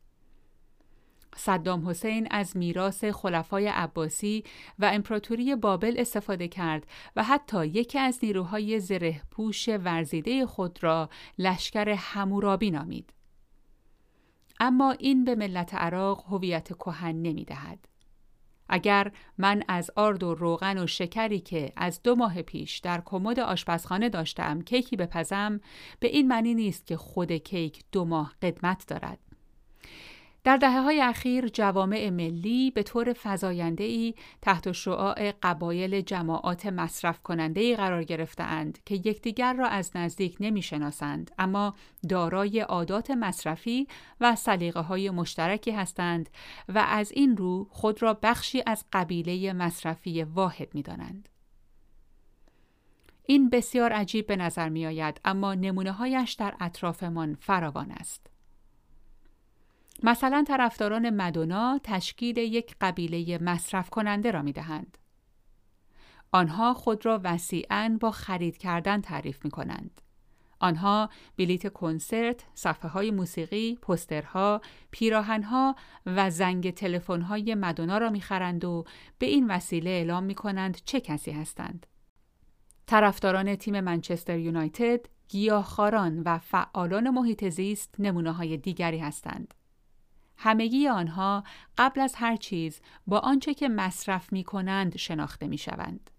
صدام 1.37 1.89
حسین 1.89 2.29
از 2.31 2.57
میراث 2.57 3.05
خلفای 3.05 3.69
عباسی 3.69 4.45
و 4.79 4.91
امپراتوری 4.95 5.55
بابل 5.57 5.95
استفاده 5.99 6.49
کرد 6.49 6.87
و 7.17 7.23
حتی 7.23 7.67
یکی 7.67 7.99
از 7.99 8.19
نیروهای 8.23 8.81
زره 8.81 9.21
پوش 9.31 9.69
ورزیده 9.69 10.47
خود 10.47 10.83
را 10.83 11.09
لشکر 11.39 11.89
همورابی 11.89 12.71
نامید. 12.71 13.16
اما 14.61 14.91
این 14.91 15.25
به 15.25 15.35
ملت 15.35 15.75
عراق 15.75 16.25
هویت 16.29 16.69
کهن 16.69 17.23
نمی 17.23 17.45
دهد. 17.45 17.89
اگر 18.69 19.13
من 19.39 19.63
از 19.69 19.91
آرد 19.97 20.23
و 20.23 20.35
روغن 20.35 20.79
و 20.79 20.87
شکری 20.87 21.41
که 21.41 21.73
از 21.77 22.03
دو 22.03 22.15
ماه 22.15 22.43
پیش 22.43 22.79
در 22.79 23.03
کمد 23.05 23.41
آشپزخانه 23.41 24.09
داشتم 24.09 24.63
کیکی 24.63 24.97
بپزم 24.97 25.61
به 26.01 26.09
این 26.09 26.29
معنی 26.29 26.55
نیست 26.55 26.87
که 26.87 26.97
خود 26.97 27.33
کیک 27.33 27.85
دو 27.93 28.05
ماه 28.05 28.35
قدمت 28.43 28.87
دارد 28.87 29.19
در 30.47 30.57
دهه 30.57 30.81
های 30.81 31.01
اخیر 31.01 31.49
جوامع 31.49 32.11
ملی 32.11 32.71
به 32.71 32.83
طور 32.83 33.15
ای 33.79 34.15
تحت 34.43 34.73
شعاع 34.73 35.33
قبایل 35.43 36.01
جماعات 36.01 36.67
مصرف 36.67 37.23
کننده 37.23 37.61
ای 37.61 37.77
قرار 37.77 38.05
گرفتهاند 38.05 38.79
که 38.85 38.95
یکدیگر 38.95 39.53
را 39.53 39.67
از 39.67 39.97
نزدیک 39.97 40.37
نمی‌شناسند 40.41 41.31
اما 41.39 41.75
دارای 42.09 42.61
عادات 42.61 43.11
مصرفی 43.11 43.89
و 44.21 44.37
سلیقه 44.37 44.81
های 44.81 45.11
مشترکی 45.11 45.71
هستند 45.71 46.31
و 46.69 46.79
از 46.89 47.13
این 47.13 47.37
رو 47.37 47.67
خود 47.71 48.03
را 48.03 48.19
بخشی 48.23 48.63
از 48.67 48.85
قبیله 48.93 49.53
مصرفی 49.53 50.23
واحد 50.23 50.75
می 50.75 50.83
دانند. 50.83 51.29
این 53.27 53.51
بسیار 53.51 53.93
عجیب 53.93 54.27
به 54.27 54.37
نظر 54.37 54.69
می 54.69 54.87
آید 54.87 55.21
اما 55.25 55.55
نمونه 55.55 55.93
هایش 55.93 56.33
در 56.33 56.55
اطرافمان 56.61 57.37
فراوان 57.41 57.91
است. 57.91 58.36
مثلا 60.03 60.45
طرفداران 60.49 61.11
مدونا 61.11 61.81
تشکیل 61.85 62.39
یک 62.39 62.77
قبیله 62.81 63.39
مصرف 63.39 63.91
کننده 63.91 64.31
را 64.31 64.43
می 64.43 64.53
دهند. 64.53 64.99
آنها 66.33 66.75
خود 66.75 67.07
را 67.07 67.21
وسیعا 67.25 67.97
با 68.01 68.11
خرید 68.11 68.57
کردن 68.59 69.01
تعریف 69.01 69.45
می 69.45 69.51
کنند. 69.51 70.01
آنها 70.61 71.11
بلیت 71.39 71.73
کنسرت، 71.73 72.45
صفحه 72.55 72.91
های 72.91 73.11
موسیقی، 73.11 73.79
پسترها، 73.83 74.61
پیراهنها 74.91 75.77
و 76.07 76.31
زنگ 76.31 76.85
های 77.09 77.55
مدونا 77.55 77.99
را 77.99 78.11
می‌خرند 78.11 78.65
و 78.65 78.85
به 79.19 79.27
این 79.27 79.47
وسیله 79.51 79.91
اعلام 79.91 80.25
می 80.25 80.35
کنند 80.35 80.79
چه 80.85 81.01
کسی 81.01 81.31
هستند. 81.31 81.87
طرفداران 82.87 83.57
تیم 83.57 83.81
منچستر 83.81 84.39
یونایتد، 84.39 85.01
گیاهخواران 85.29 86.23
و 86.23 86.39
فعالان 86.39 87.11
محیط 87.11 87.49
زیست 87.49 87.95
نمونه 87.99 88.33
های 88.33 88.57
دیگری 88.57 88.99
هستند. 88.99 89.55
همگی 90.39 90.89
آنها 90.89 91.45
قبل 91.79 92.01
از 92.01 92.15
هر 92.15 92.37
چیز 92.37 92.81
با 93.07 93.19
آنچه 93.19 93.55
که 93.55 93.69
مصرف 93.69 94.33
می 94.33 94.45
کنند 94.45 94.97
شناخته 94.97 95.47
می 95.47 95.59
شوند. 95.59 96.11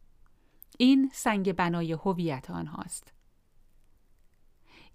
این 0.77 1.11
سنگ 1.13 1.53
بنای 1.53 1.91
هویت 1.91 2.51
آنهاست. 2.51 3.13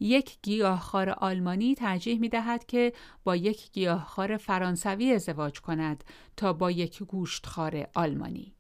یک 0.01 0.39
گیاهخوار 0.43 1.11
آلمانی 1.11 1.75
ترجیح 1.75 2.21
می 2.21 2.29
دهد 2.29 2.67
که 2.67 2.93
با 3.25 3.37
یک 3.37 3.73
گیاهخوار 3.73 4.37
فرانسوی 4.37 5.13
ازدواج 5.13 5.61
کند 5.61 6.05
تا 6.37 6.53
با 6.53 6.71
یک 6.71 7.03
گوشتخوار 7.03 7.87
آلمانی. 7.95 8.55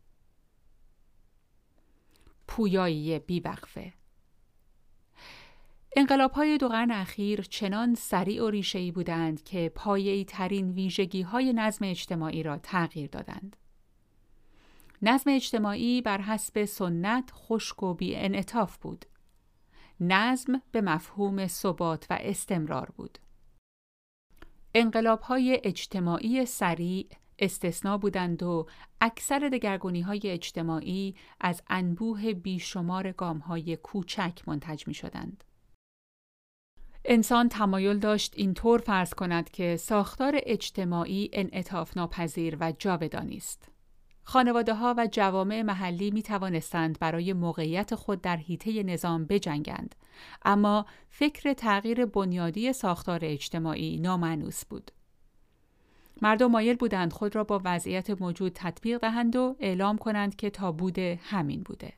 پویایی 2.48 3.18
بیوقفه 3.18 3.92
انقلاب 5.96 6.32
های 6.32 6.58
دو 6.58 6.68
قرن 6.68 6.90
اخیر 6.90 7.42
چنان 7.42 7.94
سریع 7.94 8.44
و 8.44 8.50
ریشه‌ای 8.50 8.92
بودند 8.92 9.42
که 9.42 9.72
پایه‌ای 9.74 10.24
ترین 10.24 10.70
ویژگی 10.70 11.22
های 11.22 11.52
نظم 11.52 11.84
اجتماعی 11.84 12.42
را 12.42 12.58
تغییر 12.58 13.08
دادند. 13.08 13.56
نظم 15.02 15.30
اجتماعی 15.30 16.02
بر 16.02 16.20
حسب 16.20 16.64
سنت 16.64 17.30
خشک 17.34 17.82
و 17.82 17.94
بی 17.94 18.16
انعطاف 18.16 18.76
بود. 18.76 19.06
نظم 20.00 20.62
به 20.72 20.80
مفهوم 20.80 21.46
ثبات 21.46 22.06
و 22.10 22.18
استمرار 22.20 22.90
بود. 22.96 23.18
انقلاب 24.74 25.20
های 25.20 25.60
اجتماعی 25.64 26.46
سریع 26.46 27.08
استثنا 27.38 27.98
بودند 27.98 28.42
و 28.42 28.66
اکثر 29.00 29.38
دگرگونی 29.38 30.00
های 30.00 30.20
اجتماعی 30.24 31.14
از 31.40 31.62
انبوه 31.70 32.32
بیشمار 32.32 33.12
گام 33.12 33.38
های 33.38 33.76
کوچک 33.76 34.42
منتج 34.46 34.88
می 34.88 34.94
شدند. 34.94 35.44
انسان 37.04 37.48
تمایل 37.48 37.98
داشت 37.98 38.34
اینطور 38.36 38.80
فرض 38.80 39.14
کند 39.14 39.50
که 39.50 39.76
ساختار 39.76 40.40
اجتماعی 40.42 41.30
انعطاف 41.32 41.96
ناپذیر 41.96 42.56
و 42.60 42.72
جاودانی 42.78 43.36
است. 43.36 43.72
خانواده 44.24 44.74
ها 44.74 44.94
و 44.98 45.08
جوامع 45.12 45.62
محلی 45.62 46.10
می 46.10 46.22
توانستند 46.22 46.98
برای 46.98 47.32
موقعیت 47.32 47.94
خود 47.94 48.20
در 48.20 48.36
حیطه 48.36 48.82
نظام 48.82 49.24
بجنگند 49.24 49.94
اما 50.44 50.86
فکر 51.10 51.52
تغییر 51.52 52.06
بنیادی 52.06 52.72
ساختار 52.72 53.20
اجتماعی 53.22 53.98
نامعنوس 53.98 54.64
بود 54.64 54.90
مردم 56.22 56.50
مایل 56.50 56.76
بودند 56.76 57.12
خود 57.12 57.36
را 57.36 57.44
با 57.44 57.60
وضعیت 57.64 58.22
موجود 58.22 58.52
تطبیق 58.54 58.98
دهند 58.98 59.36
و 59.36 59.56
اعلام 59.60 59.98
کنند 59.98 60.36
که 60.36 60.50
تا 60.50 60.72
بوده 60.72 61.20
همین 61.22 61.62
بوده 61.62 61.92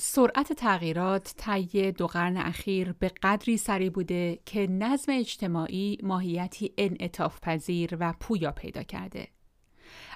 سرعت 0.00 0.52
تغییرات 0.52 1.34
طی 1.36 1.92
دو 1.92 2.06
قرن 2.06 2.36
اخیر 2.36 2.92
به 2.92 3.08
قدری 3.22 3.56
سریع 3.56 3.90
بوده 3.90 4.38
که 4.46 4.66
نظم 4.66 5.12
اجتماعی 5.12 5.98
ماهیتی 6.02 6.72
انعطاف 6.78 7.40
پذیر 7.40 7.96
و 8.00 8.14
پویا 8.20 8.52
پیدا 8.52 8.82
کرده 8.82 9.28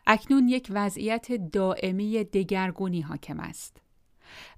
اکنون 0.06 0.48
یک 0.48 0.68
وضعیت 0.70 1.32
دائمی 1.32 2.24
دگرگونی 2.24 3.00
حاکم 3.00 3.40
است. 3.40 3.82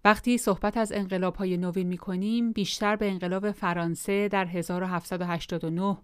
وقتی 0.04 0.38
صحبت 0.38 0.76
از 0.76 0.92
انقلاب 0.92 1.36
های 1.36 1.56
نوین 1.56 1.86
می 1.86 1.98
کنیم 1.98 2.52
بیشتر 2.52 2.96
به 2.96 3.10
انقلاب 3.10 3.50
فرانسه 3.50 4.28
در 4.28 4.46
1789 4.46 5.96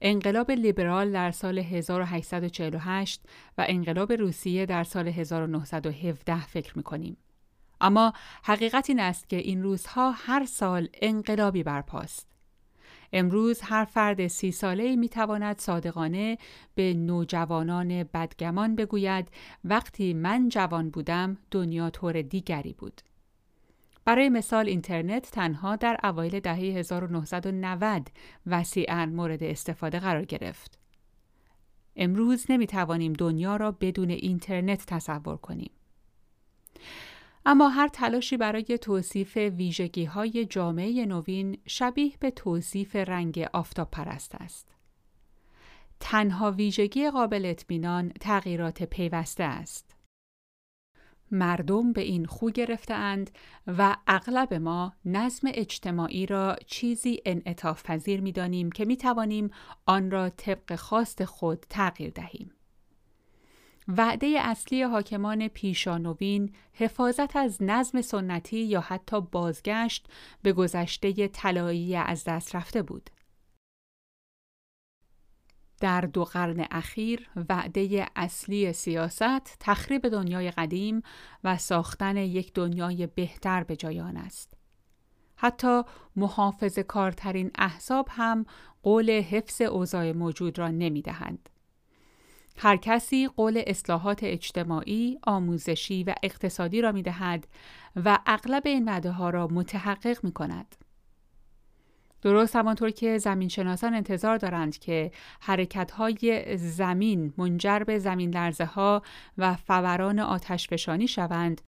انقلاب 0.00 0.50
لیبرال 0.50 1.12
در 1.12 1.30
سال 1.30 1.58
1848 1.58 3.22
و 3.58 3.64
انقلاب 3.68 4.12
روسیه 4.12 4.66
در 4.66 4.84
سال 4.84 5.08
1917 5.08 6.46
فکر 6.46 6.76
می 6.76 6.82
کنیم. 6.82 7.16
اما 7.80 8.12
حقیقت 8.44 8.90
این 8.90 9.00
است 9.00 9.28
که 9.28 9.36
این 9.36 9.62
روزها 9.62 10.10
هر 10.10 10.46
سال 10.46 10.88
انقلابی 11.02 11.62
برپاست. 11.62 12.28
امروز 13.12 13.60
هر 13.60 13.84
فرد 13.84 14.26
سی 14.26 14.52
ساله 14.52 14.96
می 14.96 15.08
تواند 15.08 15.58
صادقانه 15.58 16.38
به 16.74 16.94
نوجوانان 16.94 18.04
بدگمان 18.04 18.76
بگوید 18.76 19.30
وقتی 19.64 20.14
من 20.14 20.48
جوان 20.48 20.90
بودم 20.90 21.36
دنیا 21.50 21.90
طور 21.90 22.22
دیگری 22.22 22.72
بود. 22.72 23.00
برای 24.04 24.28
مثال 24.28 24.66
اینترنت 24.66 25.30
تنها 25.30 25.76
در 25.76 26.00
اوایل 26.04 26.40
دهه 26.40 26.58
1990 26.58 28.08
وسیعا 28.46 29.06
مورد 29.06 29.42
استفاده 29.42 29.98
قرار 29.98 30.24
گرفت. 30.24 30.78
امروز 31.96 32.46
نمی 32.48 32.66
توانیم 32.66 33.12
دنیا 33.12 33.56
را 33.56 33.72
بدون 33.72 34.10
اینترنت 34.10 34.86
تصور 34.86 35.36
کنیم. 35.36 35.70
اما 37.46 37.68
هر 37.68 37.88
تلاشی 37.88 38.36
برای 38.36 38.78
توصیف 38.78 39.36
ویژگی 39.36 40.04
های 40.04 40.44
جامعه 40.44 41.06
نوین 41.06 41.58
شبیه 41.66 42.12
به 42.20 42.30
توصیف 42.30 42.96
رنگ 42.96 43.46
آفتاب 43.52 43.90
پرست 43.90 44.34
است. 44.34 44.68
تنها 46.00 46.50
ویژگی 46.50 47.10
قابل 47.10 47.46
اطمینان 47.46 48.08
تغییرات 48.20 48.82
پیوسته 48.82 49.44
است. 49.44 49.94
مردم 51.30 51.92
به 51.92 52.00
این 52.00 52.26
خو 52.26 52.50
گرفتهاند 52.50 53.30
و 53.66 53.96
اغلب 54.06 54.54
ما 54.54 54.92
نظم 55.04 55.48
اجتماعی 55.54 56.26
را 56.26 56.56
چیزی 56.66 57.20
انعطاف 57.24 57.82
پذیر 57.82 58.20
می 58.20 58.32
دانیم 58.32 58.70
که 58.70 58.84
می 58.84 58.96
توانیم 58.96 59.50
آن 59.86 60.10
را 60.10 60.30
طبق 60.30 60.74
خواست 60.76 61.24
خود 61.24 61.66
تغییر 61.68 62.10
دهیم. 62.10 62.50
وعده 63.88 64.26
اصلی 64.40 64.82
حاکمان 64.82 65.48
پیشانوین 65.48 66.52
حفاظت 66.72 67.36
از 67.36 67.62
نظم 67.62 68.02
سنتی 68.02 68.64
یا 68.64 68.80
حتی 68.80 69.20
بازگشت 69.20 70.06
به 70.42 70.52
گذشته 70.52 71.28
طلایی 71.28 71.96
از 71.96 72.24
دست 72.24 72.56
رفته 72.56 72.82
بود. 72.82 73.10
در 75.80 76.00
دو 76.00 76.24
قرن 76.24 76.66
اخیر 76.70 77.30
وعده 77.48 78.06
اصلی 78.16 78.72
سیاست 78.72 79.56
تخریب 79.60 80.08
دنیای 80.08 80.50
قدیم 80.50 81.02
و 81.44 81.56
ساختن 81.56 82.16
یک 82.16 82.52
دنیای 82.54 83.06
بهتر 83.06 83.64
به 83.64 83.76
جای 83.76 84.00
آن 84.00 84.16
است. 84.16 84.54
حتی 85.36 85.82
محافظ 86.16 86.78
کارترین 86.78 87.50
احزاب 87.58 88.08
هم 88.10 88.46
قول 88.82 89.10
حفظ 89.10 89.60
اوضاع 89.60 90.12
موجود 90.12 90.58
را 90.58 90.68
نمی 90.68 91.02
دهند. 91.02 91.48
هر 92.58 92.76
کسی 92.76 93.28
قول 93.28 93.62
اصلاحات 93.66 94.20
اجتماعی، 94.22 95.18
آموزشی 95.22 96.04
و 96.04 96.14
اقتصادی 96.22 96.80
را 96.80 96.92
می 96.92 97.02
دهد 97.02 97.46
و 97.96 98.18
اغلب 98.26 98.62
این 98.66 98.84
وعده 98.84 99.10
ها 99.10 99.30
را 99.30 99.46
متحقق 99.46 100.24
می 100.24 100.32
کند. 100.32 100.74
درست 102.22 102.56
همانطور 102.56 102.90
که 102.90 103.18
زمین 103.18 103.48
شناسان 103.48 103.94
انتظار 103.94 104.36
دارند 104.36 104.78
که 104.78 105.10
حرکت 105.40 105.90
های 105.90 106.56
زمین 106.56 107.34
منجر 107.38 107.78
به 107.78 107.98
زمین 107.98 108.30
لرزه 108.30 108.64
ها 108.64 109.02
و 109.38 109.54
فوران 109.54 110.18
آتش 110.18 110.68
فشانی 110.68 111.08
شوند 111.08 111.60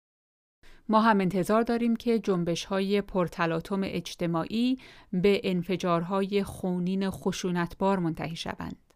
ما 0.89 1.01
هم 1.01 1.21
انتظار 1.21 1.61
داریم 1.61 1.95
که 1.95 2.19
جنبش 2.19 2.65
های 2.65 3.01
پرتلاتوم 3.01 3.81
اجتماعی 3.83 4.77
به 5.13 5.41
انفجارهای 5.43 6.43
خونین 6.43 7.09
خشونتبار 7.09 7.99
منتهی 7.99 8.35
شوند. 8.35 8.88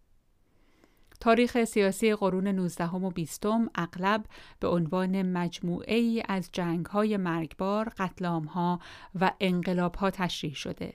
تاریخ 1.24 1.64
سیاسی 1.64 2.16
قرون 2.16 2.48
19 2.48 2.90
و 2.90 3.10
20 3.10 3.46
اغلب 3.76 4.26
به 4.60 4.68
عنوان 4.68 5.22
مجموعه 5.22 5.96
ای 5.96 6.24
از 6.28 6.50
جنگ 6.52 6.86
های 6.86 7.18
مرگبار، 7.18 7.90
قتلام 7.98 8.46
ها 8.46 8.80
و 9.20 9.32
انقلاب 9.40 9.96
ها 9.96 10.12
تشریح 10.12 10.54
شده. 10.54 10.94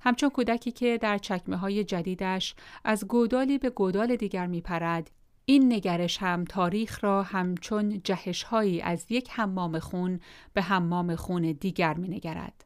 همچون 0.00 0.30
کودکی 0.30 0.72
که 0.72 0.98
در 0.98 1.18
چکمه 1.18 1.56
های 1.56 1.84
جدیدش 1.84 2.54
از 2.84 3.08
گودالی 3.08 3.58
به 3.58 3.70
گودال 3.70 4.16
دیگر 4.16 4.46
می 4.46 4.60
پرد، 4.60 5.10
این 5.44 5.72
نگرش 5.72 6.18
هم 6.18 6.44
تاریخ 6.44 7.04
را 7.04 7.22
همچون 7.22 8.00
جهش 8.04 8.42
هایی 8.42 8.80
از 8.80 9.06
یک 9.08 9.30
حمام 9.30 9.78
خون 9.78 10.20
به 10.52 10.62
حمام 10.62 11.16
خون 11.16 11.42
دیگر 11.52 11.94
می 11.94 12.08
نگرد. 12.08 12.64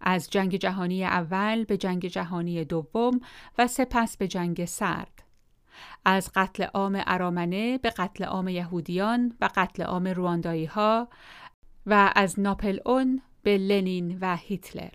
از 0.00 0.30
جنگ 0.30 0.56
جهانی 0.56 1.04
اول 1.04 1.64
به 1.64 1.76
جنگ 1.76 2.06
جهانی 2.06 2.64
دوم 2.64 3.20
و 3.58 3.66
سپس 3.66 4.16
به 4.16 4.28
جنگ 4.28 4.64
سرد. 4.64 5.15
از 6.04 6.30
قتل 6.34 6.64
عام 6.64 7.02
ارامنه 7.06 7.78
به 7.78 7.90
قتل 7.90 8.24
عام 8.24 8.48
یهودیان 8.48 9.36
و 9.40 9.48
قتل 9.56 9.82
عام 9.82 10.06
رواندایی 10.06 10.64
ها 10.64 11.08
و 11.86 12.12
از 12.16 12.40
ناپل 12.40 12.78
اون 12.86 13.22
به 13.42 13.58
لنین 13.58 14.18
و 14.20 14.36
هیتلر. 14.36 14.92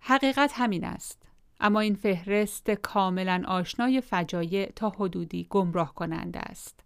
حقیقت 0.00 0.52
همین 0.54 0.84
است. 0.84 1.22
اما 1.60 1.80
این 1.80 1.94
فهرست 1.94 2.70
کاملا 2.70 3.42
آشنای 3.46 4.00
فجایع 4.00 4.72
تا 4.76 4.90
حدودی 4.90 5.46
گمراه 5.50 5.94
کننده 5.94 6.40
است. 6.40 6.80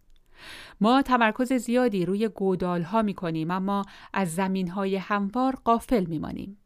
ما 0.81 1.03
تمرکز 1.03 1.53
زیادی 1.53 2.07
روی 2.07 2.29
گودال 2.29 2.83
ها 2.83 3.03
می 3.03 3.14
کنیم 3.14 3.51
اما 3.51 3.85
از 4.12 4.35
زمین 4.35 4.68
های 4.68 4.97
هموار 4.97 5.57
قافل 5.64 6.05
می 6.05 6.18
مانیم. 6.18 6.59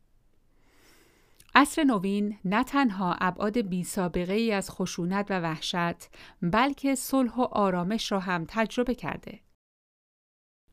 عصر 1.54 1.84
نوین 1.84 2.38
نه 2.44 2.64
تنها 2.64 3.16
ابعاد 3.20 3.58
بی 3.58 3.84
سابقه 3.84 4.32
ای 4.32 4.52
از 4.52 4.70
خشونت 4.70 5.26
و 5.30 5.40
وحشت 5.40 6.08
بلکه 6.42 6.94
صلح 6.94 7.34
و 7.34 7.42
آرامش 7.42 8.12
را 8.12 8.20
هم 8.20 8.44
تجربه 8.48 8.94
کرده. 8.94 9.40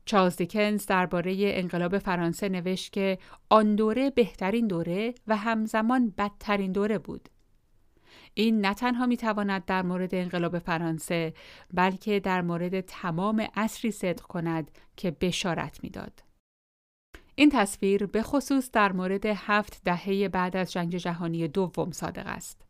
چارلز 0.04 0.36
دیکنز 0.36 0.86
درباره 0.86 1.36
انقلاب 1.40 1.98
فرانسه 1.98 2.48
نوشت 2.48 2.92
که 2.92 3.18
آن 3.48 3.74
دوره 3.76 4.10
بهترین 4.10 4.66
دوره 4.66 5.14
و 5.26 5.36
همزمان 5.36 6.14
بدترین 6.18 6.72
دوره 6.72 6.98
بود. 6.98 7.28
این 8.34 8.60
نه 8.60 8.74
تنها 8.74 9.06
می 9.06 9.16
تواند 9.16 9.64
در 9.64 9.82
مورد 9.82 10.14
انقلاب 10.14 10.58
فرانسه 10.58 11.34
بلکه 11.74 12.20
در 12.20 12.42
مورد 12.42 12.80
تمام 12.80 13.46
عصری 13.54 13.90
صدق 13.90 14.22
کند 14.22 14.70
که 14.96 15.10
بشارت 15.10 15.84
می‌داد. 15.84 16.27
این 17.38 17.50
تصویر 17.50 18.06
به 18.06 18.22
خصوص 18.22 18.70
در 18.70 18.92
مورد 18.92 19.26
هفت 19.26 19.80
دهه 19.84 20.28
بعد 20.28 20.56
از 20.56 20.72
جنگ 20.72 20.96
جهانی 20.96 21.48
دوم 21.48 21.92
صادق 21.92 22.26
است. 22.26 22.64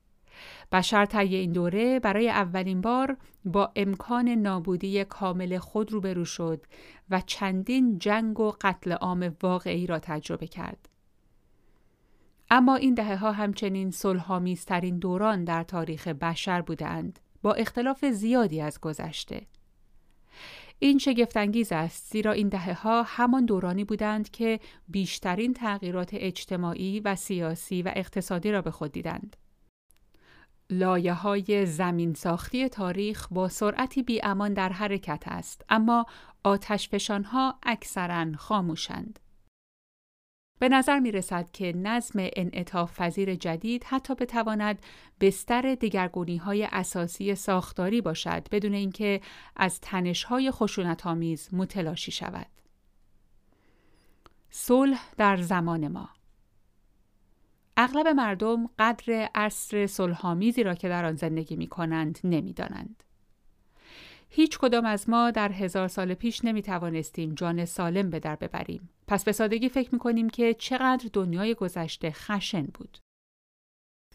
بشر 0.73 1.05
طی 1.05 1.35
این 1.35 1.53
دوره 1.53 2.01
برای 2.01 2.29
اولین 2.31 2.81
بار 2.81 3.16
با 3.45 3.73
امکان 3.77 4.29
نابودی 4.29 5.05
کامل 5.05 5.59
خود 5.59 5.93
روبرو 5.93 6.25
شد 6.25 6.66
و 7.11 7.23
چندین 7.27 7.99
جنگ 7.99 8.41
و 8.41 8.53
قتل 8.61 8.93
عام 8.93 9.37
واقعی 9.43 9.87
را 9.87 9.99
تجربه 9.99 10.47
کرد. 10.47 10.89
اما 12.51 12.75
این 12.75 12.95
دهه 12.95 13.16
ها 13.16 13.33
همچنین 13.33 13.91
صلحآمیزترین 13.91 14.99
دوران 14.99 15.45
در 15.45 15.62
تاریخ 15.62 16.09
بشر 16.09 16.61
بودند 16.61 17.19
با 17.43 17.53
اختلاف 17.53 18.05
زیادی 18.05 18.61
از 18.61 18.81
گذشته. 18.81 19.47
این 20.79 20.99
شگفتانگیز 20.99 21.72
است 21.72 22.12
زیرا 22.12 22.33
این 22.33 22.49
دهه 22.49 22.83
ها 22.83 23.03
همان 23.03 23.45
دورانی 23.45 23.85
بودند 23.85 24.31
که 24.31 24.61
بیشترین 24.89 25.55
تغییرات 25.55 26.11
اجتماعی 26.12 27.01
و 27.01 27.16
سیاسی 27.16 27.83
و 27.83 27.93
اقتصادی 27.97 28.53
را 28.53 28.62
به 28.62 28.70
خود 28.70 28.93
دیدند. 28.93 29.37
لایه 30.70 31.12
های 31.12 31.66
زمین 31.66 32.14
ساختی 32.14 32.68
تاریخ 32.68 33.29
با 33.31 33.49
سرعتی 33.49 34.03
بی 34.03 34.20
امان 34.22 34.55
در 34.55 34.68
حرکت 34.68 35.22
است 35.26 35.64
اما 35.68 36.07
آتش 36.45 37.11
ها 37.11 37.59
اکثرا 37.62 38.26
خاموشند. 38.37 39.18
به 40.59 40.68
نظر 40.68 40.98
می 40.98 41.12
رسد 41.12 41.50
که 41.52 41.72
نظم 41.76 42.28
انعطاف 42.36 43.00
پذیر 43.00 43.34
جدید 43.34 43.84
حتی 43.84 44.14
بتواند 44.14 44.78
بستر 45.20 45.74
دگرگونی 45.74 46.36
های 46.36 46.68
اساسی 46.72 47.34
ساختاری 47.34 48.00
باشد 48.00 48.48
بدون 48.50 48.74
اینکه 48.74 49.20
از 49.56 49.80
تنش 49.80 50.24
های 50.24 50.50
خشونت 50.50 51.06
آمیز 51.06 51.48
متلاشی 51.52 52.12
شود. 52.12 52.46
صلح 54.50 55.00
در 55.16 55.36
زمان 55.36 55.88
ما 55.88 56.09
اغلب 57.76 58.09
مردم 58.09 58.66
قدر 58.78 59.28
عصر 59.34 59.86
صلحآمیزی 59.86 60.62
را 60.62 60.74
که 60.74 60.88
در 60.88 61.04
آن 61.04 61.14
زندگی 61.14 61.56
می 61.56 61.66
کنند 61.66 62.18
نمی 62.24 62.52
دانند. 62.52 63.04
هیچ 64.31 64.59
کدام 64.59 64.85
از 64.85 65.11
ما 65.11 65.31
در 65.31 65.53
هزار 65.53 65.89
سال 65.89 66.14
پیش 66.14 66.45
نمی 66.45 66.62
توانستیم 66.62 67.35
جان 67.35 67.64
سالم 67.64 68.11
به 68.11 68.20
در 68.20 68.37
ببریم. 68.37 68.89
پس 69.07 69.24
به 69.24 69.33
سادگی 69.33 69.68
فکر 69.68 69.89
می 69.93 69.99
کنیم 69.99 70.31
که 70.31 70.55
چقدر 70.55 71.09
دنیای 71.12 71.55
گذشته 71.55 72.11
خشن 72.11 72.66
بود. 72.74 72.99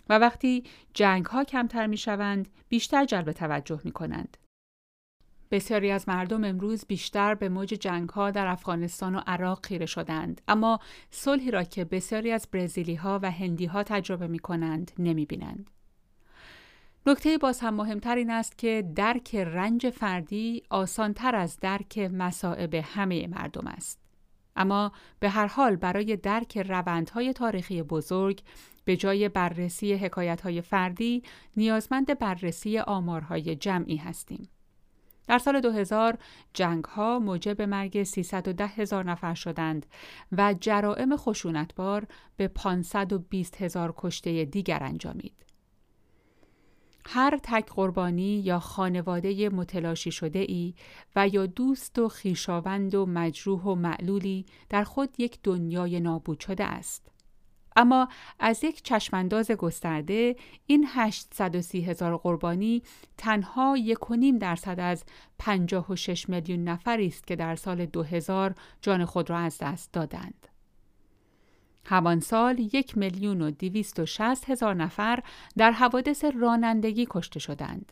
و 0.09 0.19
وقتی 0.19 0.63
جنگ 0.93 1.25
ها 1.25 1.43
کمتر 1.43 1.87
می 1.87 1.97
شوند، 1.97 2.47
بیشتر 2.69 3.05
جلب 3.05 3.31
توجه 3.31 3.81
می 3.83 3.91
کنند. 3.91 4.37
بسیاری 5.51 5.91
از 5.91 6.09
مردم 6.09 6.43
امروز 6.43 6.85
بیشتر 6.85 7.35
به 7.35 7.49
موج 7.49 7.67
جنگ 7.67 8.09
ها 8.09 8.31
در 8.31 8.47
افغانستان 8.47 9.15
و 9.15 9.21
عراق 9.27 9.65
خیره 9.65 9.85
شدند 9.85 10.41
اما 10.47 10.79
صلحی 11.09 11.51
را 11.51 11.63
که 11.63 11.85
بسیاری 11.85 12.31
از 12.31 12.47
برزیلی 12.51 12.95
ها 12.95 13.19
و 13.23 13.31
هندی 13.31 13.65
ها 13.65 13.83
تجربه 13.83 14.27
می 14.27 14.39
کنند 14.39 14.91
نمی 14.99 15.25
بینند. 15.25 15.69
نکته 17.05 17.37
باز 17.37 17.59
هم 17.59 17.73
مهمتر 17.73 18.15
این 18.15 18.29
است 18.29 18.57
که 18.57 18.91
درک 18.95 19.35
رنج 19.35 19.89
فردی 19.89 20.63
آسانتر 20.69 21.35
از 21.35 21.59
درک 21.59 21.97
مسائب 21.97 22.73
همه 22.73 23.27
مردم 23.27 23.67
است. 23.67 23.99
اما 24.55 24.91
به 25.19 25.29
هر 25.29 25.47
حال 25.47 25.75
برای 25.75 26.17
درک 26.17 26.57
روندهای 26.57 27.33
تاریخی 27.33 27.83
بزرگ 27.83 28.41
به 28.85 28.97
جای 28.97 29.29
بررسی 29.29 29.93
حکایتهای 29.93 30.61
فردی 30.61 31.23
نیازمند 31.57 32.19
بررسی 32.19 32.79
آمارهای 32.79 33.55
جمعی 33.55 33.97
هستیم. 33.97 34.49
در 35.27 35.37
سال 35.37 35.61
2000 35.61 36.17
جنگ 36.53 36.85
ها 36.85 37.19
موجب 37.19 37.61
مرگ 37.61 38.03
310 38.03 38.67
هزار 38.67 39.05
نفر 39.05 39.33
شدند 39.33 39.85
و 40.31 40.55
جرائم 40.59 41.17
خشونتبار 41.17 42.07
به 42.37 42.47
520 42.47 43.61
هزار 43.61 43.93
کشته 43.97 44.45
دیگر 44.45 44.83
انجامید. 44.83 45.42
هر 47.05 47.39
تک 47.43 47.69
قربانی 47.69 48.39
یا 48.39 48.59
خانواده 48.59 49.49
متلاشی 49.49 50.11
شده 50.11 50.39
ای 50.39 50.73
و 51.15 51.27
یا 51.27 51.45
دوست 51.45 51.99
و 51.99 52.09
خیشاوند 52.09 52.95
و 52.95 53.05
مجروح 53.05 53.61
و 53.61 53.75
معلولی 53.75 54.45
در 54.69 54.83
خود 54.83 55.09
یک 55.17 55.39
دنیای 55.43 55.99
نابود 55.99 56.39
شده 56.39 56.63
است. 56.63 57.13
اما 57.75 58.07
از 58.39 58.63
یک 58.63 58.83
چشمانداز 58.83 59.51
گسترده 59.51 60.35
این 60.65 60.87
830 60.89 61.81
هزار 61.81 62.17
قربانی 62.17 62.81
تنها 63.17 63.77
یک 63.77 64.11
و 64.11 64.15
نیم 64.15 64.37
درصد 64.37 64.79
از 64.79 65.03
56 65.39 66.29
میلیون 66.29 66.63
نفری 66.63 67.07
است 67.07 67.27
که 67.27 67.35
در 67.35 67.55
سال 67.55 67.85
2000 67.85 68.55
جان 68.81 69.05
خود 69.05 69.29
را 69.29 69.37
از 69.37 69.57
دست 69.57 69.93
دادند. 69.93 70.52
همان 71.85 72.19
سال 72.19 72.59
یک 72.59 72.97
میلیون 72.97 73.41
و 73.41 73.51
دیویست 73.51 73.99
و 73.99 74.05
شست 74.05 74.49
هزار 74.49 74.75
نفر 74.75 75.19
در 75.57 75.71
حوادث 75.71 76.25
رانندگی 76.25 77.07
کشته 77.09 77.39
شدند. 77.39 77.91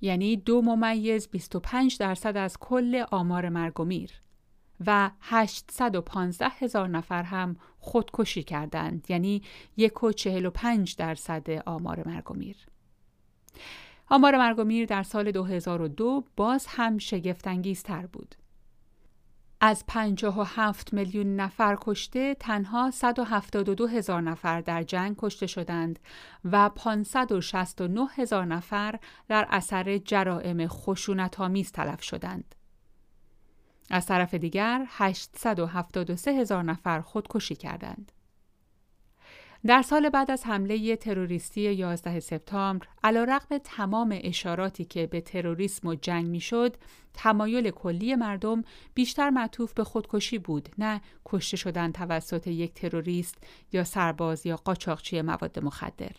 یعنی 0.00 0.36
دو 0.36 0.62
ممیز 0.62 1.28
25 1.28 1.98
درصد 1.98 2.36
از 2.36 2.58
کل 2.58 3.04
آمار 3.10 3.48
مرگ 3.48 3.80
و 3.80 3.84
میر 3.84 4.10
و 4.86 5.10
815 5.20 6.48
هزار 6.48 6.88
نفر 6.88 7.22
هم 7.22 7.56
خودکشی 7.78 8.42
کردند 8.42 9.06
یعنی 9.08 9.42
یک 9.76 10.02
و 10.02 10.12
چهل 10.12 10.46
و 10.46 10.50
پنج 10.50 10.96
درصد 10.96 11.50
آمار 11.66 12.08
مرگ 12.08 12.30
و 12.30 12.34
میر. 12.34 12.56
آمار 14.10 14.38
مرگ 14.38 14.58
و 14.58 14.64
میر 14.64 14.86
در 14.86 15.02
سال 15.02 15.30
2002 15.30 16.24
باز 16.36 16.66
هم 16.68 16.98
شگفتانگیزتر 16.98 18.06
بود. 18.06 18.34
از 19.62 19.84
57 19.86 20.94
میلیون 20.94 21.36
نفر 21.36 21.78
کشته 21.80 22.34
تنها 22.34 22.90
172 22.90 23.86
هزار 23.86 24.20
نفر 24.20 24.60
در 24.60 24.82
جنگ 24.82 25.16
کشته 25.18 25.46
شدند 25.46 25.98
و 26.44 26.68
569 26.68 28.06
هزار 28.14 28.44
نفر 28.44 28.98
در 29.28 29.46
اثر 29.50 29.98
جرائم 29.98 30.66
خشونت‌آمیز 30.66 31.72
تلف 31.72 32.02
شدند. 32.02 32.54
از 33.90 34.06
طرف 34.06 34.34
دیگر 34.34 34.84
873 34.88 36.32
هزار 36.32 36.62
نفر 36.62 37.00
خودکشی 37.00 37.54
کردند. 37.54 38.12
در 39.66 39.82
سال 39.82 40.08
بعد 40.08 40.30
از 40.30 40.46
حمله 40.46 40.96
تروریستی 40.96 41.60
11 41.60 42.20
سپتامبر، 42.20 42.86
علیرغم 43.04 43.58
تمام 43.64 44.18
اشاراتی 44.22 44.84
که 44.84 45.06
به 45.06 45.20
تروریسم 45.20 45.88
و 45.88 45.94
جنگ 45.94 46.26
می‌شد، 46.26 46.76
تمایل 47.14 47.70
کلی 47.70 48.14
مردم 48.14 48.64
بیشتر 48.94 49.30
معطوف 49.30 49.72
به 49.72 49.84
خودکشی 49.84 50.38
بود، 50.38 50.68
نه 50.78 51.00
کشته 51.26 51.56
شدن 51.56 51.92
توسط 51.92 52.46
یک 52.46 52.74
تروریست 52.74 53.34
یا 53.72 53.84
سرباز 53.84 54.46
یا 54.46 54.56
قاچاقچی 54.56 55.22
مواد 55.22 55.58
مخدر. 55.58 56.12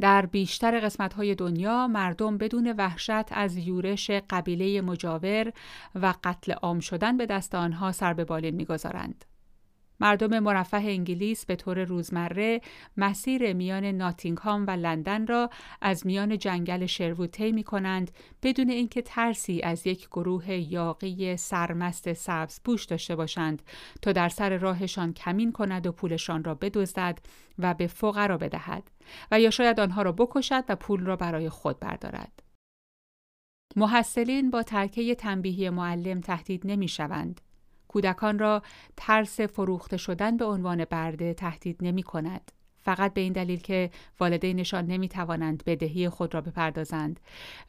در 0.00 0.26
بیشتر 0.26 0.80
قسمت‌های 0.80 1.34
دنیا 1.34 1.86
مردم 1.86 2.38
بدون 2.38 2.74
وحشت 2.78 3.32
از 3.32 3.56
یورش 3.56 4.10
قبیله 4.10 4.80
مجاور 4.80 5.52
و 5.94 6.14
قتل 6.24 6.52
عام 6.52 6.80
شدن 6.80 7.16
به 7.16 7.26
دست 7.26 7.54
آنها 7.54 7.92
سر 7.92 8.14
به 8.14 8.24
بالین 8.24 8.54
می‌گذارند. 8.54 9.24
مردم 10.04 10.38
مرفه 10.38 10.76
انگلیس 10.76 11.46
به 11.46 11.56
طور 11.56 11.84
روزمره 11.84 12.60
مسیر 12.96 13.52
میان 13.52 13.84
ناتینگهام 13.84 14.66
و 14.66 14.70
لندن 14.70 15.26
را 15.26 15.50
از 15.80 16.06
میان 16.06 16.38
جنگل 16.38 16.86
شروود 16.86 17.30
طی 17.30 17.62
کنند 17.62 18.10
بدون 18.42 18.70
اینکه 18.70 19.02
ترسی 19.02 19.62
از 19.62 19.86
یک 19.86 20.06
گروه 20.06 20.50
یاقی 20.50 21.36
سرمست 21.36 22.12
سبز 22.12 22.60
پوش 22.64 22.84
داشته 22.84 23.16
باشند 23.16 23.62
تا 24.02 24.12
در 24.12 24.28
سر 24.28 24.56
راهشان 24.56 25.12
کمین 25.12 25.52
کند 25.52 25.86
و 25.86 25.92
پولشان 25.92 26.44
را 26.44 26.54
بدزدد 26.54 27.18
و 27.58 27.74
به 27.74 27.86
فقرا 27.86 28.38
بدهد 28.38 28.90
و 29.30 29.40
یا 29.40 29.50
شاید 29.50 29.80
آنها 29.80 30.02
را 30.02 30.12
بکشد 30.12 30.64
و 30.68 30.76
پول 30.76 31.00
را 31.06 31.16
برای 31.16 31.48
خود 31.48 31.80
بردارد. 31.80 32.42
محصلین 33.76 34.50
با 34.50 34.62
ترکه 34.62 35.14
تنبیهی 35.14 35.70
معلم 35.70 36.20
تهدید 36.20 36.62
نمی 36.64 36.88
شوند 36.88 37.40
کودکان 37.94 38.38
را 38.38 38.62
ترس 38.96 39.40
فروخته 39.40 39.96
شدن 39.96 40.36
به 40.36 40.44
عنوان 40.44 40.84
برده 40.84 41.34
تهدید 41.34 41.76
نمی 41.80 42.02
کند. 42.02 42.52
فقط 42.78 43.14
به 43.14 43.20
این 43.20 43.32
دلیل 43.32 43.60
که 43.60 43.90
والدینشان 44.20 44.86
نمی 44.86 45.08
توانند 45.08 45.62
بدهی 45.66 46.08
خود 46.08 46.34
را 46.34 46.40
بپردازند 46.40 47.20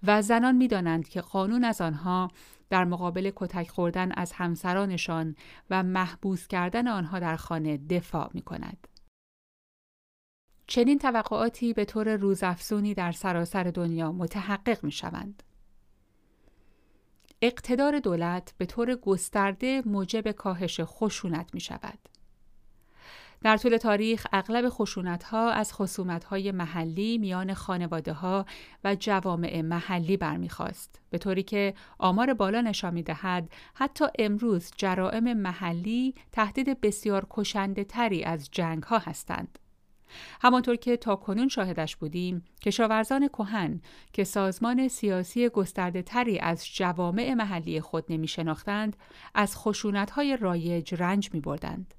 و 0.03 0.21
زنان 0.21 0.55
می 0.55 0.67
دانند 0.67 1.07
که 1.07 1.21
قانون 1.21 1.63
از 1.63 1.81
آنها 1.81 2.31
در 2.69 2.85
مقابل 2.85 3.31
کتک 3.35 3.69
خوردن 3.69 4.11
از 4.11 4.31
همسرانشان 4.31 5.35
و 5.69 5.83
محبوس 5.83 6.47
کردن 6.47 6.87
آنها 6.87 7.19
در 7.19 7.35
خانه 7.35 7.77
دفاع 7.77 8.29
می 8.33 8.41
کند. 8.41 8.87
چنین 10.67 10.99
توقعاتی 10.99 11.73
به 11.73 11.85
طور 11.85 12.15
روزافزونی 12.15 12.93
در 12.93 13.11
سراسر 13.11 13.63
دنیا 13.63 14.11
متحقق 14.11 14.83
می 14.83 14.91
شوند. 14.91 15.43
اقتدار 17.45 17.99
دولت 17.99 18.53
به 18.57 18.65
طور 18.65 18.95
گسترده 18.95 19.81
موجب 19.85 20.31
کاهش 20.31 20.79
خشونت 20.83 21.49
می 21.53 21.59
شود. 21.59 21.99
در 23.43 23.57
طول 23.57 23.77
تاریخ 23.77 24.27
اغلب 24.33 24.69
خشونت 24.69 25.23
ها 25.23 25.51
از 25.51 25.73
خصومت 25.73 26.23
های 26.23 26.51
محلی 26.51 27.17
میان 27.17 27.53
خانواده 27.53 28.13
ها 28.13 28.45
و 28.83 28.95
جوامع 28.95 29.61
محلی 29.61 30.17
برمیخواست 30.17 31.01
به 31.09 31.17
طوری 31.17 31.43
که 31.43 31.73
آمار 31.99 32.33
بالا 32.33 32.61
نشان 32.61 32.93
می‌دهد 32.93 33.49
حتی 33.73 34.05
امروز 34.19 34.71
جرائم 34.77 35.33
محلی 35.33 36.15
تهدید 36.31 36.81
بسیار 36.81 37.27
کشنده 37.29 37.83
تری 37.83 38.23
از 38.23 38.49
جنگ 38.51 38.83
ها 38.83 38.97
هستند 38.97 39.59
همانطور 40.41 40.75
که 40.75 40.97
تا 40.97 41.15
کنون 41.15 41.47
شاهدش 41.47 41.95
بودیم 41.95 42.45
کشاورزان 42.61 43.27
کهن 43.27 43.81
که 44.13 44.23
سازمان 44.23 44.87
سیاسی 44.87 45.49
گسترده 45.49 46.01
تری 46.01 46.39
از 46.39 46.65
جوامع 46.73 47.33
محلی 47.33 47.81
خود 47.81 48.05
نمی 48.09 48.27
شناختند 48.27 48.97
از 49.33 49.57
خشونت 49.57 50.11
های 50.11 50.37
رایج 50.37 50.93
رنج 50.93 51.29
می 51.33 51.39
بردند. 51.39 51.93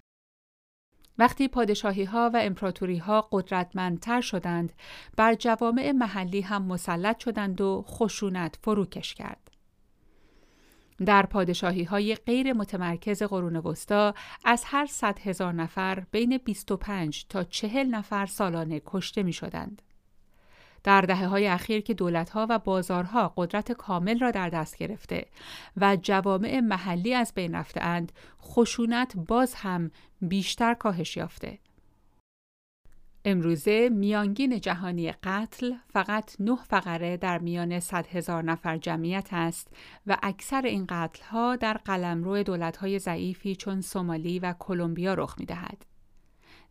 وقتی 1.18 1.48
پادشاهی 1.48 2.04
ها 2.04 2.30
و 2.34 2.36
امپراتوری 2.36 2.98
ها 2.98 3.28
قدرتمندتر 3.32 4.20
شدند 4.20 4.72
بر 5.16 5.34
جوامع 5.34 5.92
محلی 5.92 6.40
هم 6.40 6.62
مسلط 6.62 7.24
شدند 7.24 7.60
و 7.60 7.84
خشونت 7.88 8.58
فروکش 8.62 9.14
کرد. 9.14 9.55
در 11.04 11.26
پادشاهی 11.26 11.84
های 11.84 12.14
غیر 12.14 12.52
متمرکز 12.52 13.22
قرون 13.22 13.56
وسطا 13.56 14.14
از 14.44 14.62
هر 14.66 14.86
صد 14.86 15.18
هزار 15.18 15.52
نفر 15.52 16.04
بین 16.10 16.38
25 16.38 17.26
تا 17.28 17.44
40 17.44 17.86
نفر 17.86 18.26
سالانه 18.26 18.82
کشته 18.86 19.22
می 19.22 19.32
شدند. 19.32 19.82
در 20.84 21.00
دهه 21.00 21.26
های 21.26 21.46
اخیر 21.46 21.80
که 21.80 21.94
دولت 21.94 22.30
ها 22.30 22.46
و 22.50 22.58
بازارها 22.58 23.32
قدرت 23.36 23.72
کامل 23.72 24.18
را 24.18 24.30
در 24.30 24.48
دست 24.48 24.76
گرفته 24.76 25.26
و 25.76 25.96
جوامع 26.02 26.60
محلی 26.60 27.14
از 27.14 27.32
بین 27.34 27.54
رفته 27.54 27.82
اند، 27.82 28.12
خشونت 28.42 29.16
باز 29.16 29.54
هم 29.54 29.90
بیشتر 30.20 30.74
کاهش 30.74 31.16
یافته. 31.16 31.58
امروزه 33.28 33.88
میانگین 33.88 34.60
جهانی 34.60 35.12
قتل 35.12 35.74
فقط 35.92 36.36
نه 36.40 36.56
فقره 36.56 37.16
در 37.16 37.38
میان 37.38 37.80
صد 37.80 38.06
هزار 38.06 38.42
نفر 38.42 38.78
جمعیت 38.78 39.28
است 39.32 39.68
و 40.06 40.16
اکثر 40.22 40.62
این 40.62 40.86
قتل 40.88 41.22
ها 41.24 41.56
در 41.56 41.74
قلمرو 41.74 42.42
دولت 42.42 42.76
های 42.76 42.98
ضعیفی 42.98 43.56
چون 43.56 43.80
سومالی 43.80 44.38
و 44.38 44.54
کلمبیا 44.58 45.14
رخ 45.14 45.38
می 45.38 45.46
دهد. 45.46 45.86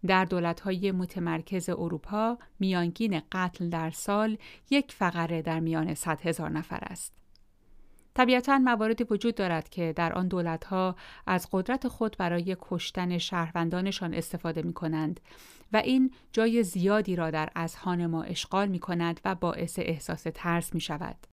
در 0.07 0.25
دولت 0.25 0.59
های 0.59 0.91
متمرکز 0.91 1.69
اروپا 1.69 2.37
میانگین 2.59 3.21
قتل 3.31 3.69
در 3.69 3.91
سال 3.91 4.37
یک 4.69 4.91
فقره 4.91 5.41
در 5.41 5.59
میان 5.59 5.93
صد 5.93 6.21
هزار 6.21 6.49
نفر 6.49 6.79
است. 6.81 7.25
طبیعتا 8.15 8.57
مواردی 8.57 9.03
وجود 9.03 9.35
دارد 9.35 9.69
که 9.69 9.93
در 9.93 10.13
آن 10.13 10.27
دولتها 10.27 10.95
از 11.27 11.47
قدرت 11.51 11.87
خود 11.87 12.15
برای 12.19 12.57
کشتن 12.61 13.17
شهروندانشان 13.17 14.13
استفاده 14.13 14.61
می 14.61 14.73
کنند 14.73 15.19
و 15.73 15.77
این 15.77 16.13
جای 16.31 16.63
زیادی 16.63 17.15
را 17.15 17.31
در 17.31 17.49
اذهان 17.55 18.05
ما 18.05 18.23
اشغال 18.23 18.67
می 18.67 18.79
کند 18.79 19.19
و 19.25 19.35
باعث 19.35 19.79
احساس 19.79 20.23
ترس 20.33 20.73
می 20.73 20.81
شود. 20.81 21.27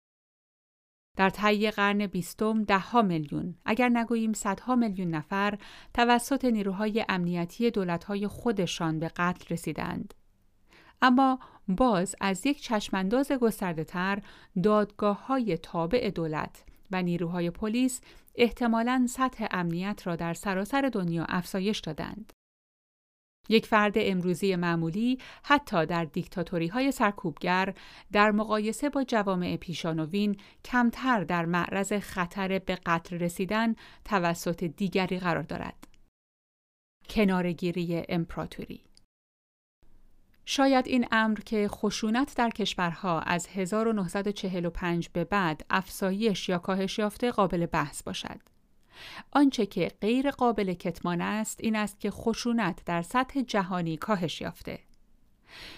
در 1.17 1.31
طی 1.31 1.71
قرن 1.71 2.07
بیستم 2.07 2.65
دهها 2.65 3.03
میلیون 3.03 3.55
اگر 3.65 3.89
نگوییم 3.89 4.33
صدها 4.33 4.77
میلیون 4.77 5.11
نفر 5.11 5.59
توسط 5.95 6.45
نیروهای 6.45 7.05
امنیتی 7.09 7.71
دولتهای 7.71 8.27
خودشان 8.27 8.99
به 8.99 9.09
قتل 9.09 9.55
رسیدند. 9.55 10.15
اما 11.03 11.39
باز 11.69 12.17
از 12.21 12.47
یک 12.47 12.63
چشمانداز 12.63 13.33
گسترده 13.33 13.85
تر 13.85 14.23
دادگاه 14.63 15.27
های 15.27 15.57
تابع 15.57 16.11
دولت 16.11 16.65
و 16.91 17.03
نیروهای 17.03 17.51
پلیس 17.51 18.01
احتمالاً 18.35 19.07
سطح 19.09 19.47
امنیت 19.51 20.07
را 20.07 20.17
در 20.17 20.35
سراسر 20.35 20.91
دنیا 20.93 21.25
افزایش 21.29 21.79
دادند. 21.79 22.33
یک 23.51 23.67
فرد 23.67 23.95
امروزی 23.97 24.57
معمولی 24.57 25.19
حتی 25.43 25.87
در 25.87 26.05
دیکتاتوری 26.05 26.67
های 26.67 26.93
سرکوبگر 26.93 27.75
در 28.13 28.31
مقایسه 28.31 28.89
با 28.89 29.05
جوامع 29.05 29.57
پیشانوین 29.57 30.37
کمتر 30.65 31.25
در 31.25 31.45
معرض 31.45 31.93
خطر 31.93 32.59
به 32.59 32.79
قتل 32.87 33.19
رسیدن 33.19 33.75
توسط 34.05 34.65
دیگری 34.65 35.19
قرار 35.19 35.43
دارد. 35.43 35.87
کنارگیری 37.11 38.03
امپراتوری 38.09 38.85
شاید 40.45 40.87
این 40.87 41.07
امر 41.13 41.41
که 41.41 41.69
خشونت 41.69 42.37
در 42.37 42.51
کشورها 42.51 43.21
از 43.21 43.49
1945 43.49 45.09
به 45.09 45.25
بعد 45.25 45.67
افزایش 45.71 46.49
یا 46.49 46.59
کاهش 46.59 46.99
یافته 46.99 47.31
قابل 47.31 47.67
بحث 47.67 48.03
باشد. 48.03 48.41
آنچه 49.31 49.67
که 49.67 49.93
غیر 50.01 50.31
قابل 50.31 50.75
کتمان 50.75 51.21
است 51.21 51.61
این 51.63 51.77
است 51.77 52.01
که 52.01 52.11
خشونت 52.11 52.85
در 52.85 53.03
سطح 53.03 53.43
جهانی 53.43 53.97
کاهش 53.97 54.41
یافته. 54.41 54.79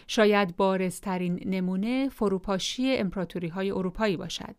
شاید 0.07 0.57
بارزترین 0.57 1.43
نمونه 1.47 2.09
فروپاشی 2.09 2.97
امپراتوری 2.97 3.49
های 3.49 3.71
اروپایی 3.71 4.17
باشد. 4.17 4.55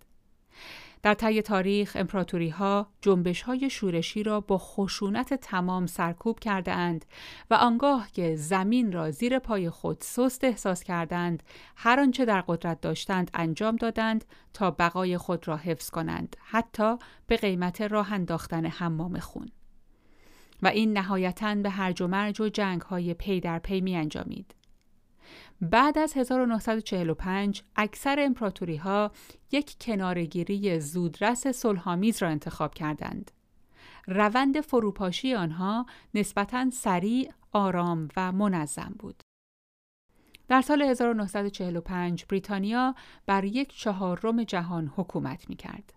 در 1.04 1.14
طی 1.14 1.42
تاریخ 1.42 1.98
امپراتوری 2.00 2.50
ها 2.50 2.88
جنبش 3.02 3.42
های 3.42 3.70
شورشی 3.70 4.24
را 4.24 4.40
با 4.40 4.58
خشونت 4.58 5.34
تمام 5.34 5.86
سرکوب 5.86 6.40
کرده 6.40 6.72
اند 6.72 7.06
و 7.50 7.54
آنگاه 7.54 8.12
که 8.12 8.36
زمین 8.36 8.92
را 8.92 9.12
زیر 9.12 9.40
پای 9.40 9.70
خود 9.70 9.98
سست 10.02 10.44
احساس 10.44 10.84
کردند 10.84 11.44
هر 11.76 12.00
آنچه 12.00 12.26
در 12.26 12.42
قدرت 12.42 12.82
داشتند 12.82 13.32
انجام 13.34 13.76
دادند 13.76 14.26
تا 14.54 14.72
بقای 14.72 15.18
خود 15.18 15.48
را 15.48 15.58
حفظ 15.58 15.90
کنند 15.90 16.38
حتی 16.40 16.98
به 17.28 17.38
قیمت 17.38 17.82
راه 17.82 18.14
انداختن 18.14 18.66
حمام 18.66 19.20
خون 19.20 19.50
و 20.62 20.68
این 20.68 20.98
نهایتا 20.98 21.56
به 21.56 21.70
هرج 21.70 22.02
و 22.02 22.08
مرج 22.08 22.42
و 22.42 22.50
جنگ 22.50 22.82
های 22.82 23.14
پی 23.14 23.40
در 23.40 23.60
پی 23.60 23.82
می 23.82 23.96
انجامید. 23.96 24.56
بعد 25.64 25.98
از 25.98 26.18
1945 26.18 27.64
اکثر 27.76 28.16
امپراتوری 28.20 28.76
ها 28.76 29.12
یک 29.52 29.76
کنارگیری 29.82 30.80
زودرس 30.80 31.48
صلحآمیز 31.48 32.24
را 32.24 32.30
انتخاب 32.30 32.74
کردند. 32.74 33.32
روند 34.08 34.62
فروپاشی 34.62 35.34
آنها 35.34 35.86
نسبتاً 36.14 36.70
سریع، 36.70 37.32
آرام 37.52 38.08
و 38.18 38.32
منظم 38.32 38.96
بود. 39.00 39.24
در 40.48 40.62
سال 40.62 40.82
1945 40.82 42.26
بریتانیا 42.26 42.96
بر 43.26 43.44
یک 43.44 43.76
چهارم 43.76 44.44
جهان 44.44 44.94
حکومت 44.96 45.50
می 45.50 45.56
کرد. 45.56 45.94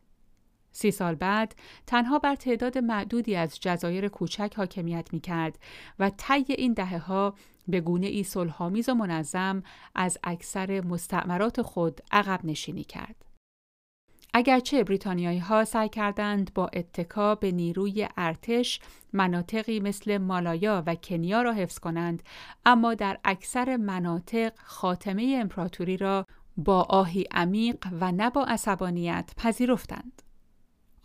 سی 0.72 0.90
سال 0.90 1.14
بعد 1.14 1.54
تنها 1.86 2.18
بر 2.18 2.34
تعداد 2.34 2.78
معدودی 2.78 3.36
از 3.36 3.60
جزایر 3.60 4.08
کوچک 4.08 4.52
حاکمیت 4.56 5.08
می 5.12 5.20
کرد 5.20 5.58
و 5.98 6.10
طی 6.10 6.44
این 6.48 6.72
دهه 6.72 6.98
ها 6.98 7.34
به 7.68 7.80
گونه 7.80 8.06
ای 8.06 8.22
صلحآمیز 8.22 8.88
و 8.88 8.94
منظم 8.94 9.62
از 9.94 10.18
اکثر 10.24 10.80
مستعمرات 10.80 11.62
خود 11.62 12.00
عقب 12.10 12.40
نشینی 12.44 12.84
کرد. 12.84 13.26
اگرچه 14.34 14.84
بریتانیایی 14.84 15.38
ها 15.38 15.64
سعی 15.64 15.88
کردند 15.88 16.54
با 16.54 16.66
اتکا 16.72 17.34
به 17.34 17.52
نیروی 17.52 18.08
ارتش 18.16 18.80
مناطقی 19.12 19.80
مثل 19.80 20.18
مالایا 20.18 20.82
و 20.86 20.94
کنیا 20.94 21.42
را 21.42 21.52
حفظ 21.52 21.78
کنند 21.78 22.22
اما 22.66 22.94
در 22.94 23.18
اکثر 23.24 23.76
مناطق 23.76 24.52
خاتمه 24.64 25.38
امپراتوری 25.40 25.96
را 25.96 26.26
با 26.56 26.82
آهی 26.82 27.24
عمیق 27.30 27.88
و 28.00 28.12
نه 28.12 28.30
با 28.30 28.44
عصبانیت 28.44 29.30
پذیرفتند. 29.36 30.22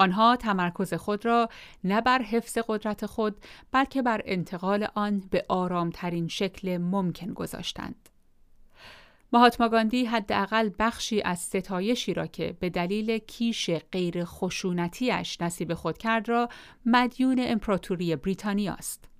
آنها 0.01 0.35
تمرکز 0.35 0.93
خود 0.93 1.25
را 1.25 1.49
نه 1.83 2.01
بر 2.01 2.21
حفظ 2.21 2.57
قدرت 2.67 3.05
خود 3.05 3.35
بلکه 3.71 4.01
بر 4.01 4.21
انتقال 4.25 4.87
آن 4.95 5.23
به 5.31 5.45
آرامترین 5.49 6.27
شکل 6.27 6.77
ممکن 6.77 7.33
گذاشتند. 7.33 8.09
مهاتما 9.33 9.69
گاندی 9.69 10.05
حداقل 10.05 10.69
بخشی 10.79 11.21
از 11.21 11.39
ستایشی 11.39 12.13
را 12.13 12.27
که 12.27 12.57
به 12.59 12.69
دلیل 12.69 13.17
کیش 13.17 13.69
غیر 13.91 14.25
خشونتیش 14.25 15.41
نصیب 15.41 15.73
خود 15.73 15.97
کرد 15.97 16.29
را 16.29 16.49
مدیون 16.85 17.37
امپراتوری 17.39 18.15
بریتانیا 18.15 18.73
است. 18.73 19.10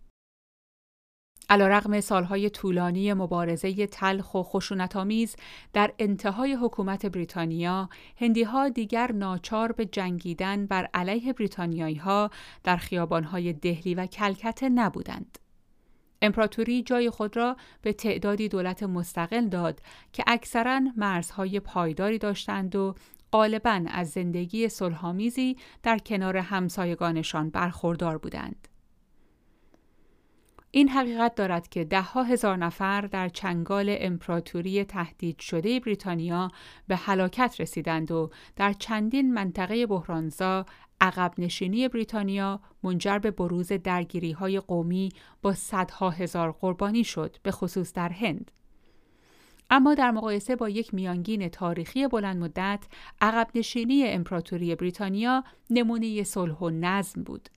علیرغم 1.52 2.02
سالهای 2.02 2.49
طولانی 2.49 3.14
مبارزه 3.14 3.88
تلخ 3.88 4.36
و 4.36 4.43
خشونتآمیز 4.43 5.36
در 5.74 5.93
انتهای 5.99 6.54
حکومت 6.54 7.06
بریتانیا 7.06 7.89
هندیها 8.20 8.70
دیگر 8.70 9.12
ناچار 9.12 9.72
به 9.72 9.86
جنگیدن 9.86 10.66
بر 10.66 10.89
علیه 10.93 11.34
بریتانیایی 11.34 11.95
ها 11.95 12.30
در 12.64 12.78
خیابانهای 12.78 13.54
دهلی 13.54 13.95
و 13.95 14.06
کلکته 14.06 14.70
نبودند. 14.70 15.39
امپراتوری 16.22 16.84
جای 16.84 17.10
خود 17.10 17.38
را 17.38 17.56
به 17.82 17.93
تعدادی 17.93 18.49
دولت 18.49 18.84
مستقل 18.84 19.47
داد 19.47 19.82
که 20.14 20.24
اکثرا 20.28 20.82
مرزهای 20.97 21.60
پایداری 21.60 22.18
داشتند 22.18 22.76
و 22.76 22.95
غالبا 23.32 23.84
از 23.88 24.10
زندگی 24.10 24.70
صلحآمیزی 24.70 25.58
در 25.84 25.97
کنار 25.97 26.38
همسایگانشان 26.38 27.49
برخوردار 27.49 28.18
بودند. 28.18 28.68
این 30.74 30.89
حقیقت 30.89 31.36
دارد 31.36 31.67
که 31.67 31.84
دهها 31.84 32.24
هزار 32.24 32.57
نفر 32.57 33.01
در 33.01 33.30
چنگال 33.30 33.95
امپراتوری 33.99 34.84
تهدید 34.84 35.39
شده 35.39 35.80
بریتانیا 35.80 36.51
به 36.88 36.95
هلاکت 36.95 37.55
رسیدند 37.59 38.11
و 38.11 38.30
در 38.55 38.74
چندین 38.74 39.34
منطقه 39.34 39.86
بحرانزا 39.86 40.65
عقب 41.01 41.34
نشینی 41.38 41.88
بریتانیا 41.88 42.59
منجر 42.84 43.19
به 43.19 43.32
بروز 43.32 43.67
درگیری 43.72 44.32
های 44.32 44.59
قومی 44.59 45.09
با 45.41 45.53
صدها 45.53 46.09
هزار 46.09 46.51
قربانی 46.51 47.03
شد 47.03 47.38
به 47.43 47.51
خصوص 47.51 47.93
در 47.93 48.09
هند. 48.09 48.51
اما 49.69 49.95
در 49.95 50.11
مقایسه 50.11 50.55
با 50.55 50.69
یک 50.69 50.93
میانگین 50.93 51.49
تاریخی 51.49 52.07
بلند 52.07 52.43
مدت 52.43 52.84
عقب 53.22 53.47
نشینی 53.55 54.03
امپراتوری 54.03 54.76
بریتانیا 54.76 55.43
نمونه 55.69 56.24
صلح 56.24 56.55
و 56.55 56.69
نظم 56.69 57.24
بود. 57.24 57.49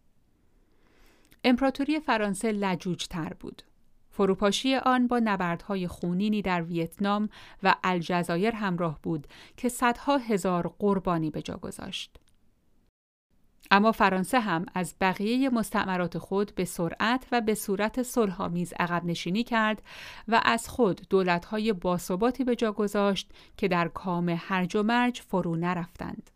امپراتوری 1.44 2.00
فرانسه 2.00 2.52
لجوج 2.52 3.06
تر 3.06 3.32
بود. 3.40 3.62
فروپاشی 4.10 4.74
آن 4.74 5.06
با 5.06 5.18
نبردهای 5.18 5.88
خونینی 5.88 6.42
در 6.42 6.62
ویتنام 6.62 7.28
و 7.62 7.74
الجزایر 7.84 8.54
همراه 8.54 8.98
بود 9.02 9.26
که 9.56 9.68
صدها 9.68 10.16
هزار 10.16 10.74
قربانی 10.78 11.30
به 11.30 11.42
جا 11.42 11.56
گذاشت. 11.56 12.16
اما 13.70 13.92
فرانسه 13.92 14.40
هم 14.40 14.66
از 14.74 14.94
بقیه 15.00 15.50
مستعمرات 15.50 16.18
خود 16.18 16.54
به 16.54 16.64
سرعت 16.64 17.26
و 17.32 17.40
به 17.40 17.54
صورت 17.54 18.02
صلحآمیز 18.02 18.72
عقب 18.78 19.04
نشینی 19.04 19.44
کرد 19.44 19.82
و 20.28 20.40
از 20.44 20.68
خود 20.68 21.00
دولت‌های 21.10 21.72
باثباتی 21.72 22.44
به 22.44 22.56
جا 22.56 22.72
گذاشت 22.72 23.30
که 23.56 23.68
در 23.68 23.88
کام 23.88 24.28
هرج 24.38 24.76
و 24.76 24.82
مرج 24.82 25.20
فرو 25.20 25.56
نرفتند. 25.56 26.30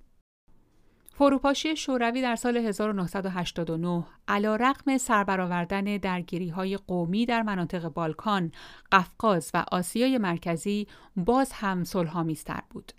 فروپاشی 1.18 1.76
شوروی 1.76 2.22
در 2.22 2.36
سال 2.36 2.56
1989 2.56 4.04
علا 4.28 4.56
رقم 4.56 4.98
سربرآوردن 4.98 5.96
درگیری 5.96 6.48
های 6.48 6.76
قومی 6.76 7.26
در 7.26 7.42
مناطق 7.42 7.88
بالکان، 7.88 8.52
قفقاز 8.92 9.50
و 9.54 9.64
آسیای 9.72 10.18
مرکزی 10.18 10.86
باز 11.16 11.52
هم 11.52 11.84
صلحآمیزتر 11.84 12.62
بود. 12.70 12.92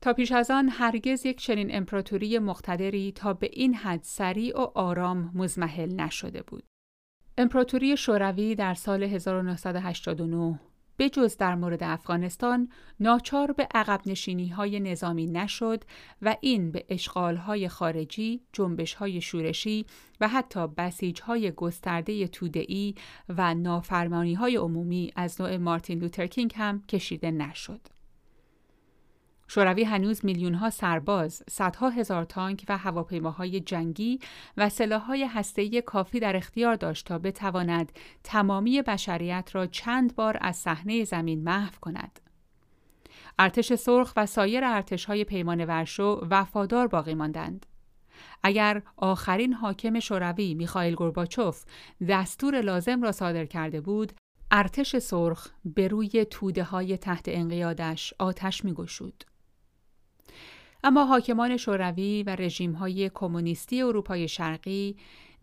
تا 0.00 0.12
پیش 0.12 0.32
از 0.32 0.50
آن 0.50 0.68
هرگز 0.68 1.26
یک 1.26 1.38
چنین 1.38 1.76
امپراتوری 1.76 2.38
مقتدری 2.38 3.12
تا 3.12 3.32
به 3.32 3.50
این 3.52 3.74
حد 3.74 4.02
سریع 4.02 4.60
و 4.60 4.66
آرام 4.74 5.30
مزمحل 5.34 5.92
نشده 5.92 6.42
بود. 6.42 6.64
امپراتوری 7.38 7.96
شوروی 7.96 8.54
در 8.54 8.74
سال 8.74 9.02
1989 9.02 10.60
به 10.96 11.08
جز 11.08 11.36
در 11.36 11.54
مورد 11.54 11.82
افغانستان 11.82 12.68
ناچار 13.00 13.52
به 13.52 13.68
عقب 13.74 14.00
نشینی 14.06 14.48
های 14.48 14.80
نظامی 14.80 15.26
نشد 15.26 15.84
و 16.22 16.36
این 16.40 16.70
به 16.70 16.84
اشغال 16.88 17.36
های 17.36 17.68
خارجی، 17.68 18.40
جنبش 18.52 18.94
های 18.94 19.20
شورشی 19.20 19.86
و 20.20 20.28
حتی 20.28 20.66
بسیج 20.66 21.20
های 21.20 21.52
گسترده 21.52 22.28
توده‌ای 22.28 22.94
و 23.28 23.54
نافرمانی 23.54 24.34
های 24.34 24.56
عمومی 24.56 25.12
از 25.16 25.40
نوع 25.40 25.56
مارتین 25.56 25.98
لوترکینگ 25.98 26.52
هم 26.56 26.82
کشیده 26.88 27.30
نشد. 27.30 27.95
شوروی 29.48 29.84
هنوز 29.84 30.24
میلیون 30.24 30.54
ها 30.54 30.70
سرباز، 30.70 31.42
صدها 31.50 31.90
هزار 31.90 32.24
تانک 32.24 32.64
و 32.68 32.78
هواپیماهای 32.78 33.60
جنگی 33.60 34.20
و 34.56 34.68
سلاح‌های 34.68 35.24
هسته‌ای 35.24 35.82
کافی 35.82 36.20
در 36.20 36.36
اختیار 36.36 36.74
داشت 36.74 37.06
تا 37.06 37.18
بتواند 37.18 37.92
تمامی 38.24 38.82
بشریت 38.82 39.50
را 39.52 39.66
چند 39.66 40.14
بار 40.14 40.38
از 40.40 40.56
صحنه 40.56 41.04
زمین 41.04 41.44
محو 41.44 41.72
کند. 41.80 42.20
ارتش 43.38 43.74
سرخ 43.74 44.12
و 44.16 44.26
سایر 44.26 44.64
ارتش‌های 44.64 45.24
پیمان 45.24 45.64
ورشو 45.64 46.26
وفادار 46.30 46.86
باقی 46.86 47.14
ماندند. 47.14 47.66
اگر 48.42 48.82
آخرین 48.96 49.52
حاکم 49.52 50.00
شوروی 50.00 50.54
میخائیل 50.54 50.94
گورباچوف 50.94 51.64
دستور 52.08 52.60
لازم 52.60 53.02
را 53.02 53.12
صادر 53.12 53.44
کرده 53.44 53.80
بود، 53.80 54.12
ارتش 54.50 54.96
سرخ 54.96 55.48
به 55.64 55.88
روی 55.88 56.26
توده 56.30 56.64
های 56.64 56.96
تحت 56.96 57.24
انقیادش 57.28 58.14
آتش 58.18 58.64
میگشود. 58.64 59.24
اما 60.86 61.04
حاکمان 61.04 61.56
شوروی 61.56 62.22
و 62.22 62.36
های 62.78 63.10
کمونیستی 63.14 63.82
اروپای 63.82 64.28
شرقی 64.28 64.96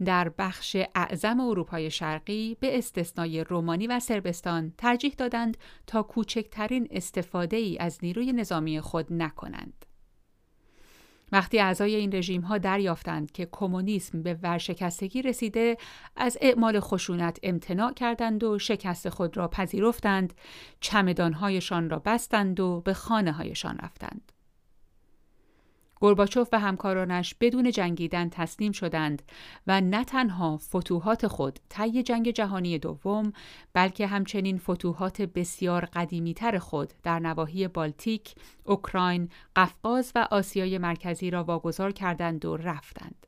در 0.06 0.30
بخش 0.30 0.78
اعظم 0.96 1.40
اروپای 1.40 1.92
شرقی 1.92 2.58
به 2.60 2.78
استثنای 2.78 3.44
رومانی 3.44 3.88
و 3.88 4.00
سربستان 4.00 4.74
ترجیح 4.78 5.14
دادند 5.18 5.58
تا 5.88 6.04
کوچکترین 6.04 6.88
استفاده 6.92 7.58
ای 7.58 7.78
از 7.78 8.00
نیروی 8.04 8.34
نظامی 8.34 8.82
خود 8.82 9.14
نکنند. 9.14 9.86
وقتی 11.32 11.60
اعضای 11.60 11.96
این 11.96 12.16
رژیم 12.16 12.42
ها 12.42 12.58
دریافتند 12.58 13.32
که 13.32 13.48
کمونیسم 13.52 14.24
به 14.24 14.34
ورشکستگی 14.34 15.22
رسیده 15.22 15.78
از 16.16 16.38
اعمال 16.42 16.80
خشونت 16.80 17.40
امتناع 17.44 17.94
کردند 17.94 18.44
و 18.44 18.60
شکست 18.60 19.10
خود 19.10 19.38
را 19.38 19.48
پذیرفتند 19.48 20.34
چمدانهایشان 20.80 21.90
را 21.90 22.00
بستند 22.00 22.60
و 22.60 22.82
به 22.82 22.94
خانه 22.94 23.32
هایشان 23.32 23.78
رفتند 23.78 24.33
گرباچوف 26.04 26.50
و 26.52 26.60
همکارانش 26.60 27.36
بدون 27.42 27.72
جنگیدن 27.72 28.30
تسلیم 28.30 28.72
شدند 28.72 29.22
و 29.68 29.82
نه 29.82 30.04
تنها 30.04 30.58
فتوحات 30.58 31.28
خود 31.28 31.60
طی 31.70 32.04
جنگ 32.04 32.32
جهانی 32.32 32.80
دوم 32.80 33.34
بلکه 33.74 34.08
همچنین 34.08 34.58
فتوحات 34.58 35.22
بسیار 35.22 35.86
قدیمیتر 35.86 36.60
خود 36.60 36.94
در 37.04 37.20
نواحی 37.20 37.68
بالتیک، 37.68 38.36
اوکراین، 38.64 39.30
قفقاز 39.56 40.12
و 40.16 40.28
آسیای 40.32 40.78
مرکزی 40.78 41.30
را 41.30 41.44
واگذار 41.44 41.92
کردند 41.92 42.46
و 42.46 42.58
رفتند. 42.58 43.28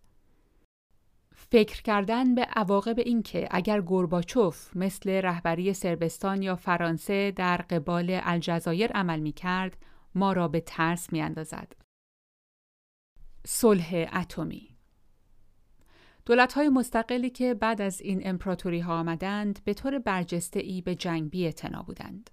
فکر 1.35 1.81
کردن 1.81 2.35
به 2.35 2.41
عواقب 2.41 2.99
اینکه 2.99 3.47
اگر 3.51 3.81
گورباچوف 3.81 4.77
مثل 4.77 5.09
رهبری 5.09 5.73
سربستان 5.73 6.41
یا 6.41 6.55
فرانسه 6.55 7.31
در 7.31 7.57
قبال 7.57 8.19
الجزایر 8.23 8.91
عمل 8.91 9.19
می 9.19 9.31
کرد، 9.31 9.77
ما 10.15 10.33
را 10.33 10.47
به 10.47 10.59
ترس 10.59 11.13
می 11.13 11.21
اندازد. 11.21 11.84
صلح 13.47 14.09
اتمی 14.13 14.75
های 16.55 16.69
مستقلی 16.69 17.29
که 17.29 17.53
بعد 17.53 17.81
از 17.81 18.01
این 18.01 18.21
امپراتوری 18.25 18.79
ها 18.79 18.99
آمدند 18.99 19.59
به 19.63 19.73
طور 19.73 19.99
برجسته 19.99 20.59
ای 20.59 20.81
به 20.81 20.95
جنگ 20.95 21.29
بی 21.29 21.53
بودند. 21.87 22.29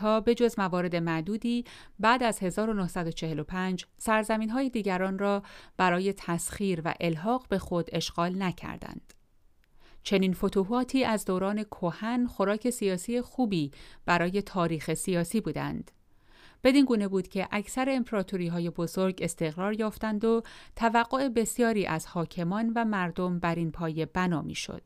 ها 0.00 0.20
به 0.20 0.34
جز 0.34 0.58
موارد 0.58 0.96
معدودی 0.96 1.64
بعد 1.98 2.22
از 2.22 2.42
1945 2.42 3.86
سرزمین 3.98 4.50
های 4.50 4.70
دیگران 4.70 5.18
را 5.18 5.42
برای 5.76 6.12
تسخیر 6.12 6.82
و 6.84 6.94
الحاق 7.00 7.48
به 7.48 7.58
خود 7.58 7.88
اشغال 7.92 8.42
نکردند. 8.42 9.14
چنین 10.02 10.34
فتوحاتی 10.34 11.04
از 11.04 11.24
دوران 11.24 11.64
کهن 11.64 12.26
خوراک 12.26 12.70
سیاسی 12.70 13.20
خوبی 13.20 13.70
برای 14.04 14.42
تاریخ 14.42 14.94
سیاسی 14.94 15.40
بودند 15.40 15.90
بدین 16.66 16.84
گونه 16.84 17.08
بود 17.08 17.28
که 17.28 17.48
اکثر 17.50 17.86
امپراتوری 17.90 18.48
های 18.48 18.70
بزرگ 18.70 19.18
استقرار 19.22 19.80
یافتند 19.80 20.24
و 20.24 20.42
توقع 20.76 21.28
بسیاری 21.28 21.86
از 21.86 22.06
حاکمان 22.06 22.72
و 22.76 22.84
مردم 22.84 23.38
بر 23.38 23.54
این 23.54 23.70
پایه 23.70 24.06
بنا 24.06 24.54
شد. 24.54 24.82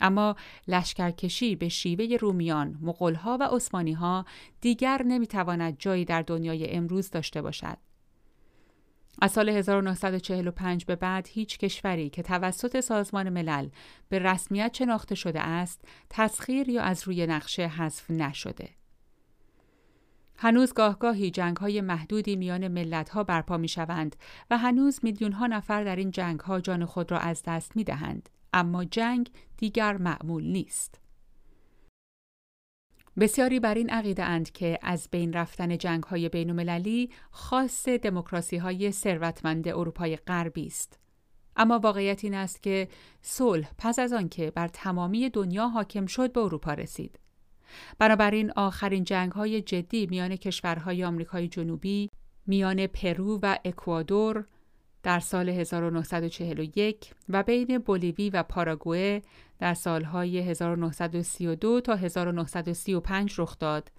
اما 0.00 0.36
لشکرکشی 0.68 1.56
به 1.56 1.68
شیوه 1.68 2.16
رومیان، 2.20 2.78
مغولها 2.82 3.38
و 3.40 3.58
ها 3.94 4.24
دیگر 4.60 5.02
نمی‌تواند 5.02 5.78
جایی 5.78 6.04
در 6.04 6.22
دنیای 6.22 6.70
امروز 6.70 7.10
داشته 7.10 7.42
باشد. 7.42 7.76
از 9.22 9.32
سال 9.32 9.48
1945 9.48 10.84
به 10.84 10.96
بعد 10.96 11.28
هیچ 11.30 11.58
کشوری 11.58 12.10
که 12.10 12.22
توسط 12.22 12.80
سازمان 12.80 13.28
ملل 13.28 13.68
به 14.08 14.18
رسمیت 14.18 14.74
شناخته 14.74 15.14
شده 15.14 15.40
است، 15.40 15.84
تسخیر 16.10 16.68
یا 16.68 16.82
از 16.82 17.02
روی 17.06 17.26
نقشه 17.26 17.66
حذف 17.66 18.10
نشده. 18.10 18.79
هنوز 20.42 20.72
گاهگاهی 20.72 21.30
جنگ 21.30 21.56
های 21.56 21.80
محدودی 21.80 22.36
میان 22.36 22.68
ملت 22.68 23.08
ها 23.08 23.24
برپا 23.24 23.56
می 23.56 23.68
شوند 23.68 24.16
و 24.50 24.58
هنوز 24.58 25.00
میلیون 25.02 25.32
ها 25.32 25.46
نفر 25.46 25.84
در 25.84 25.96
این 25.96 26.10
جنگ 26.10 26.40
ها 26.40 26.60
جان 26.60 26.84
خود 26.84 27.10
را 27.10 27.18
از 27.18 27.42
دست 27.46 27.76
می 27.76 27.84
دهند. 27.84 28.28
اما 28.52 28.84
جنگ 28.84 29.30
دیگر 29.56 29.96
معمول 29.96 30.44
نیست. 30.44 31.00
بسیاری 33.18 33.60
بر 33.60 33.74
این 33.74 33.90
عقیده 33.90 34.24
اند 34.24 34.52
که 34.52 34.78
از 34.82 35.08
بین 35.10 35.32
رفتن 35.32 35.78
جنگ 35.78 36.02
های 36.02 36.28
بین 36.28 36.50
المللی 36.50 37.10
خاص 37.30 37.88
دموکراسی 37.88 38.56
های 38.56 38.92
ثروتمند 38.92 39.68
اروپای 39.68 40.16
غربی 40.16 40.66
است. 40.66 40.98
اما 41.56 41.78
واقعیت 41.78 42.24
این 42.24 42.34
است 42.34 42.62
که 42.62 42.88
صلح 43.22 43.70
پس 43.78 43.98
از 43.98 44.12
آنکه 44.12 44.50
بر 44.50 44.68
تمامی 44.68 45.30
دنیا 45.30 45.68
حاکم 45.68 46.06
شد 46.06 46.32
به 46.32 46.40
اروپا 46.40 46.72
رسید. 46.72 47.18
بنابراین 47.98 48.52
آخرین 48.56 49.04
جنگ 49.04 49.32
های 49.32 49.62
جدی 49.62 50.06
میان 50.06 50.36
کشورهای 50.36 51.04
آمریکای 51.04 51.48
جنوبی 51.48 52.10
میان 52.46 52.86
پرو 52.86 53.38
و 53.42 53.56
اکوادور 53.64 54.44
در 55.02 55.20
سال 55.20 55.48
1941 55.48 57.14
و 57.28 57.42
بین 57.42 57.78
بولیوی 57.78 58.30
و 58.30 58.42
پاراگوئه 58.42 59.22
در 59.58 59.74
سالهای 59.74 60.38
1932 60.38 61.80
تا 61.80 61.94
1935 61.94 63.34
رخ 63.38 63.58
داد. 63.58 63.90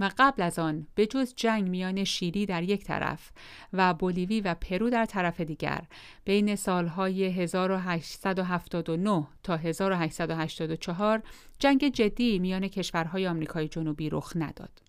و 0.00 0.10
قبل 0.18 0.42
از 0.42 0.58
آن 0.58 0.86
به 0.94 1.06
جز 1.06 1.34
جنگ 1.36 1.68
میان 1.68 2.04
شیلی 2.04 2.46
در 2.46 2.62
یک 2.62 2.84
طرف 2.84 3.32
و 3.72 3.94
بولیوی 3.94 4.40
و 4.40 4.54
پرو 4.54 4.90
در 4.90 5.04
طرف 5.04 5.40
دیگر 5.40 5.84
بین 6.24 6.56
سالهای 6.56 7.24
1879 7.24 9.26
تا 9.42 9.56
1884 9.56 11.22
جنگ 11.58 11.88
جدی 11.88 12.38
میان 12.38 12.68
کشورهای 12.68 13.26
آمریکای 13.26 13.68
جنوبی 13.68 14.10
رخ 14.10 14.32
نداد. 14.36 14.82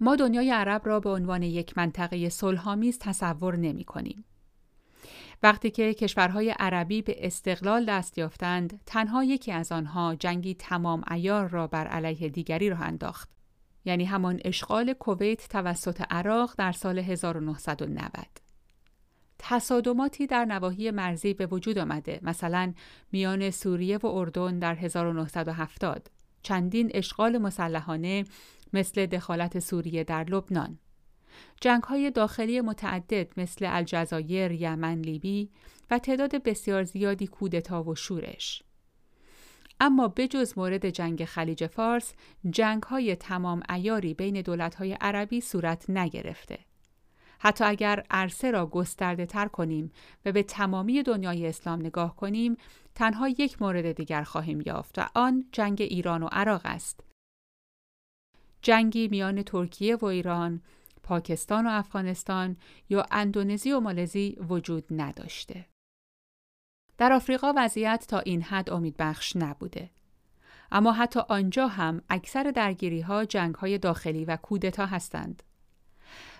ما 0.00 0.16
دنیای 0.16 0.50
عرب 0.50 0.82
را 0.84 1.00
به 1.00 1.10
عنوان 1.10 1.42
یک 1.42 1.78
منطقه 1.78 2.28
صلحآمیز 2.28 2.98
تصور 2.98 3.56
نمی 3.56 3.84
کنیم. 3.84 4.24
وقتی 5.42 5.70
که 5.70 5.94
کشورهای 5.94 6.54
عربی 6.58 7.02
به 7.02 7.26
استقلال 7.26 7.84
دست 7.84 8.18
یافتند، 8.18 8.80
تنها 8.86 9.24
یکی 9.24 9.52
از 9.52 9.72
آنها 9.72 10.14
جنگی 10.14 10.54
تمام 10.54 11.04
ایار 11.10 11.48
را 11.48 11.66
بر 11.66 11.86
علیه 11.86 12.28
دیگری 12.28 12.70
راه 12.70 12.82
انداخت. 12.82 13.39
یعنی 13.84 14.04
همان 14.04 14.40
اشغال 14.44 14.92
کویت 14.92 15.48
توسط 15.48 16.02
عراق 16.10 16.54
در 16.58 16.72
سال 16.72 16.98
1990. 16.98 18.50
تصادماتی 19.38 20.26
در 20.26 20.44
نواحی 20.44 20.90
مرزی 20.90 21.34
به 21.34 21.46
وجود 21.46 21.78
آمده 21.78 22.20
مثلا 22.22 22.72
میان 23.12 23.50
سوریه 23.50 23.98
و 23.98 24.06
اردن 24.06 24.58
در 24.58 24.74
1970 24.74 26.10
چندین 26.42 26.90
اشغال 26.94 27.38
مسلحانه 27.38 28.24
مثل 28.72 29.06
دخالت 29.06 29.58
سوریه 29.58 30.04
در 30.04 30.24
لبنان 30.24 30.78
جنگ 31.60 31.82
های 31.82 32.10
داخلی 32.10 32.60
متعدد 32.60 33.40
مثل 33.40 33.66
الجزایر، 33.68 34.52
یمن، 34.52 35.00
لیبی 35.00 35.50
و 35.90 35.98
تعداد 35.98 36.42
بسیار 36.42 36.84
زیادی 36.84 37.26
کودتا 37.26 37.82
و 37.82 37.94
شورش. 37.94 38.62
اما 39.80 40.08
بجز 40.08 40.58
مورد 40.58 40.90
جنگ 40.90 41.24
خلیج 41.24 41.66
فارس، 41.66 42.12
جنگ 42.50 42.82
های 42.82 43.16
تمام 43.16 43.62
ایاری 43.70 44.14
بین 44.14 44.42
دولت 44.42 44.74
های 44.74 44.92
عربی 44.92 45.40
صورت 45.40 45.90
نگرفته. 45.90 46.58
حتی 47.38 47.64
اگر 47.64 48.04
عرصه 48.10 48.50
را 48.50 48.66
گسترده 48.66 49.26
تر 49.26 49.48
کنیم 49.48 49.92
و 50.24 50.32
به 50.32 50.42
تمامی 50.42 51.02
دنیای 51.02 51.46
اسلام 51.46 51.80
نگاه 51.80 52.16
کنیم، 52.16 52.56
تنها 52.94 53.28
یک 53.28 53.62
مورد 53.62 53.92
دیگر 53.92 54.22
خواهیم 54.22 54.62
یافت 54.66 54.98
و 54.98 55.06
آن 55.14 55.44
جنگ 55.52 55.82
ایران 55.82 56.22
و 56.22 56.28
عراق 56.32 56.60
است. 56.64 57.00
جنگی 58.62 59.08
میان 59.08 59.42
ترکیه 59.42 59.96
و 59.96 60.04
ایران 60.04 60.62
پاکستان 61.02 61.66
و 61.66 61.70
افغانستان 61.70 62.56
یا 62.88 63.06
اندونزی 63.10 63.72
و 63.72 63.80
مالزی 63.80 64.36
وجود 64.48 64.84
نداشته. 64.90 65.69
در 67.00 67.12
آفریقا 67.12 67.52
وضعیت 67.56 68.04
تا 68.08 68.18
این 68.18 68.42
حد 68.42 68.70
امیدبخش 68.70 69.36
نبوده. 69.36 69.90
اما 70.72 70.92
حتی 70.92 71.20
آنجا 71.28 71.68
هم 71.68 72.02
اکثر 72.10 72.52
درگیری 72.54 73.00
ها 73.00 73.24
جنگ 73.24 73.54
های 73.54 73.78
داخلی 73.78 74.24
و 74.24 74.36
کودتا 74.36 74.86
هستند. 74.86 75.42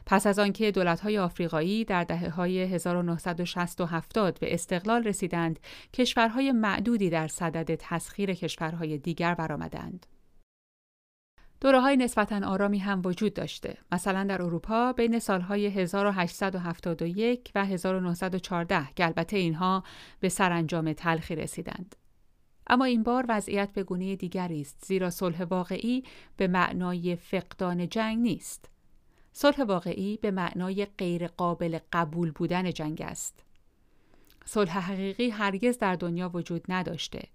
پس 0.06 0.26
از 0.26 0.38
آنکه 0.38 0.70
دولت‌های 0.70 1.18
آفریقایی 1.18 1.84
در 1.84 2.04
دهه‌های 2.04 2.60
1960 2.60 3.80
و 3.80 3.86
70 3.86 4.38
به 4.38 4.54
استقلال 4.54 5.04
رسیدند، 5.04 5.60
کشورهای 5.92 6.52
معدودی 6.52 7.10
در 7.10 7.28
صدد 7.28 7.74
تسخیر 7.74 8.34
کشورهای 8.34 8.98
دیگر 8.98 9.34
برآمدند. 9.34 10.06
دوره 11.60 11.80
های 11.80 11.96
نسبتا 11.96 12.46
آرامی 12.46 12.78
هم 12.78 13.02
وجود 13.04 13.34
داشته. 13.34 13.78
مثلا 13.92 14.24
در 14.24 14.42
اروپا 14.42 14.92
بین 14.92 15.18
سالهای 15.18 15.66
1871 15.66 17.52
و 17.54 17.64
1914 17.64 18.88
که 18.96 19.04
البته 19.04 19.36
اینها 19.36 19.84
به 20.20 20.28
سرانجام 20.28 20.92
تلخی 20.92 21.36
رسیدند. 21.36 21.96
اما 22.66 22.84
این 22.84 23.02
بار 23.02 23.24
وضعیت 23.28 23.72
به 23.72 23.82
گونه 23.82 24.16
دیگری 24.16 24.60
است 24.60 24.84
زیرا 24.86 25.10
صلح 25.10 25.42
واقعی 25.42 26.04
به 26.36 26.48
معنای 26.48 27.16
فقدان 27.16 27.88
جنگ 27.88 28.18
نیست. 28.18 28.70
صلح 29.32 29.62
واقعی 29.62 30.16
به 30.16 30.30
معنای 30.30 30.86
غیر 30.98 31.26
قابل 31.26 31.78
قبول 31.92 32.30
بودن 32.30 32.70
جنگ 32.70 33.02
است. 33.02 33.44
صلح 34.44 34.78
حقیقی 34.78 35.30
هرگز 35.30 35.78
در 35.78 35.96
دنیا 35.96 36.30
وجود 36.34 36.64
نداشته. 36.68 37.28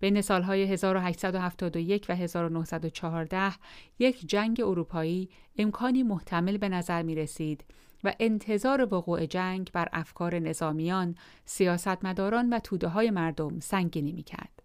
بین 0.00 0.20
سالهای 0.20 0.62
1871 0.62 2.06
و 2.08 2.14
1914 2.14 3.52
یک 3.98 4.26
جنگ 4.26 4.60
اروپایی 4.64 5.28
امکانی 5.58 6.02
محتمل 6.02 6.56
به 6.56 6.68
نظر 6.68 7.02
می 7.02 7.14
رسید 7.14 7.64
و 8.04 8.14
انتظار 8.20 8.94
وقوع 8.94 9.26
جنگ 9.26 9.70
بر 9.72 9.88
افکار 9.92 10.38
نظامیان، 10.38 11.14
سیاستمداران 11.44 12.52
و 12.52 12.58
توده 12.58 12.88
های 12.88 13.10
مردم 13.10 13.60
سنگینی 13.60 14.12
می 14.12 14.22
کرد. 14.22 14.62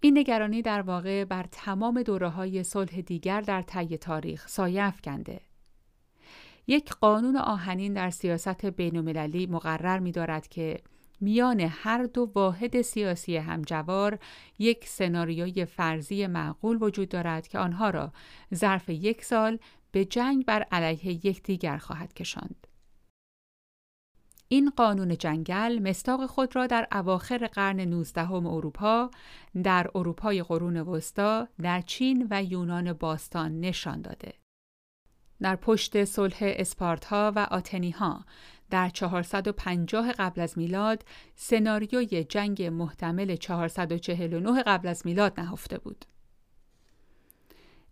این 0.00 0.18
نگرانی 0.18 0.62
در 0.62 0.82
واقع 0.82 1.24
بر 1.24 1.46
تمام 1.52 2.02
دوره 2.02 2.28
های 2.28 2.62
صلح 2.62 3.00
دیگر 3.00 3.40
در 3.40 3.62
طی 3.62 3.96
تاریخ 3.96 4.48
سایه 4.48 4.82
افکنده. 4.82 5.40
یک 6.66 6.90
قانون 6.90 7.36
آهنین 7.36 7.92
در 7.92 8.10
سیاست 8.10 8.66
بین 8.66 9.00
مقرر 9.46 9.98
می 9.98 10.12
دارد 10.12 10.48
که 10.48 10.80
میان 11.20 11.60
هر 11.60 12.02
دو 12.02 12.30
واحد 12.34 12.82
سیاسی 12.82 13.36
همجوار 13.36 14.18
یک 14.58 14.88
سناریوی 14.88 15.64
فرضی 15.64 16.26
معقول 16.26 16.78
وجود 16.82 17.08
دارد 17.08 17.48
که 17.48 17.58
آنها 17.58 17.90
را 17.90 18.12
ظرف 18.54 18.88
یک 18.88 19.24
سال 19.24 19.58
به 19.92 20.04
جنگ 20.04 20.44
بر 20.44 20.62
علیه 20.62 21.26
یکدیگر 21.26 21.78
خواهد 21.78 22.14
کشاند. 22.14 22.66
این 24.48 24.70
قانون 24.76 25.16
جنگل 25.16 25.78
مستاق 25.88 26.26
خود 26.26 26.56
را 26.56 26.66
در 26.66 26.88
اواخر 26.92 27.46
قرن 27.46 27.80
19 27.80 28.32
اروپا، 28.32 29.10
در 29.62 29.90
اروپای 29.94 30.42
قرون 30.42 30.76
وسطا، 30.76 31.48
در 31.62 31.80
چین 31.80 32.26
و 32.30 32.42
یونان 32.42 32.92
باستان 32.92 33.60
نشان 33.60 34.02
داده. 34.02 34.32
در 35.40 35.56
پشت 35.56 36.04
صلح 36.04 36.36
اسپارتا 36.40 37.32
و 37.36 37.38
آتنیها 37.38 38.24
در 38.74 38.88
450 38.88 40.12
قبل 40.12 40.40
از 40.40 40.58
میلاد 40.58 41.04
سناریوی 41.34 42.24
جنگ 42.24 42.62
محتمل 42.62 43.36
449 43.36 44.62
قبل 44.62 44.88
از 44.88 45.06
میلاد 45.06 45.40
نهفته 45.40 45.78
بود. 45.78 46.04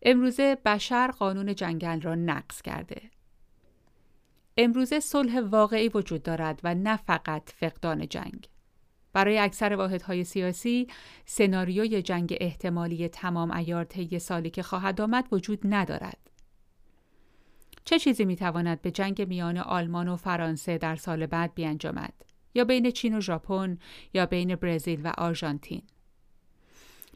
امروزه 0.02 0.58
بشر 0.64 1.10
قانون 1.10 1.54
جنگل 1.54 2.00
را 2.00 2.14
نقض 2.14 2.62
کرده. 2.62 3.00
امروزه 4.56 5.00
صلح 5.00 5.40
واقعی 5.40 5.88
وجود 5.88 6.22
دارد 6.22 6.60
و 6.64 6.74
نه 6.74 6.96
فقط 6.96 7.50
فقدان 7.50 8.08
جنگ. 8.08 8.48
برای 9.12 9.38
اکثر 9.38 9.74
واحدهای 9.74 10.24
سیاسی 10.24 10.88
سناریوی 11.26 12.02
جنگ 12.02 12.36
احتمالی 12.40 13.08
تمام 13.08 13.50
ایار 13.50 13.84
طی 13.84 14.18
سالی 14.18 14.50
که 14.50 14.62
خواهد 14.62 15.00
آمد 15.00 15.28
وجود 15.32 15.60
ندارد. 15.64 16.31
چه 17.84 17.98
چیزی 17.98 18.24
می‌تواند 18.24 18.82
به 18.82 18.90
جنگ 18.90 19.28
میان 19.28 19.58
آلمان 19.58 20.08
و 20.08 20.16
فرانسه 20.16 20.78
در 20.78 20.96
سال 20.96 21.26
بعد 21.26 21.54
بیانجامد؟ 21.54 22.14
یا 22.54 22.64
بین 22.64 22.90
چین 22.90 23.18
و 23.18 23.20
ژاپن 23.20 23.78
یا 24.14 24.26
بین 24.26 24.56
برزیل 24.56 25.00
و 25.04 25.12
آرژانتین؟ 25.18 25.82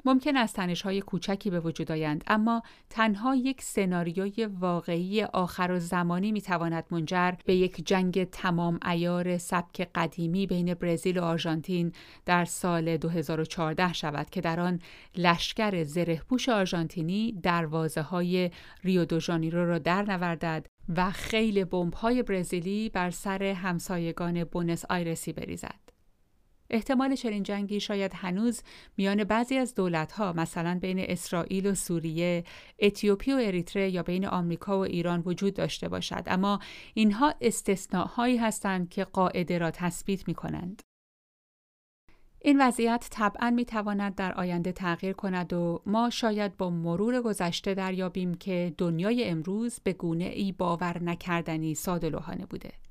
ممکن 0.07 0.37
است 0.37 0.59
های 0.59 1.01
کوچکی 1.01 1.51
به 1.51 1.61
وجود 1.61 1.93
آیند 1.93 2.25
اما 2.27 2.63
تنها 2.91 3.35
یک 3.35 3.63
سناریوی 3.63 4.47
واقعی 4.47 5.23
آخر 5.23 5.71
و 5.71 5.79
زمانی 5.79 6.43
منجر 6.91 7.33
به 7.45 7.55
یک 7.55 7.87
جنگ 7.87 8.25
تمام 8.25 8.81
ایار 8.87 9.39
سبک 9.39 9.89
قدیمی 9.95 10.47
بین 10.47 10.75
برزیل 10.75 11.19
و 11.19 11.23
آرژانتین 11.23 11.93
در 12.27 12.45
سال 12.45 12.97
2014 12.97 13.93
شود 13.93 14.31
که 14.31 14.41
در 14.41 14.61
آن 14.61 14.81
لشکر 15.17 15.85
زرهپوش 15.85 16.49
آرژانتینی 16.49 17.33
دروازه 17.43 18.03
های 18.03 18.51
ریو 18.85 19.05
دو 19.05 19.21
ژانیرو 19.21 19.67
را 19.67 19.79
در 19.79 20.03
نوردد 20.03 20.67
و 20.97 21.11
خیل 21.11 21.65
بمب 21.65 21.95
های 21.95 22.23
برزیلی 22.23 22.89
بر 22.89 23.11
سر 23.11 23.43
همسایگان 23.43 24.45
بونس 24.45 24.85
آیرسی 24.91 25.33
بریزد. 25.33 25.86
احتمال 26.71 27.15
چنین 27.15 27.43
جنگی 27.43 27.81
شاید 27.81 28.13
هنوز 28.15 28.63
میان 28.97 29.25
بعضی 29.25 29.57
از 29.57 29.75
دولتها 29.75 30.33
مثلا 30.33 30.79
بین 30.83 30.99
اسرائیل 30.99 31.67
و 31.67 31.75
سوریه، 31.75 32.45
اتیوپی 32.79 33.33
و 33.33 33.37
اریتره 33.43 33.91
یا 33.91 34.03
بین 34.03 34.27
آمریکا 34.27 34.79
و 34.79 34.83
ایران 34.83 35.23
وجود 35.27 35.55
داشته 35.55 35.89
باشد 35.89 36.23
اما 36.27 36.61
اینها 36.95 37.35
استثناءهایی 37.41 38.37
هستند 38.37 38.89
که 38.89 39.05
قاعده 39.05 39.59
را 39.59 39.71
تثبیت 39.71 40.29
می 40.29 40.35
کنند. 40.35 40.83
این 42.41 42.61
وضعیت 42.61 43.09
طبعا 43.11 43.51
می 43.51 43.65
تواند 43.65 44.15
در 44.15 44.33
آینده 44.33 44.73
تغییر 44.73 45.13
کند 45.13 45.53
و 45.53 45.83
ما 45.87 46.11
شاید 46.11 46.57
با 46.57 46.71
مرور 46.71 47.23
گذشته 47.23 47.75
دریابیم 47.75 48.35
که 48.35 48.75
دنیای 48.79 49.25
امروز 49.25 49.81
به 49.85 49.93
گونه 49.93 50.25
ای 50.25 50.53
باور 50.53 51.03
نکردنی 51.03 51.75
ساده 51.75 52.11
بوده. 52.51 52.86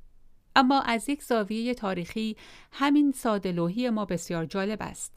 اما 0.55 0.81
از 0.81 1.09
یک 1.09 1.23
زاویه 1.23 1.73
تاریخی 1.73 2.37
همین 2.71 3.11
سادلوهی 3.11 3.89
ما 3.89 4.05
بسیار 4.05 4.45
جالب 4.45 4.81
است. 4.81 5.15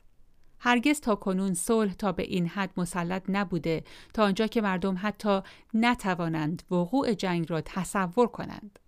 هرگز 0.60 1.00
تا 1.00 1.14
کنون 1.14 1.54
صلح 1.54 1.92
تا 1.92 2.12
به 2.12 2.22
این 2.22 2.46
حد 2.46 2.70
مسلط 2.76 3.22
نبوده 3.28 3.84
تا 4.14 4.24
آنجا 4.24 4.46
که 4.46 4.60
مردم 4.60 4.96
حتی 5.02 5.40
نتوانند 5.74 6.62
وقوع 6.70 7.14
جنگ 7.14 7.50
را 7.50 7.60
تصور 7.60 8.26
کنند. 8.26 8.78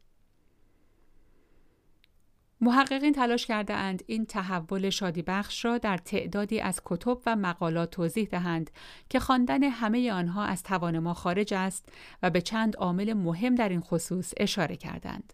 محققین 2.62 3.12
تلاش 3.12 3.46
کرده 3.46 3.74
اند 3.74 4.02
این 4.06 4.26
تحول 4.26 4.90
شادی 4.90 5.22
بخش 5.22 5.64
را 5.64 5.78
در 5.78 5.98
تعدادی 5.98 6.60
از 6.60 6.80
کتب 6.84 7.18
و 7.26 7.36
مقالات 7.36 7.90
توضیح 7.90 8.28
دهند 8.28 8.70
که 9.08 9.20
خواندن 9.20 9.62
همه 9.62 10.12
آنها 10.12 10.44
از 10.44 10.62
توان 10.62 10.98
ما 10.98 11.14
خارج 11.14 11.54
است 11.54 11.88
و 12.22 12.30
به 12.30 12.40
چند 12.40 12.76
عامل 12.76 13.12
مهم 13.12 13.54
در 13.54 13.68
این 13.68 13.80
خصوص 13.80 14.32
اشاره 14.36 14.76
کردند. 14.76 15.32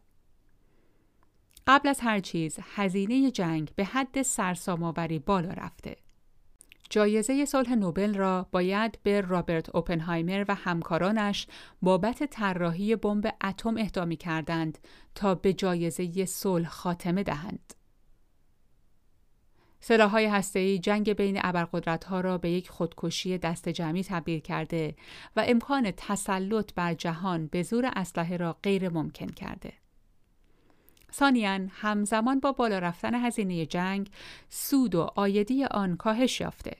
قبل 1.66 1.88
از 1.88 2.00
هر 2.00 2.20
چیز 2.20 2.58
هزینه 2.74 3.30
جنگ 3.30 3.70
به 3.76 3.84
حد 3.84 4.22
سرسام‌آوری 4.22 5.18
بالا 5.18 5.50
رفته. 5.50 5.96
جایزه 6.90 7.44
صلح 7.44 7.74
نوبل 7.74 8.14
را 8.14 8.48
باید 8.52 8.98
به 9.02 9.20
رابرت 9.20 9.76
اوپنهایمر 9.76 10.44
و 10.48 10.54
همکارانش 10.54 11.46
بابت 11.82 12.24
طراحی 12.24 12.96
بمب 12.96 13.34
اتم 13.44 13.76
اهدا 13.76 14.06
کردند 14.06 14.78
تا 15.14 15.34
به 15.34 15.52
جایزه 15.52 16.24
صلح 16.24 16.68
خاتمه 16.68 17.22
دهند. 17.22 17.74
سلاح‌های 19.80 20.26
هسته‌ای 20.26 20.78
جنگ 20.78 21.12
بین 21.12 21.38
ابرقدرت‌ها 21.42 22.20
را 22.20 22.38
به 22.38 22.50
یک 22.50 22.70
خودکشی 22.70 23.38
دست 23.38 23.68
جمعی 23.68 24.04
تبدیل 24.04 24.40
کرده 24.40 24.96
و 25.36 25.44
امکان 25.46 25.90
تسلط 25.96 26.74
بر 26.74 26.94
جهان 26.94 27.46
به 27.46 27.62
زور 27.62 27.90
اسلحه 27.96 28.36
را 28.36 28.56
غیر 28.62 28.88
ممکن 28.88 29.26
کرده. 29.26 29.72
ثانیاً 31.12 31.60
همزمان 31.70 32.40
با 32.40 32.52
بالا 32.52 32.78
رفتن 32.78 33.14
هزینه 33.14 33.66
جنگ 33.66 34.10
سود 34.48 34.94
و 34.94 35.10
آیدی 35.14 35.64
آن 35.64 35.96
کاهش 35.96 36.40
یافته 36.40 36.76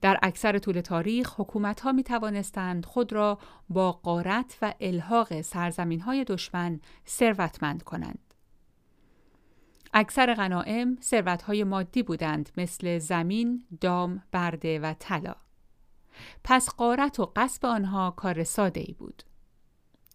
در 0.00 0.18
اکثر 0.22 0.58
طول 0.58 0.80
تاریخ 0.80 1.40
حکومت 1.40 1.80
ها 1.80 1.92
می 1.92 2.02
توانستند 2.02 2.86
خود 2.86 3.12
را 3.12 3.38
با 3.68 3.92
قارت 3.92 4.58
و 4.62 4.74
الحاق 4.80 5.40
سرزمین 5.40 6.00
های 6.00 6.24
دشمن 6.24 6.80
ثروتمند 7.06 7.82
کنند. 7.82 8.18
اکثر 9.94 10.34
غنائم 10.34 10.98
ثروت 11.00 11.42
های 11.42 11.64
مادی 11.64 12.02
بودند 12.02 12.50
مثل 12.56 12.98
زمین، 12.98 13.64
دام، 13.80 14.22
برده 14.32 14.78
و 14.78 14.94
طلا. 14.98 15.34
پس 16.44 16.68
قارت 16.68 17.20
و 17.20 17.32
قصب 17.36 17.66
آنها 17.66 18.10
کار 18.10 18.44
ساده 18.44 18.80
ای 18.80 18.92
بود. 18.92 19.22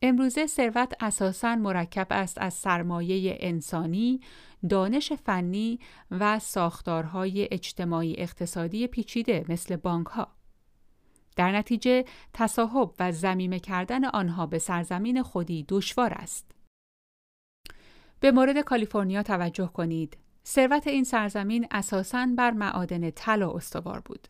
امروزه 0.01 0.47
ثروت 0.47 0.93
اساساً 0.99 1.55
مرکب 1.55 2.07
است 2.11 2.37
از 2.41 2.53
سرمایه 2.53 3.37
انسانی، 3.39 4.19
دانش 4.69 5.13
فنی 5.13 5.79
و 6.11 6.39
ساختارهای 6.39 7.47
اجتماعی 7.51 8.15
اقتصادی 8.17 8.87
پیچیده 8.87 9.45
مثل 9.49 9.75
بانک 9.75 10.07
ها. 10.07 10.27
در 11.35 11.51
نتیجه 11.51 12.05
تصاحب 12.33 12.93
و 12.99 13.11
زمیمه 13.11 13.59
کردن 13.59 14.05
آنها 14.05 14.45
به 14.45 14.59
سرزمین 14.59 15.23
خودی 15.23 15.65
دشوار 15.69 16.13
است. 16.13 16.51
به 18.19 18.31
مورد 18.31 18.59
کالیفرنیا 18.59 19.23
توجه 19.23 19.67
کنید. 19.67 20.17
ثروت 20.45 20.87
این 20.87 21.03
سرزمین 21.03 21.67
اساساً 21.71 22.27
بر 22.37 22.51
معادن 22.51 23.09
طلا 23.09 23.51
استوار 23.51 23.99
بود. 23.99 24.27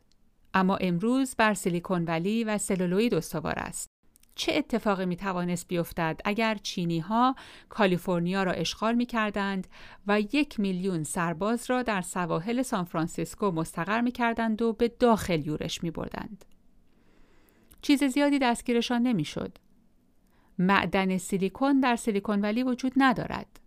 اما 0.53 0.75
امروز 0.75 1.35
بر 1.35 1.53
سیلیکون 1.53 2.05
ولی 2.05 2.43
و 2.43 2.57
سلولوید 2.57 3.13
استوار 3.13 3.59
است. 3.59 3.90
چه 4.35 4.53
اتفاقی 4.55 5.05
می 5.05 5.15
توانست 5.15 5.67
بیفتد 5.67 6.21
اگر 6.25 6.55
چینی 6.55 6.99
ها 6.99 7.35
کالیفرنیا 7.69 8.43
را 8.43 8.51
اشغال 8.51 8.95
می 8.95 9.05
کردند 9.05 9.67
و 10.07 10.19
یک 10.19 10.59
میلیون 10.59 11.03
سرباز 11.03 11.69
را 11.69 11.83
در 11.83 12.01
سواحل 12.01 12.61
سانفرانسیسکو 12.61 13.51
مستقر 13.51 14.01
می 14.01 14.11
کردند 14.11 14.61
و 14.61 14.73
به 14.73 14.87
داخل 14.87 15.47
یورش 15.47 15.83
می 15.83 15.91
بردند. 15.91 16.45
چیز 17.81 18.03
زیادی 18.03 18.39
دستگیرشان 18.39 19.01
نمی 19.01 19.25
شد. 19.25 19.57
معدن 20.59 21.17
سیلیکون 21.17 21.79
در 21.79 21.95
سیلیکون 21.95 22.41
ولی 22.41 22.63
وجود 22.63 22.93
ندارد. 22.97 23.60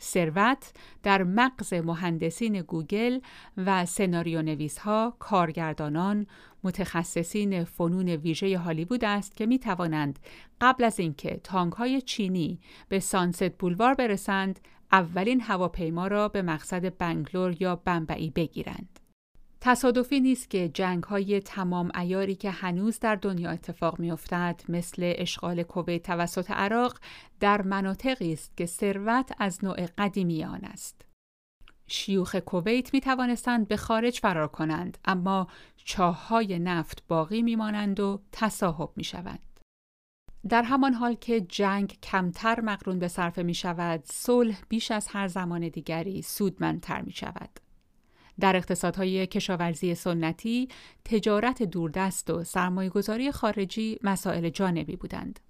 ثروت 0.00 0.72
در 1.02 1.22
مغز 1.22 1.74
مهندسین 1.74 2.60
گوگل 2.60 3.20
و 3.56 3.86
سناریو 3.86 4.42
نویس 4.42 4.78
ها، 4.78 5.16
کارگردانان، 5.18 6.26
متخصصین 6.64 7.64
فنون 7.64 8.08
ویژه 8.08 8.58
هالیوود 8.58 9.04
است 9.04 9.36
که 9.36 9.46
می 9.46 9.58
توانند 9.58 10.18
قبل 10.60 10.84
از 10.84 11.00
اینکه 11.00 11.40
تانک 11.44 11.72
های 11.72 12.00
چینی 12.00 12.60
به 12.88 13.00
سانست 13.00 13.50
بولوار 13.50 13.94
برسند، 13.94 14.60
اولین 14.92 15.40
هواپیما 15.40 16.06
را 16.06 16.28
به 16.28 16.42
مقصد 16.42 16.98
بنگلور 16.98 17.62
یا 17.62 17.76
بمبئی 17.76 18.30
بگیرند. 18.30 19.03
تصادفی 19.66 20.20
نیست 20.20 20.50
که 20.50 20.68
جنگ 20.68 21.04
های 21.04 21.40
تمام 21.40 21.90
ایاری 21.94 22.34
که 22.34 22.50
هنوز 22.50 22.98
در 23.00 23.14
دنیا 23.14 23.50
اتفاق 23.50 23.98
می 23.98 24.10
افتد 24.10 24.60
مثل 24.68 25.12
اشغال 25.16 25.62
کویت 25.62 26.02
توسط 26.02 26.50
عراق 26.50 26.98
در 27.40 27.62
مناطقی 27.62 28.32
است 28.32 28.56
که 28.56 28.66
ثروت 28.66 29.32
از 29.38 29.64
نوع 29.64 29.86
قدیمی 29.86 30.44
آن 30.44 30.64
است. 30.64 31.02
شیوخ 31.86 32.36
کویت 32.36 32.94
می 32.94 33.00
توانستند 33.00 33.68
به 33.68 33.76
خارج 33.76 34.20
فرار 34.20 34.48
کنند 34.48 34.98
اما 35.04 35.48
چاه 35.76 36.28
های 36.28 36.58
نفت 36.58 37.02
باقی 37.08 37.42
می 37.42 37.56
مانند 37.56 38.00
و 38.00 38.20
تصاحب 38.32 38.90
می 38.96 39.04
شوند. 39.04 39.60
در 40.48 40.62
همان 40.62 40.94
حال 40.94 41.14
که 41.14 41.40
جنگ 41.40 41.98
کمتر 42.02 42.60
مقرون 42.60 42.98
به 42.98 43.08
صرفه 43.08 43.42
می 43.42 43.54
شود، 43.54 44.02
صلح 44.04 44.62
بیش 44.68 44.90
از 44.90 45.08
هر 45.08 45.28
زمان 45.28 45.68
دیگری 45.68 46.22
سودمندتر 46.22 47.02
می 47.02 47.12
شود. 47.12 47.63
در 48.40 48.56
اقتصادهای 48.56 49.26
کشاورزی 49.26 49.94
سنتی، 49.94 50.68
تجارت 51.04 51.62
دوردست 51.62 52.30
و 52.30 52.44
سرمایهگذاری 52.44 53.32
خارجی 53.32 53.98
مسائل 54.02 54.48
جانبی 54.48 54.96
بودند. 54.96 55.40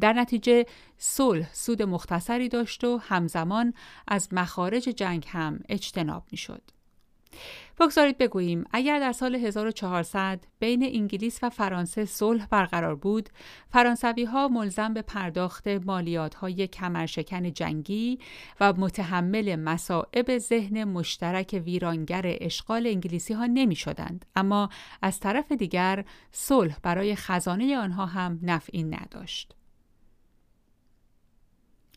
در 0.00 0.12
نتیجه 0.12 0.66
صلح 0.98 1.48
سود 1.52 1.82
مختصری 1.82 2.48
داشت 2.48 2.84
و 2.84 2.96
همزمان 2.96 3.74
از 4.08 4.28
مخارج 4.32 4.82
جنگ 4.82 5.26
هم 5.28 5.60
اجتناب 5.68 6.24
می‌شد. 6.30 6.62
بگذارید 7.80 8.18
بگوییم 8.18 8.64
اگر 8.72 8.98
در 8.98 9.12
سال 9.12 9.34
1400 9.34 10.40
بین 10.58 10.82
انگلیس 10.82 11.38
و 11.42 11.50
فرانسه 11.50 12.04
صلح 12.04 12.46
برقرار 12.46 12.94
بود 12.94 13.28
فرانسوی 13.68 14.24
ها 14.24 14.48
ملزم 14.48 14.94
به 14.94 15.02
پرداخت 15.02 15.68
مالیات 15.68 16.34
های 16.34 16.66
کمرشکن 16.66 17.52
جنگی 17.52 18.18
و 18.60 18.72
متحمل 18.72 19.56
مسائب 19.56 20.38
ذهن 20.38 20.84
مشترک 20.84 21.62
ویرانگر 21.64 22.36
اشغال 22.40 22.86
انگلیسی 22.86 23.34
ها 23.34 23.46
نمی 23.46 23.76
شدند. 23.76 24.24
اما 24.36 24.68
از 25.02 25.20
طرف 25.20 25.52
دیگر 25.52 26.04
صلح 26.30 26.76
برای 26.82 27.16
خزانه 27.16 27.76
آنها 27.76 28.06
هم 28.06 28.38
نفعی 28.42 28.82
نداشت 28.82 29.54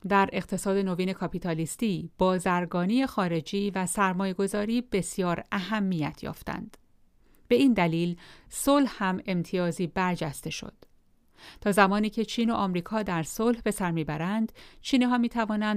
در 0.10 0.30
اقتصاد 0.34 0.78
نوین 0.78 1.14
کاپیتالیستی 1.14 2.10
بازرگانی 2.18 3.06
خارجی 3.06 3.72
و 3.72 3.86
سرمایهگذاری 3.86 4.82
بسیار 4.82 5.44
اهمیت 5.52 6.24
یافتند. 6.24 6.78
به 7.48 7.56
این 7.56 7.74
دلیل 7.74 8.18
صلح 8.50 8.96
هم 8.98 9.22
امتیازی 9.26 9.88
برجسته 9.88 10.50
شد. 10.50 10.74
تا 11.62 11.72
زمانی 11.72 12.10
که 12.10 12.26
چین 12.26 12.50
و 12.50 12.54
آمریکا 12.54 13.04
در 13.04 13.24
صلح 13.24 13.62
به 13.62 13.72
سر 13.72 13.92
می‌برند، 13.92 14.52
چینی 14.82 15.06
ها 15.06 15.20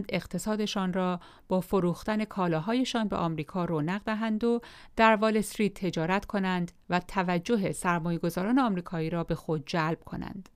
اقتصادشان 0.09 0.92
را 0.92 1.20
با 1.48 1.60
فروختن 1.60 2.24
کالاهایشان 2.24 3.09
به 3.09 3.16
آمریکا 3.16 3.64
رونق 3.64 4.02
دهند 4.05 4.44
و 4.44 4.60
در 4.97 5.16
وال 5.16 5.36
استریت 5.36 5.74
تجارت 5.74 6.24
کنند 6.24 6.72
و 6.90 7.01
توجه 7.01 7.72
سرمایهگذاران 7.72 8.59
آمریکایی 8.59 9.10
را 9.10 9.24
به 9.24 9.34
خود 9.34 9.62
جلب 9.66 10.05
کنند. 10.05 10.48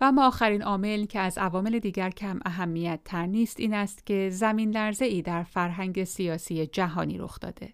و 0.00 0.04
اما 0.04 0.26
آخرین 0.26 0.62
عامل 0.62 1.06
که 1.06 1.20
از 1.20 1.38
عوامل 1.38 1.78
دیگر 1.78 2.10
کم 2.10 2.40
اهمیت 2.44 3.00
تر 3.04 3.26
نیست 3.26 3.60
این 3.60 3.74
است 3.74 4.06
که 4.06 4.30
زمین 4.32 4.70
لرزه 4.70 5.04
ای 5.04 5.22
در 5.22 5.42
فرهنگ 5.42 6.04
سیاسی 6.04 6.66
جهانی 6.66 7.18
رخ 7.18 7.40
داده. 7.40 7.72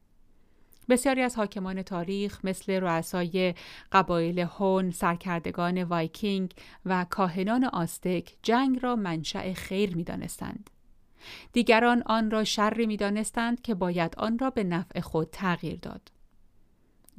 بسیاری 0.89 1.23
از 1.23 1.37
حاکمان 1.37 1.83
تاریخ 1.83 2.45
مثل 2.45 2.73
رؤسای 2.73 3.55
قبایل 3.93 4.39
هون، 4.39 4.91
سرکردگان 4.91 5.83
وایکینگ 5.83 6.53
و 6.87 7.07
کاهنان 7.11 7.65
آزتک 7.65 8.37
جنگ 8.43 8.79
را 8.83 8.97
منشأ 8.97 9.53
خیر 9.53 9.97
می 9.97 10.05
دانستند. 10.05 10.71
دیگران 11.53 12.03
آن 12.07 12.31
را 12.31 12.45
شری 12.45 12.87
می 12.87 12.97
دانستند 12.97 13.63
که 13.63 13.75
باید 13.75 14.15
آن 14.19 14.39
را 14.39 14.51
به 14.51 14.65
نفع 14.65 15.01
خود 15.01 15.29
تغییر 15.33 15.79
داد. 15.83 16.20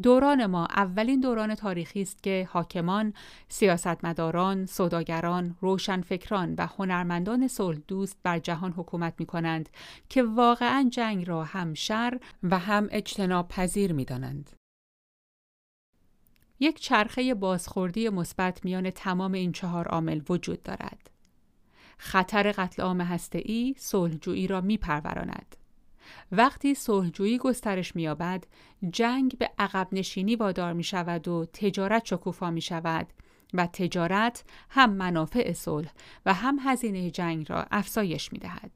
دوران 0.04 0.46
ما 0.46 0.66
اولین 0.66 1.20
دوران 1.20 1.56
تاریخی 1.56 2.02
است 2.02 2.24
که 2.24 2.48
حاکمان، 2.52 3.14
سیاستمداران، 3.50 4.66
سوداگران، 4.66 5.56
روشنفکران 5.62 6.56
و 6.58 6.68
هنرمندان 6.68 7.48
صلح 7.48 7.80
دوست 7.88 8.18
بر 8.24 8.40
جهان 8.40 8.72
حکومت 8.72 9.14
می 9.20 9.26
کنند 9.26 9.70
که 10.10 10.24
واقعا 10.24 10.90
جنگ 10.92 11.28
را 11.28 11.44
هم 11.44 11.74
شر 11.74 12.20
و 12.44 12.60
هم 12.60 12.88
اجتناب 12.92 13.48
پذیر 13.48 13.94
می 13.94 14.06
دانند. 14.06 14.50
یک 16.60 16.80
چرخه 16.80 17.34
بازخوردی 17.34 18.10
مثبت 18.10 18.66
میان 18.66 18.90
تمام 18.90 19.32
این 19.32 19.52
چهار 19.52 19.88
عامل 19.88 20.22
وجود 20.30 20.64
دارد. 20.64 21.10
خطر 21.98 22.52
قتل 22.52 22.84
عام 22.84 23.02
هسته‌ای 23.02 23.76
صلحجویی 23.78 24.48
را 24.48 24.62
میپروراند. 24.62 25.56
وقتی 26.32 26.76
صلحجویی 26.76 27.38
گسترش 27.38 27.96
می‌یابد 27.96 28.44
جنگ 28.90 29.38
به 29.38 29.52
عقب 29.58 29.88
نشینی 29.92 30.36
وادار 30.36 30.74
می 30.74 30.84
شود 30.84 31.28
و 31.28 31.46
تجارت 31.46 32.06
شکوفا 32.06 32.52
می 32.52 32.62
شود 32.62 33.08
و 33.54 33.68
تجارت 33.68 34.44
هم 34.70 34.94
منافع 34.94 35.54
صلح 35.54 35.92
و 36.26 36.34
هم 36.34 36.60
هزینه 36.64 37.12
جنگ 37.12 37.46
را 37.50 37.66
افزایش 37.72 38.34
می 38.34 38.40
دهد. 38.40 38.72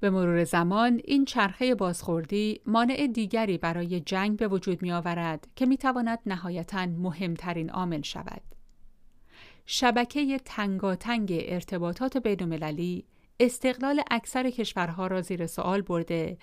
به 0.00 0.10
مرور 0.10 0.44
زمان 0.44 1.00
این 1.04 1.24
چرخه 1.24 1.74
بازخوردی 1.74 2.60
مانع 2.66 3.06
دیگری 3.06 3.58
برای 3.58 4.00
جنگ 4.00 4.36
به 4.36 4.48
وجود 4.48 4.82
می 4.82 4.92
آورد 4.92 5.48
که 5.56 5.66
می 5.66 5.76
تواند 5.76 6.18
نهایتا 6.26 6.86
مهمترین 6.86 7.70
عامل 7.70 8.02
شود. 8.02 8.42
شبکه 9.66 10.38
تنگاتنگ 10.44 11.28
ارتباطات 11.32 12.16
بین 12.16 12.44
استقلال 13.40 14.02
اکثر 14.10 14.50
کشورها 14.50 15.06
را 15.06 15.22
زیر 15.22 15.46
سوال 15.46 15.82
برده 15.82 16.38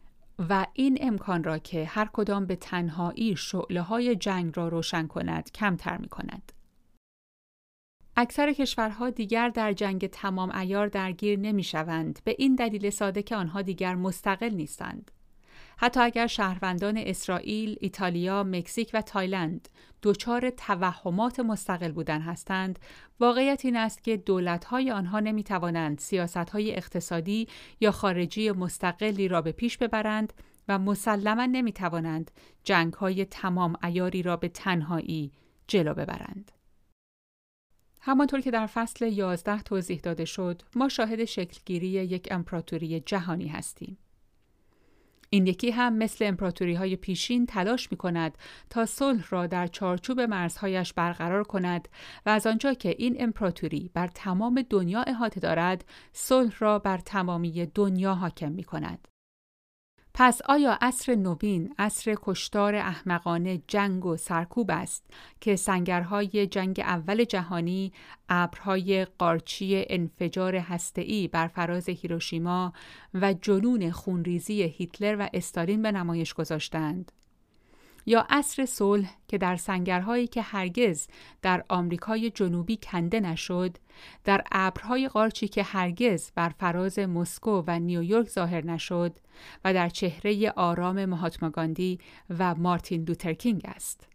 و 0.50 0.66
این 0.74 0.98
امکان 1.02 1.44
را 1.44 1.58
که 1.58 1.86
هر 1.86 2.10
کدام 2.14 2.46
به 2.46 2.56
تنهایی 2.56 3.36
شعله 3.36 3.82
های 3.82 4.16
جنگ 4.16 4.54
را 4.58 4.68
روشن 4.68 5.08
کند 5.08 5.52
کمتر 5.52 5.98
می 5.98 6.08
کند. 6.08 6.52
اکثر 8.18 8.54
کشورها 8.54 9.10
دیگر 9.10 9.50
در 9.50 9.74
جنگ 9.74 10.08
تمام 10.08 10.56
ایار 10.56 10.88
درگیر 10.88 11.40
نمی 11.40 11.64
شوند 11.64 12.20
به 12.24 12.36
این 12.40 12.56
دلیل 12.56 12.90
ساده 12.90 13.24
که 13.24 13.36
آنها 13.36 13.62
دیگر 13.62 13.96
مستقل 13.96 14.50
نیستند. 14.50 15.12
حتی 15.78 16.00
اگر 16.00 16.28
شهروندان 16.28 16.98
اسرائیل، 16.98 17.78
ایتالیا، 17.82 18.44
مکزیک 18.44 18.92
و 18.94 19.02
تایلند 19.02 19.70
دچار 20.04 20.50
توهمات 20.50 21.40
مستقل 21.40 21.92
بودن 21.92 22.22
هستند، 22.22 22.80
واقعیت 23.20 23.66
این 23.66 23.76
است 23.76 24.04
که 24.04 24.18
دولت‌های 24.18 24.92
آنها 24.92 25.20
نمی 25.20 25.44
توانند 25.44 26.00
سیاست‌های 26.00 26.76
اقتصادی 26.76 27.48
یا 27.80 27.92
خارجی 27.92 28.52
مستقلی 28.52 29.28
را 29.28 29.42
به 29.42 29.52
پیش 29.52 29.78
ببرند 29.78 30.34
و 30.68 30.80
مسلما 30.80 31.46
نمی 31.46 31.72
توانند 31.72 32.32
جنگ‌های 32.64 33.26
تمام 33.26 33.76
ایاری 33.84 34.22
را 34.22 34.38
به 34.38 34.50
تنهایی 34.50 35.32
جلو 35.68 35.94
ببرند. 35.94 36.52
همانطور 38.02 38.42
که 38.42 38.52
در 38.52 38.68
فصل 38.68 39.08
11 39.08 39.62
توضیح 39.62 40.00
داده 40.00 40.26
شد، 40.26 40.62
ما 40.76 40.90
شاهد 40.90 41.26
شکلگیری 41.26 41.88
یک 41.88 42.28
امپراتوری 42.32 43.00
جهانی 43.00 43.48
هستیم. 43.48 43.98
این 45.30 45.48
یکی 45.48 45.72
هم 45.72 45.94
مثل 45.94 46.26
امپراتوری 46.26 46.74
های 46.74 46.96
پیشین 46.96 47.46
تلاش 47.46 47.92
می 47.92 47.98
کند 47.98 48.38
تا 48.70 48.86
صلح 48.86 49.26
را 49.30 49.48
در 49.48 49.68
چارچوب 49.68 50.22
مرزهایش 50.22 50.94
برقرار 50.94 51.44
کند 51.44 51.88
و 52.26 52.30
از 52.30 52.48
آنجا 52.48 52.74
که 52.74 52.96
این 52.98 53.16
امپراتوری 53.20 53.92
بر 53.94 54.08
تمام 54.08 54.66
دنیا 54.70 55.02
احاطه 55.02 55.40
دارد 55.40 55.86
صلح 56.14 56.56
را 56.60 56.80
بر 56.80 56.98
تمامی 56.98 57.66
دنیا 57.66 58.14
حاکم 58.14 58.52
می 58.52 58.64
کند. 58.64 59.15
پس 60.18 60.42
آیا 60.46 60.78
عصر 60.82 61.16
نوین 61.16 61.74
عصر 61.78 62.16
کشتار 62.22 62.76
احمقانه 62.76 63.62
جنگ 63.68 64.06
و 64.06 64.18
سرکوب 64.18 64.72
است 64.72 65.04
که 65.42 65.56
سنگرهای 65.56 66.48
جنگ 66.48 66.80
اول 66.80 67.24
جهانی 67.24 67.94
ابرهای 68.30 69.06
قارچی 69.06 69.86
انفجار 69.90 70.56
هسته‌ای 70.56 71.28
بر 71.28 71.48
فراز 71.48 71.90
هیروشیما 71.90 72.74
و 73.14 73.34
جنون 73.34 73.92
خونریزی 73.92 74.64
هیتلر 74.64 75.16
و 75.20 75.30
استالین 75.34 75.82
به 75.82 75.92
نمایش 75.92 76.34
گذاشتند؟ 76.34 77.12
یا 78.06 78.26
عصر 78.30 78.66
صلح 78.66 79.16
که 79.28 79.38
در 79.38 79.56
سنگرهایی 79.56 80.28
که 80.28 80.42
هرگز 80.42 81.08
در 81.42 81.66
آمریکای 81.70 82.30
جنوبی 82.30 82.78
کنده 82.78 83.20
نشد 83.20 83.78
در 84.24 84.44
ابرهای 84.52 85.08
قارچی 85.08 85.48
که 85.48 85.64
هرگز 85.64 86.32
بر 86.36 86.50
فراز 86.50 87.00
مسکو 87.00 87.64
و 87.68 87.80
نیویورک 87.80 88.30
ظاهر 88.30 88.66
نشد 88.66 89.20
و 89.66 89.74
در 89.74 89.90
چهره 89.90 90.54
آرام 90.56 91.06
مهاتماگاندی 91.06 92.00
و 92.40 92.56
مارتین 92.56 93.04
لوترکینگ 93.04 93.62
است 93.66 94.08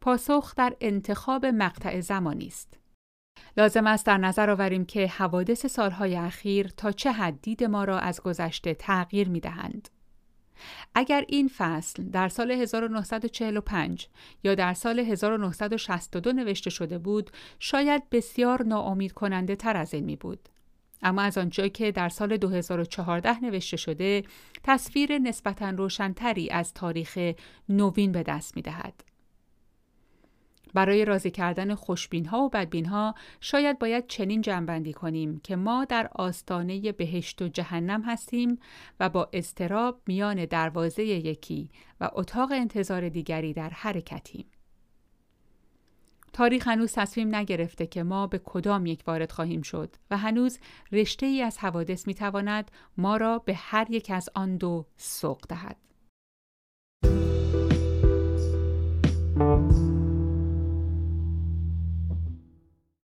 پاسخ 0.00 0.54
در 0.54 0.76
انتخاب 0.80 1.46
مقطع 1.46 2.00
زمانی 2.00 2.46
است 2.46 2.78
لازم 3.56 3.86
است 3.86 4.06
در 4.06 4.18
نظر 4.18 4.50
آوریم 4.50 4.84
که 4.84 5.06
حوادث 5.06 5.66
سالهای 5.66 6.16
اخیر 6.16 6.68
تا 6.68 6.92
چه 6.92 7.12
حد 7.12 7.40
دید 7.42 7.64
ما 7.64 7.84
را 7.84 7.98
از 7.98 8.20
گذشته 8.20 8.74
تغییر 8.74 9.28
می 9.28 9.40
دهند. 9.40 9.88
اگر 10.94 11.24
این 11.28 11.50
فصل 11.56 12.02
در 12.02 12.28
سال 12.28 12.50
1945 12.50 14.08
یا 14.44 14.54
در 14.54 14.74
سال 14.74 14.98
1962 14.98 16.32
نوشته 16.32 16.70
شده 16.70 16.98
بود 16.98 17.30
شاید 17.58 18.10
بسیار 18.10 18.62
ناامید 18.62 19.12
کننده 19.12 19.56
تر 19.56 19.76
از 19.76 19.94
این 19.94 20.04
می 20.04 20.16
بود. 20.16 20.48
اما 21.02 21.22
از 21.22 21.38
آنجا 21.38 21.68
که 21.68 21.92
در 21.92 22.08
سال 22.08 22.36
2014 22.36 23.44
نوشته 23.44 23.76
شده 23.76 24.24
تصویر 24.62 25.18
نسبتا 25.18 25.70
روشنتری 25.70 26.50
از 26.50 26.74
تاریخ 26.74 27.34
نوین 27.68 28.12
به 28.12 28.22
دست 28.22 28.56
می 28.56 28.62
دهد. 28.62 29.07
برای 30.74 31.04
راضی 31.04 31.30
کردن 31.30 31.74
خوشبین 31.74 32.26
ها 32.26 32.38
و 32.38 32.48
بدبین 32.48 32.86
ها 32.86 33.14
شاید 33.40 33.78
باید 33.78 34.06
چنین 34.06 34.40
جنبندی 34.40 34.92
کنیم 34.92 35.40
که 35.44 35.56
ما 35.56 35.84
در 35.84 36.08
آستانه 36.14 36.92
بهشت 36.92 37.42
و 37.42 37.48
جهنم 37.48 38.02
هستیم 38.02 38.58
و 39.00 39.08
با 39.08 39.28
استراب 39.32 40.00
میان 40.06 40.44
دروازه 40.44 41.04
یکی 41.04 41.70
و 42.00 42.10
اتاق 42.12 42.52
انتظار 42.52 43.08
دیگری 43.08 43.52
در 43.52 43.70
حرکتیم. 43.70 44.46
تاریخ 46.32 46.68
هنوز 46.68 46.92
تصمیم 46.92 47.34
نگرفته 47.34 47.86
که 47.86 48.02
ما 48.02 48.26
به 48.26 48.40
کدام 48.44 48.86
یک 48.86 49.02
وارد 49.06 49.32
خواهیم 49.32 49.62
شد 49.62 49.96
و 50.10 50.16
هنوز 50.16 50.58
رشته 50.92 51.26
ای 51.26 51.42
از 51.42 51.58
حوادث 51.58 52.06
می 52.06 52.14
تواند 52.14 52.70
ما 52.96 53.16
را 53.16 53.38
به 53.38 53.54
هر 53.54 53.86
یک 53.90 54.10
از 54.10 54.28
آن 54.34 54.56
دو 54.56 54.86
سوق 54.96 55.40
دهد. 55.48 55.76